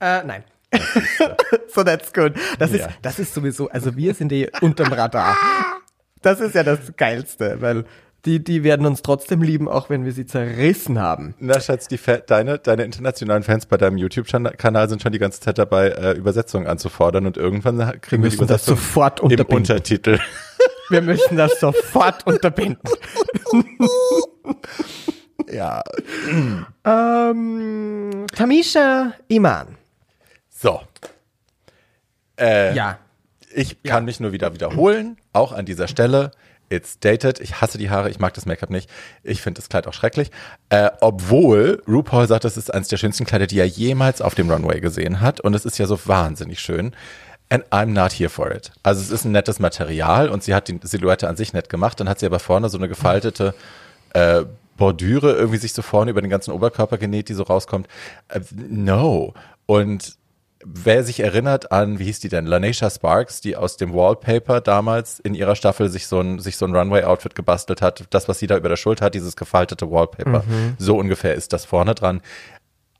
[0.00, 0.42] äh, nein.
[1.74, 2.32] so that's good.
[2.58, 2.86] Das Ja.
[2.86, 5.36] ist das ist sowieso, also wir sind eh unterm Radar.
[6.24, 7.84] Das ist ja das geilste, weil
[8.24, 11.34] die die werden uns trotzdem lieben, auch wenn wir sie zerrissen haben.
[11.38, 15.40] Na, Schatz, die Fa deine, deine internationalen Fans bei deinem YouTube-Kanal sind schon die ganze
[15.40, 19.56] Zeit dabei, äh, Übersetzungen anzufordern und irgendwann kriegen wir, die müssen das sofort im unterbinden.
[19.56, 20.18] Untertitel.
[20.90, 22.90] Wir müssen das sofort unterbinden.
[25.50, 25.82] ja.
[26.84, 29.78] Ähm, Tamisha Iman.
[30.50, 30.82] So.
[32.38, 32.98] Äh, Ja.
[33.54, 36.32] Ich kann mich nur wieder wiederholen, auch an dieser Stelle.
[36.70, 37.38] It's dated.
[37.40, 38.90] Ich hasse die Haare, ich mag das Make-up nicht.
[39.22, 40.30] Ich finde das Kleid auch schrecklich.
[40.70, 44.50] Äh, obwohl RuPaul sagt, das ist eines der schönsten Kleider, die er jemals auf dem
[44.50, 45.40] Runway gesehen hat.
[45.40, 46.92] Und es ist ja so wahnsinnig schön.
[47.48, 48.72] And I'm not here for it.
[48.82, 52.00] Also es ist ein nettes Material und sie hat die Silhouette an sich nett gemacht.
[52.00, 53.54] Dann hat sie aber vorne so eine gefaltete
[54.14, 54.44] äh,
[54.76, 57.86] Bordüre irgendwie sich so vorne über den ganzen Oberkörper genäht, die so rauskommt.
[58.28, 59.34] Äh, no.
[59.66, 60.16] Und
[60.64, 62.46] wer sich erinnert an, wie hieß die denn?
[62.46, 66.64] Lanesha Sparks, die aus dem Wallpaper damals in ihrer Staffel sich so ein, sich so
[66.64, 68.04] ein Runway-Outfit gebastelt hat.
[68.10, 70.44] Das, was sie da über der Schulter hat, dieses gefaltete Wallpaper.
[70.78, 72.20] So ungefähr ist das vorne dran.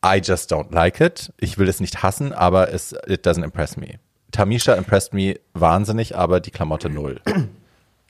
[0.04, 1.32] I just don't like it.
[1.38, 3.98] Ich will es nicht hassen, aber es, it doesn't impress me.
[4.32, 7.20] Tamisha impressed me wahnsinnig, aber die Klamotte null.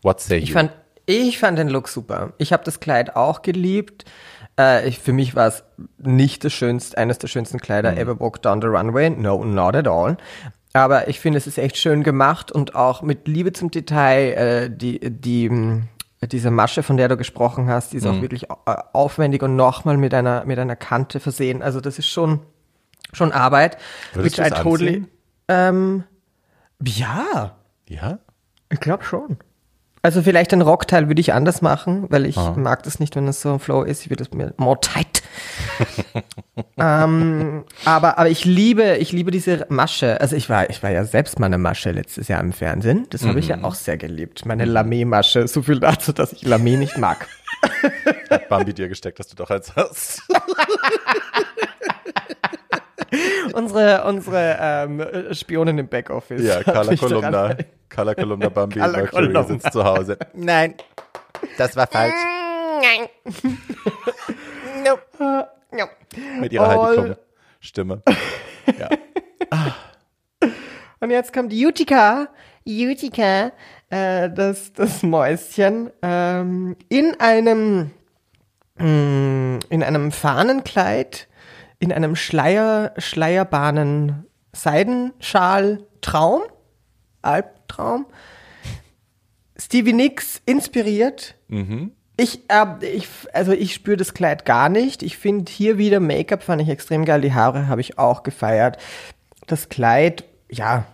[0.02, 0.42] What say you?
[0.42, 0.72] Ich fand,
[1.06, 2.32] ich fand den Look super.
[2.38, 4.04] Ich habe das Kleid auch geliebt.
[4.58, 5.64] Äh, ich, für mich war es
[5.98, 7.98] nicht das schönste, eines der schönsten Kleider Mhm.
[7.98, 9.10] ever walked down the runway.
[9.10, 10.16] No, not at all.
[10.72, 14.32] Aber ich finde, es ist echt schön gemacht und auch mit Liebe zum Detail.
[14.32, 15.82] Äh, die, die, mh,
[16.32, 18.10] diese Masche, von der du gesprochen hast, die ist Mhm.
[18.10, 21.62] auch wirklich äh, aufwendig und nochmal mit einer, mit einer Kante versehen.
[21.62, 22.40] Also das ist schon,
[23.12, 23.76] schon Arbeit.
[24.14, 25.04] Würdest which I totally,
[25.48, 26.04] ähm,
[26.82, 27.56] ja,
[27.88, 28.18] ja?
[28.70, 29.36] ich glaube schon.
[30.04, 32.52] Also vielleicht den Rockteil würde ich anders machen, weil ich Ah.
[32.58, 34.02] mag das nicht, wenn es so im Flow ist.
[34.02, 35.22] Ich würde es mir more tight.
[36.76, 40.20] ähm, aber, aber ich liebe, ich liebe diese Masche.
[40.20, 43.06] Also ich war, ich war ja selbst mal eine Masche letztes Jahr im Fernsehen.
[43.08, 44.44] Das habe ich ja auch sehr geliebt.
[44.44, 45.48] Meine Lamé-Masche.
[45.48, 47.26] So viel dazu, dass ich Lamé nicht mag.
[48.28, 50.20] Hat Bambi dir gesteckt, dass du doch eins hast.
[53.54, 56.42] unsere, unsere ähm, Spionin im Backoffice.
[56.42, 57.56] Ja, Carla Kolumna.
[57.88, 59.42] Carla Kolumna Bambi Carla Mercury Kolumna.
[59.44, 60.18] sitzt zu Hause.
[60.34, 60.74] Nein,
[61.58, 62.14] das war falsch.
[62.82, 63.08] Nein.
[65.76, 65.88] Ja.
[66.40, 67.16] Mit ihrer Heidi All- Klum
[67.60, 68.02] Stimme.
[68.78, 68.88] Ja.
[71.00, 72.28] Und jetzt kommt Utica,
[72.66, 73.52] Utica,
[73.90, 77.90] äh, das, das Mäuschen, ähm, in einem,
[78.78, 81.28] mh, in einem Fahnenkleid,
[81.84, 86.42] in einem Schleier, Schleierbahnen, Seidenschal, Traum,
[87.22, 88.06] Albtraum.
[89.56, 91.36] Stevie Nicks inspiriert,
[92.16, 95.02] Ich, äh, ich, also ich spüre das Kleid gar nicht.
[95.02, 97.20] Ich finde hier wieder Make-up fand ich extrem geil.
[97.20, 98.78] Die Haare habe ich auch gefeiert.
[99.46, 100.86] Das Kleid, ja,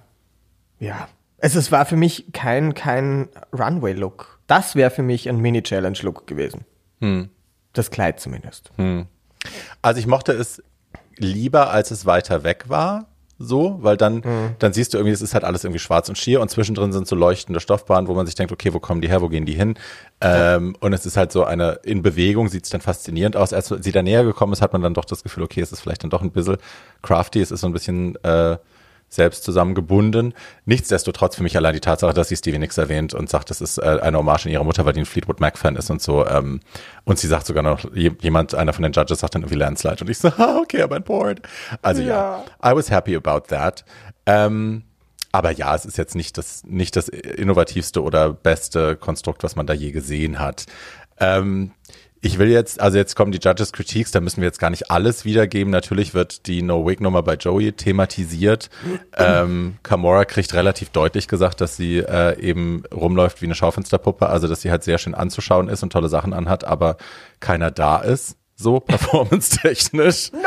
[0.78, 1.08] ja.
[1.42, 4.40] Also es war für mich kein, kein Runway-Look.
[4.46, 6.64] Das wäre für mich ein Mini-Challenge-Look gewesen.
[7.72, 8.72] Das Kleid zumindest.
[9.82, 10.62] Also ich mochte es
[11.20, 13.06] lieber, als es weiter weg war.
[13.42, 14.22] So, weil dann,
[14.58, 17.08] dann siehst du irgendwie, es ist halt alles irgendwie schwarz und schier und zwischendrin sind
[17.08, 19.54] so leuchtende Stoffbahnen, wo man sich denkt, okay, wo kommen die her, wo gehen die
[19.54, 19.78] hin?
[20.20, 23.54] Ähm, und es ist halt so eine, in Bewegung sieht es dann faszinierend aus.
[23.54, 25.80] Als sie da näher gekommen ist, hat man dann doch das Gefühl, okay, es ist
[25.80, 26.58] vielleicht dann doch ein bisschen
[27.00, 28.58] crafty, es ist so ein bisschen äh,
[29.12, 30.34] selbst zusammengebunden.
[30.64, 33.78] Nichtsdestotrotz für mich allein die Tatsache, dass sie Stevie Nicks erwähnt und sagt, das ist
[33.78, 36.24] äh, eine Hommage an ihre Mutter, weil die ein Fleetwood Mac-Fan ist und so.
[36.26, 36.60] Ähm,
[37.04, 39.96] und sie sagt sogar noch, je- jemand, einer von den Judges sagt dann irgendwie Landslide.
[40.02, 41.42] Und ich so, ah, okay, aber ein Board.
[41.82, 42.44] Also ja.
[42.64, 43.84] I was happy about that.
[44.26, 44.84] Ähm,
[45.32, 49.66] aber ja, es ist jetzt nicht das, nicht das innovativste oder beste Konstrukt, was man
[49.66, 50.66] da je gesehen hat.
[51.18, 51.72] Ähm,
[52.22, 54.90] ich will jetzt, also jetzt kommen die Judges Critiques, da müssen wir jetzt gar nicht
[54.90, 55.70] alles wiedergeben.
[55.70, 58.68] Natürlich wird die No-Wig-Nummer bei Joey thematisiert.
[59.16, 64.48] ähm, Kamora kriegt relativ deutlich gesagt, dass sie äh, eben rumläuft wie eine Schaufensterpuppe, also
[64.48, 66.98] dass sie halt sehr schön anzuschauen ist und tolle Sachen anhat, aber
[67.40, 70.32] keiner da ist, so performance-technisch.
[70.32, 70.40] No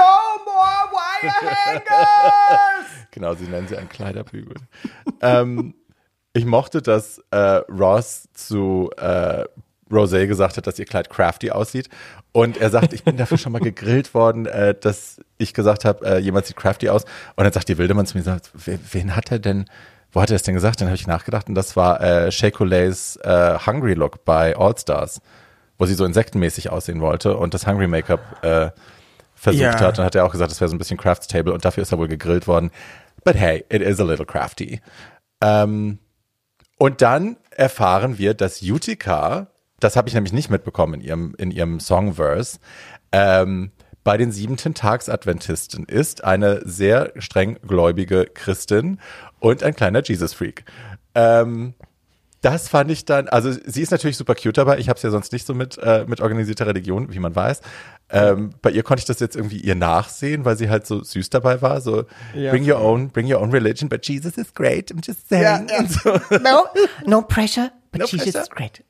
[0.46, 1.32] more wire
[1.66, 2.86] hangers!
[3.12, 4.56] Genau, sie nennen sie einen Kleiderbügel.
[5.22, 5.76] ähm,
[6.34, 7.38] ich mochte, dass äh,
[7.70, 9.46] Ross zu äh,
[9.92, 11.90] Rosé gesagt hat, dass ihr Kleid crafty aussieht.
[12.32, 16.06] Und er sagt, ich bin dafür schon mal gegrillt worden, äh, dass ich gesagt habe,
[16.06, 17.04] äh, jemand sieht crafty aus.
[17.36, 19.66] Und dann sagt die Wildemann zu mir, sagt, wen, wen hat er denn,
[20.12, 20.82] wo hat er das denn gesagt?
[20.82, 24.78] Dann habe ich nachgedacht und das war äh, Shea Couleés äh, Hungry Look bei All
[24.78, 25.22] Stars,
[25.78, 28.70] wo sie so insektenmäßig aussehen wollte und das Hungry Make-up äh,
[29.36, 29.80] versucht Ja.
[29.80, 30.00] hat.
[30.00, 31.92] Und hat er auch gesagt, das wäre so ein bisschen Crafts Table und dafür ist
[31.92, 32.72] er wohl gegrillt worden.
[33.24, 34.82] But hey, it is a little crafty.
[35.42, 36.00] Ähm,
[36.78, 39.48] und dann erfahren wir, dass Utica,
[39.84, 42.60] das habe ich nämlich nicht mitbekommen in ihrem, in ihrem Songverse,
[43.12, 43.72] ähm,
[44.04, 49.00] bei den siebenten Tags-Adventisten ist eine sehr streng gläubige Christin
[49.40, 50.66] und ein kleiner Jesus-Freak.
[51.16, 51.74] Ähm,
[52.42, 54.78] das fand ich dann, also sie ist natürlich super cute dabei.
[54.78, 57.62] Ich habe es ja sonst nicht so mit, äh, mit organisierter Religion, wie man weiß.
[58.10, 61.30] Ähm, bei ihr konnte ich das jetzt irgendwie ihr nachsehen, weil sie halt so süß
[61.30, 61.80] dabei war.
[61.80, 62.04] So,
[62.36, 64.92] Ja, bring your own, bring your own religion, but Jesus is great.
[64.92, 65.68] I'm just saying.
[65.70, 65.88] Ja, ja.
[65.88, 66.38] So.
[66.40, 66.66] No,
[67.06, 68.42] no pressure, but No Jesus pressure.
[68.42, 68.84] is great.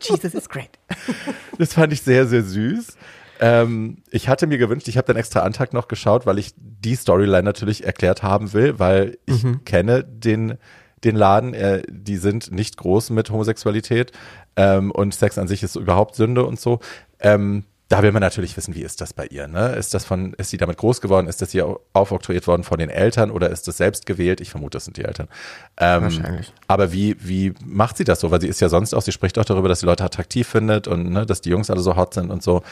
[0.02, 0.70] Jesus is great.
[1.58, 2.96] Das fand ich sehr, sehr süß.
[3.38, 6.96] Ähm, ich hatte mir gewünscht, ich habe den extra Antrag noch geschaut, weil ich die
[6.96, 10.58] Storyline natürlich erklärt haben will, weil ich kenne den,
[11.04, 11.54] den Laden.
[11.54, 14.12] Äh, die sind nicht groß mit Homosexualität
[14.56, 16.80] ähm, und Sex an sich ist überhaupt Sünde und so.
[17.20, 19.48] Ähm, da will man natürlich wissen, wie ist das bei ihr?
[19.48, 19.74] Ne?
[19.74, 21.26] Ist das von, ist sie damit groß geworden?
[21.26, 24.40] Ist das ihr aufoktroyiert worden von den Eltern oder ist das selbst gewählt?
[24.40, 25.28] Ich vermute, das sind die Eltern.
[25.76, 26.52] Ähm, Wahrscheinlich.
[26.68, 28.30] Aber wie, wie macht sie das so?
[28.30, 30.88] Weil sie ist ja sonst auch, sie spricht auch darüber, dass sie Leute attraktiv findet
[30.88, 32.62] und ne, dass die Jungs alle so hot sind und so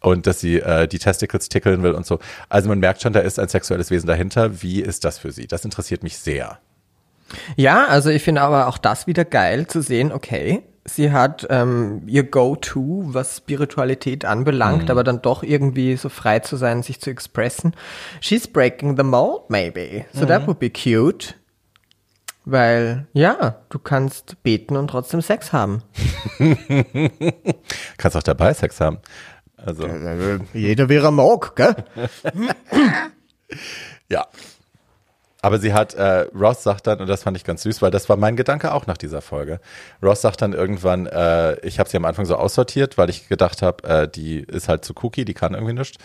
[0.00, 2.20] und dass sie äh, die Testicles tickeln will und so.
[2.48, 4.62] Also man merkt schon, da ist ein sexuelles Wesen dahinter.
[4.62, 5.46] Wie ist das für sie?
[5.46, 6.58] Das interessiert mich sehr.
[7.56, 12.02] Ja, also ich finde aber auch das wieder geil zu sehen, okay, sie hat ähm,
[12.06, 17.10] ihr Go-To, was Spiritualität anbelangt, aber dann doch irgendwie so frei zu sein, sich zu
[17.10, 17.74] expressen.
[18.20, 20.04] She's breaking the mold, maybe.
[20.12, 21.34] So that would be cute.
[22.44, 25.82] Weil, ja, du kannst beten und trotzdem Sex haben.
[27.98, 29.00] Kannst auch dabei Sex haben.
[29.58, 29.86] Also,
[30.54, 31.76] Jeder wäre mag, gell?
[34.08, 34.26] ja.
[35.40, 38.08] Aber sie hat, äh, Ross sagt dann, und das fand ich ganz süß, weil das
[38.08, 39.60] war mein Gedanke auch nach dieser Folge.
[40.02, 43.62] Ross sagt dann irgendwann, äh, ich habe sie am Anfang so aussortiert, weil ich gedacht
[43.62, 45.98] habe, äh, die ist halt zu cookie, die kann irgendwie nichts.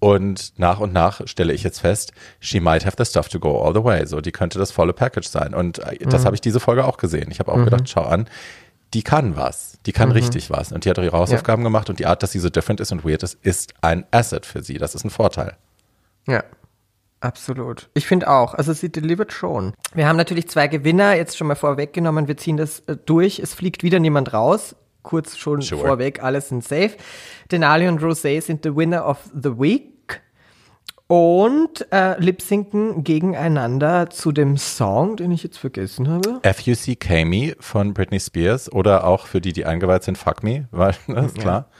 [0.00, 3.60] Und nach und nach stelle ich jetzt fest, she might have the stuff to go
[3.60, 4.06] all the way.
[4.06, 5.54] So, die könnte das volle Package sein.
[5.54, 7.32] Und äh, das habe ich diese Folge auch gesehen.
[7.32, 8.28] Ich habe auch gedacht, schau an,
[8.94, 9.78] die kann was.
[9.86, 10.70] Die kann richtig was.
[10.70, 12.92] Und die hat auch ihre Hausaufgaben gemacht und die Art, dass sie so different ist
[12.92, 14.78] und weird ist, ist ein Asset für sie.
[14.78, 15.56] Das ist ein Vorteil.
[16.28, 16.44] Ja.
[17.20, 17.88] Absolut.
[17.94, 18.54] Ich finde auch.
[18.54, 19.74] Also sie delivert schon.
[19.94, 22.28] Wir haben natürlich zwei Gewinner, jetzt schon mal vorweggenommen.
[22.28, 23.38] Wir ziehen das äh, durch.
[23.40, 24.76] Es fliegt wieder niemand raus.
[25.02, 25.80] Kurz schon Sure.
[25.86, 26.92] vorweg, alles sind safe.
[27.50, 30.20] Denali und Rosé sind the winner of the week.
[31.06, 36.40] Und äh, lip-sinken gegeneinander zu dem Song, den ich jetzt vergessen habe.
[36.44, 40.94] FUCK Me von Britney Spears oder auch für die, die eingeweiht sind, Fuck Me, weil,
[41.06, 41.70] das ist klar.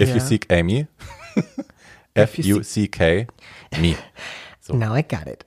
[0.00, 0.20] If you Ja.
[0.20, 0.86] seek Amy.
[2.14, 3.26] F-U-C-K
[3.80, 3.94] Me.
[4.68, 5.44] Now I got it.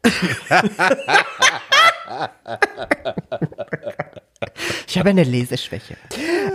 [4.87, 5.95] ich habe eine Leseschwäche.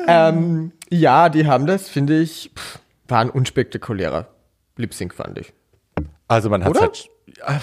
[0.09, 4.29] ähm, ja, die haben das, finde ich, pff, war ein unspektakulärer
[4.77, 5.53] Lip-Sync, fand ich.
[6.29, 7.61] Also man hat halt, ja,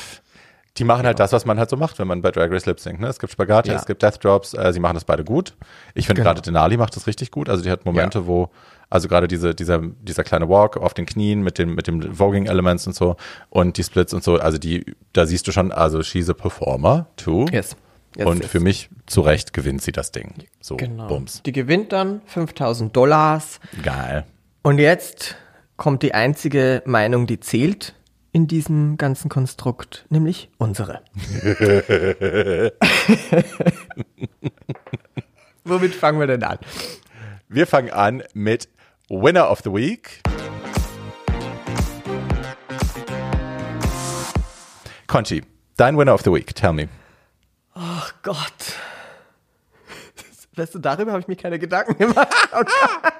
[0.78, 2.80] Die machen halt das, was man halt so macht, wenn man bei Drag Race Lip
[2.80, 3.00] Sync.
[3.00, 3.08] Ne?
[3.08, 3.76] Es gibt Spagat, Ja.
[3.76, 5.56] es gibt Death Drops, äh, sie machen das beide gut.
[5.96, 6.30] Ich finde Genau.
[6.34, 7.50] gerade Denali macht das richtig gut.
[7.50, 8.50] Also die hat Momente, wo,
[8.92, 12.46] also gerade diese, dieser, dieser kleine Walk auf den Knien mit dem, mit dem Voging
[12.46, 13.16] Elements und so
[13.50, 17.08] und die Splits und so, also die, da siehst du schon, also she's a performer
[17.16, 17.48] too.
[17.52, 17.76] Yes.
[18.18, 18.52] Yes, und yes.
[18.52, 20.34] für mich zu Recht gewinnt sie das Ding.
[20.60, 21.08] So, Genau.
[21.08, 21.42] Bums.
[21.44, 23.62] Die gewinnt dann 5000 Dollars.
[23.82, 24.26] Geil.
[24.64, 25.38] Und jetzt
[25.78, 27.96] kommt die einzige Meinung, die zählt
[28.34, 31.02] in diesem ganzen Konstrukt, nämlich unsere.
[35.64, 36.60] Womit fangen wir denn an?
[37.48, 38.68] Wir fangen an mit
[39.12, 40.22] Winner of the Week.
[45.06, 45.44] Conchi,
[45.76, 46.88] dein Winner of the Week, tell me.
[47.76, 48.78] Ach Gott.
[50.56, 52.30] Weißt du, darüber habe ich mir keine Gedanken gemacht.
[52.54, 53.14] Oh Gott.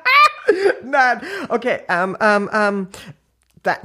[0.82, 1.82] Nein, okay.
[1.90, 2.92] Ähm, ähm, de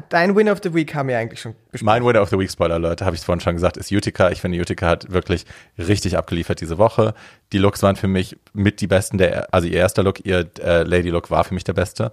[0.08, 1.86] dein Win of the Week haben wir eigentlich schon besprochen.
[1.86, 4.30] Mein Winner of the Week, Spoiler Leute, habe ich vorhin schon gesagt, ist Utica.
[4.30, 5.44] Ich finde, Utica hat wirklich
[5.78, 7.14] richtig abgeliefert diese Woche.
[7.52, 10.82] Die Looks waren für mich mit die besten, der, also ihr erster Look, ihr äh,
[10.82, 12.12] Lady Look war für mich der beste.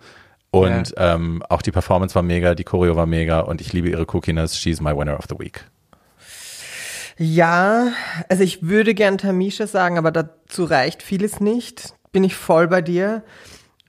[0.52, 4.06] Und ähm, auch die Performance war mega, die Choreo war mega und ich liebe ihre
[4.06, 4.58] Cookiness.
[4.58, 5.66] She's my Winner of the Week.
[7.18, 7.92] Ja,
[8.30, 11.94] also ich würde gern Tamisha sagen, aber dazu reicht vieles nicht.
[12.12, 13.24] Bin ich voll bei dir.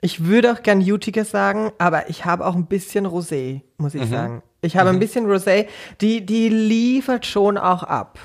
[0.05, 4.07] Ich würde auch gern Utica sagen, aber ich habe auch ein bisschen Rosé, muss ich
[4.07, 4.43] sagen.
[4.61, 5.65] Ich habe ein bisschen Rosé,
[5.99, 8.19] die, die liefert schon auch ab.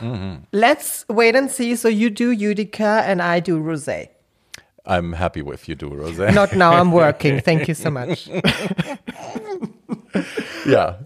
[0.52, 1.74] Let's wait and see.
[1.76, 4.10] So you do Utica and I do Rosé.
[4.84, 6.34] I'm happy with you do, Rosé.
[6.34, 7.40] Not now, I'm working.
[7.44, 8.30] Thank you so much.
[10.66, 10.98] Ja.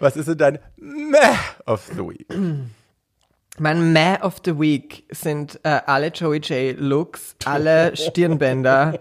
[0.00, 2.26] Was ist denn dein Meh of the Week?
[3.58, 8.98] Mein Meh of the Week sind äh, alle Joey J Looks, alle Stirnbänder.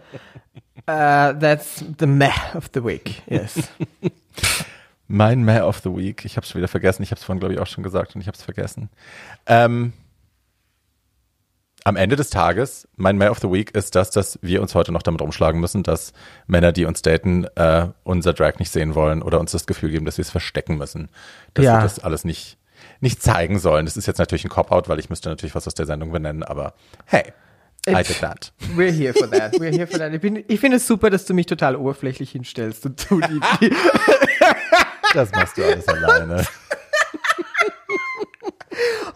[0.88, 3.56] Äh, that's the Meh of the Week, yes.
[5.08, 7.04] Mein Meh of the Week, ich habe es schon wieder vergessen.
[7.04, 8.90] Ich habe es vorhin, glaube ich, auch schon gesagt und ich habe es vergessen.
[9.46, 9.94] Ähm,
[11.84, 14.92] am Ende des Tages, mein Meh of the Week ist das, dass wir uns heute
[14.92, 16.14] noch damit rumschlagen müssen, dass
[16.48, 20.06] Männer, die uns daten, äh, unser Drag nicht sehen wollen oder uns das Gefühl geben,
[20.06, 21.10] dass wir es verstecken müssen.
[21.54, 21.78] Dass Ja.
[21.78, 22.58] wir das alles nicht,
[23.02, 23.86] nicht zeigen sollen.
[23.86, 26.42] Das ist jetzt natürlich ein Cop-Out, weil ich müsste natürlich was aus der Sendung benennen,
[26.42, 26.74] aber
[27.06, 27.32] hey,
[27.88, 28.52] I did that.
[28.76, 29.60] We're here for that.
[29.60, 30.14] We're here for that.
[30.14, 33.40] Ich, bin, ich finde es super, dass du mich total oberflächlich hinstellst und du die,
[33.62, 33.70] die
[35.14, 36.46] Das machst du alles alleine.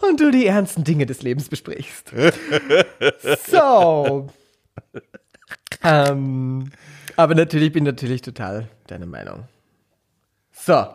[0.00, 2.12] und du die ernsten Dinge des Lebens besprichst.
[3.50, 4.28] So.
[5.82, 6.70] Ähm,
[7.16, 9.44] aber natürlich bin natürlich total deiner Meinung.
[10.52, 10.86] So.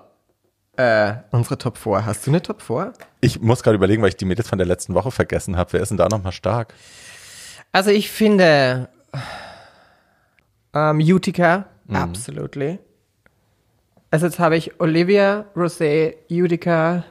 [0.78, 2.06] Äh, unsere Top 4.
[2.06, 2.94] Hast du eine Top 4?
[3.22, 5.74] Ich muss gerade überlegen, weil ich die Mädels von der letzten Woche vergessen habe.
[5.74, 6.74] Wer ist denn da nochmal stark?
[7.76, 8.88] Also ich finde
[10.74, 12.80] ähm, Utica, absolutely.
[14.12, 17.04] Also jetzt habe ich Olivia, Rosé, Utica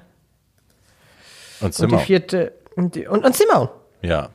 [1.60, 3.68] Und und die vierte und, die, und, und Simone.
[4.00, 4.30] Ja.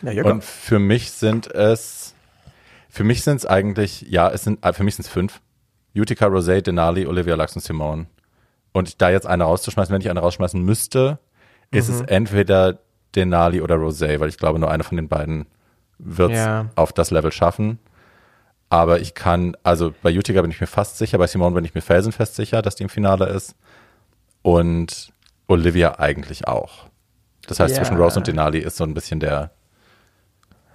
[0.00, 2.14] Ja, Und für mich sind es,
[2.88, 5.42] für mich sind es eigentlich, ja, es sind, äh, für mich sind es fünf.
[5.94, 8.06] Utica, Rosé, Denali, Olivia Lux und Simone.
[8.72, 11.18] Und da jetzt eine rauszuschmeißen, wenn ich eine rausschmeißen müsste,
[11.70, 11.94] ist Mhm.
[11.94, 12.78] es entweder
[13.14, 15.46] Denali oder Rosé, weil ich glaube, nur eine von den beiden
[15.98, 16.66] wird Ja.
[16.76, 17.78] auf das Level schaffen.
[18.70, 21.74] Aber ich kann, also bei Utica bin ich mir fast sicher, bei Simone bin ich
[21.74, 23.54] mir felsenfest sicher, dass die im Finale ist.
[24.42, 25.12] Und
[25.46, 26.86] Olivia eigentlich auch.
[27.46, 27.82] Das heißt, Ja.
[27.82, 29.50] zwischen Rose und Denali ist so ein bisschen der,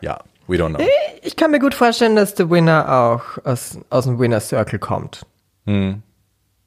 [0.02, 0.86] ja, we don't know.
[1.24, 5.26] Ich kann mir gut vorstellen, dass der Winner auch aus, aus dem Winner Circle kommt.
[5.66, 6.04] Hm.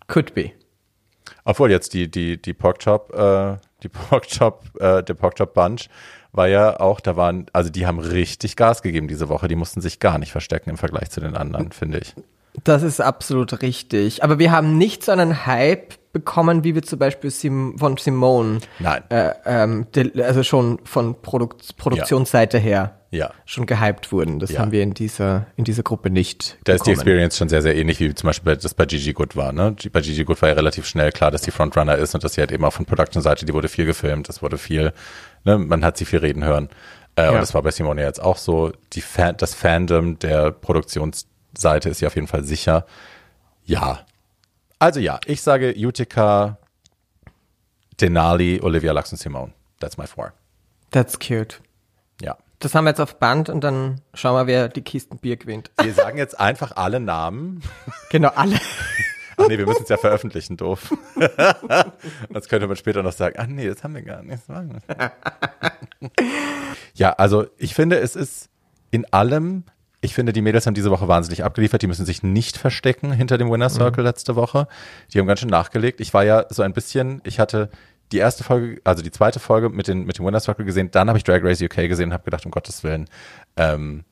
[0.09, 0.51] Could be.
[1.45, 5.89] Obwohl jetzt die, die, die Porkchop, äh, die Porkchop, äh, der Porkchop Bunch
[6.33, 9.49] war ja auch, da waren, also die haben richtig Gas gegeben diese Woche.
[9.49, 12.14] Die mussten sich gar nicht verstecken im Vergleich zu den anderen, finde ich.
[12.64, 14.22] Das ist absolut richtig.
[14.22, 18.59] Aber wir haben nicht so einen Hype bekommen, wie wir zum Beispiel Sim von Simone.
[18.81, 19.03] Nein.
[19.11, 19.87] Äh, ähm,
[20.23, 23.31] also schon von Produkt Produktionsseite her Ja.
[23.45, 24.39] schon gehypt wurden.
[24.41, 24.61] Das Ja.
[24.61, 26.95] haben wir in dieser, in dieser Gruppe nicht Da ist die bekommen.
[27.07, 29.53] Experience schon sehr, sehr ähnlich, wie zum Beispiel bei- das bei Gigi Good war.
[29.53, 29.77] Ne?
[29.93, 32.41] Bei Gigi Good war ja relativ schnell klar, dass die Frontrunner ist und dass sie
[32.41, 34.93] halt eben auch von Production-Seite, die wurde viel gefilmt, es wurde viel,
[35.45, 36.69] ne, man hat sie viel reden hören.
[37.17, 37.41] Äh, Und Ja.
[37.41, 38.73] das war bei Simone jetzt auch so.
[38.95, 42.87] Die Fan, das Fandom der Produktionsseite ist ja auf jeden Fall sicher.
[43.64, 44.01] Ja.
[44.81, 46.59] Also ja, ich sage Utica,
[48.01, 49.53] Denali, Olivia Lux und Simone.
[49.79, 50.33] That's my four.
[50.91, 51.61] That's cute.
[52.23, 52.39] Ja.
[52.61, 55.71] Das haben wir jetzt auf Band und dann schauen wir, wer die Kisten Bier gewinnt.
[55.83, 57.63] Wir sagen jetzt einfach alle Namen.
[58.11, 58.57] genau, alle.
[59.37, 60.95] Ach nee, wir müssen es ja veröffentlichen, doof.
[62.33, 64.43] Sonst könnte man später noch sagen, ach nee, das haben wir gar nicht.
[66.95, 68.49] Ja, also ich finde, es ist
[68.91, 69.65] in allem,
[70.01, 71.83] ich finde, die Mädels haben diese Woche wahnsinnig abgeliefert.
[71.83, 74.67] Die müssen sich nicht verstecken hinter dem Winner Circle letzte Woche.
[75.13, 76.01] Die haben ganz schön nachgelegt.
[76.01, 77.68] Ich war ja so ein bisschen, ich hatte
[78.13, 81.09] die erste Folge, also die zweite Folge mit, den, mit dem Winner Circle gesehen, dann
[81.09, 83.09] habe ich Drag Race UK gesehen und habe gedacht, um Gottes Willen,
[83.57, 84.05] ähm,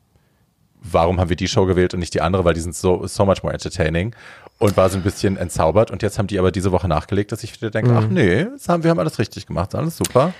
[0.80, 3.24] warum haben wir die Show gewählt und nicht die andere, weil die sind so, so
[3.24, 4.14] much more entertaining
[4.58, 7.42] und war so ein bisschen entzaubert und jetzt haben die aber diese Woche nachgelegt, dass
[7.42, 10.32] ich wieder denke, ach nee, haben, wir haben alles richtig gemacht, alles super.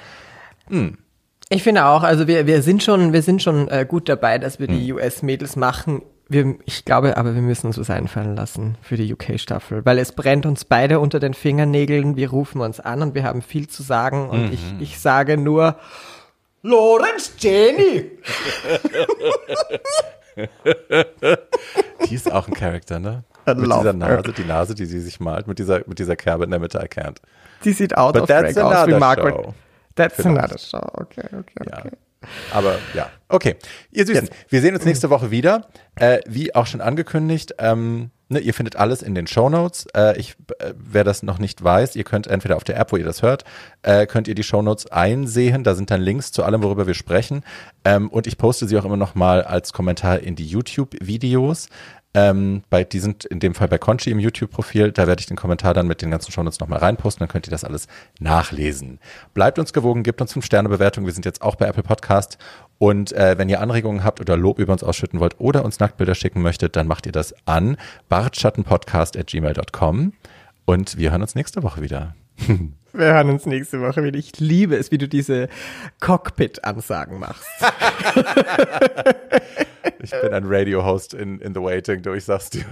[1.51, 4.59] Ich finde auch, also wir, wir sind schon, wir sind schon äh, gut dabei, dass
[4.61, 4.97] wir die Hm.
[4.97, 6.03] US-Mädels machen.
[6.29, 10.12] Wir, ich glaube, aber wir müssen uns was einfallen lassen für die UK-Staffel, weil es
[10.12, 12.16] brennt uns beide unter den Fingernägeln.
[12.16, 14.81] Wir rufen uns an und wir haben viel zu sagen und ich, Mhm.
[14.81, 15.77] ich sage nur,
[16.62, 18.11] Lorenz Jenny!
[22.11, 23.25] Die ist auch ein Charakter, ne?
[23.49, 23.93] I Mit dieser her.
[23.95, 26.79] Nase, die Nase, die sie sich malt, mit dieser, mit dieser Kerbe in der Mitte,
[26.81, 27.16] can't.
[27.65, 29.35] Die sieht out But of that's aus wie another Margaret.
[29.35, 29.55] show.
[29.99, 30.39] That's Vielleicht.
[30.39, 30.81] another show.
[30.95, 31.79] Okay, okay, Ja.
[31.79, 31.91] okay.
[32.53, 33.55] Aber ja, okay.
[33.93, 35.69] Ihr Süßen, wir sehen uns nächste Woche wieder.
[35.95, 39.87] Äh, wie auch schon angekündigt, ähm, ne, ihr findet alles in den Shownotes.
[39.95, 42.97] Äh, ich, äh, wer das noch nicht weiß, ihr könnt entweder auf der App, wo
[42.97, 43.45] ihr das hört,
[43.83, 45.62] äh, könnt ihr die Shownotes einsehen.
[45.62, 47.45] Da sind dann Links zu allem, worüber wir sprechen.
[47.85, 51.69] Ähm, und ich poste sie auch immer noch mal als Kommentar in die YouTube-Videos.
[52.14, 54.93] Ähm, bei, die sind in dem Fall bei Conchi im YouTube-Profil.
[54.93, 57.20] Da werde ich den Kommentar dann mit den ganzen Shownotes nochmal reinposten.
[57.20, 57.86] Dann könnt ihr das alles
[58.18, 58.98] nachlesen.
[59.35, 61.05] Bleibt uns gewogen, gebt uns 5-Sterne-Bewertung.
[61.05, 62.39] Wir sind jetzt auch bei Apple Podcast.
[62.78, 66.14] Und äh, wenn ihr Anregungen habt oder Lob über uns ausschütten wollt oder uns Nacktbilder
[66.14, 67.76] schicken möchtet, dann macht ihr das an
[68.09, 70.12] bartschattenpodcast.gmail.com.
[70.64, 72.14] Und wir hören uns nächste Woche wieder.
[72.93, 74.19] Wir hören uns nächste Woche wieder.
[74.19, 75.48] Ich liebe es, wie du diese
[76.01, 77.47] Cockpit-Ansagen machst.
[80.01, 82.65] Ich bin ein Radio-Host in, in The Waiting, du, ich sag's dir.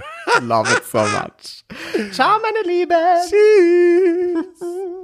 [0.43, 1.64] Love it so much.
[2.12, 2.94] Ciao, meine Liebe.
[3.28, 4.97] Tschüss.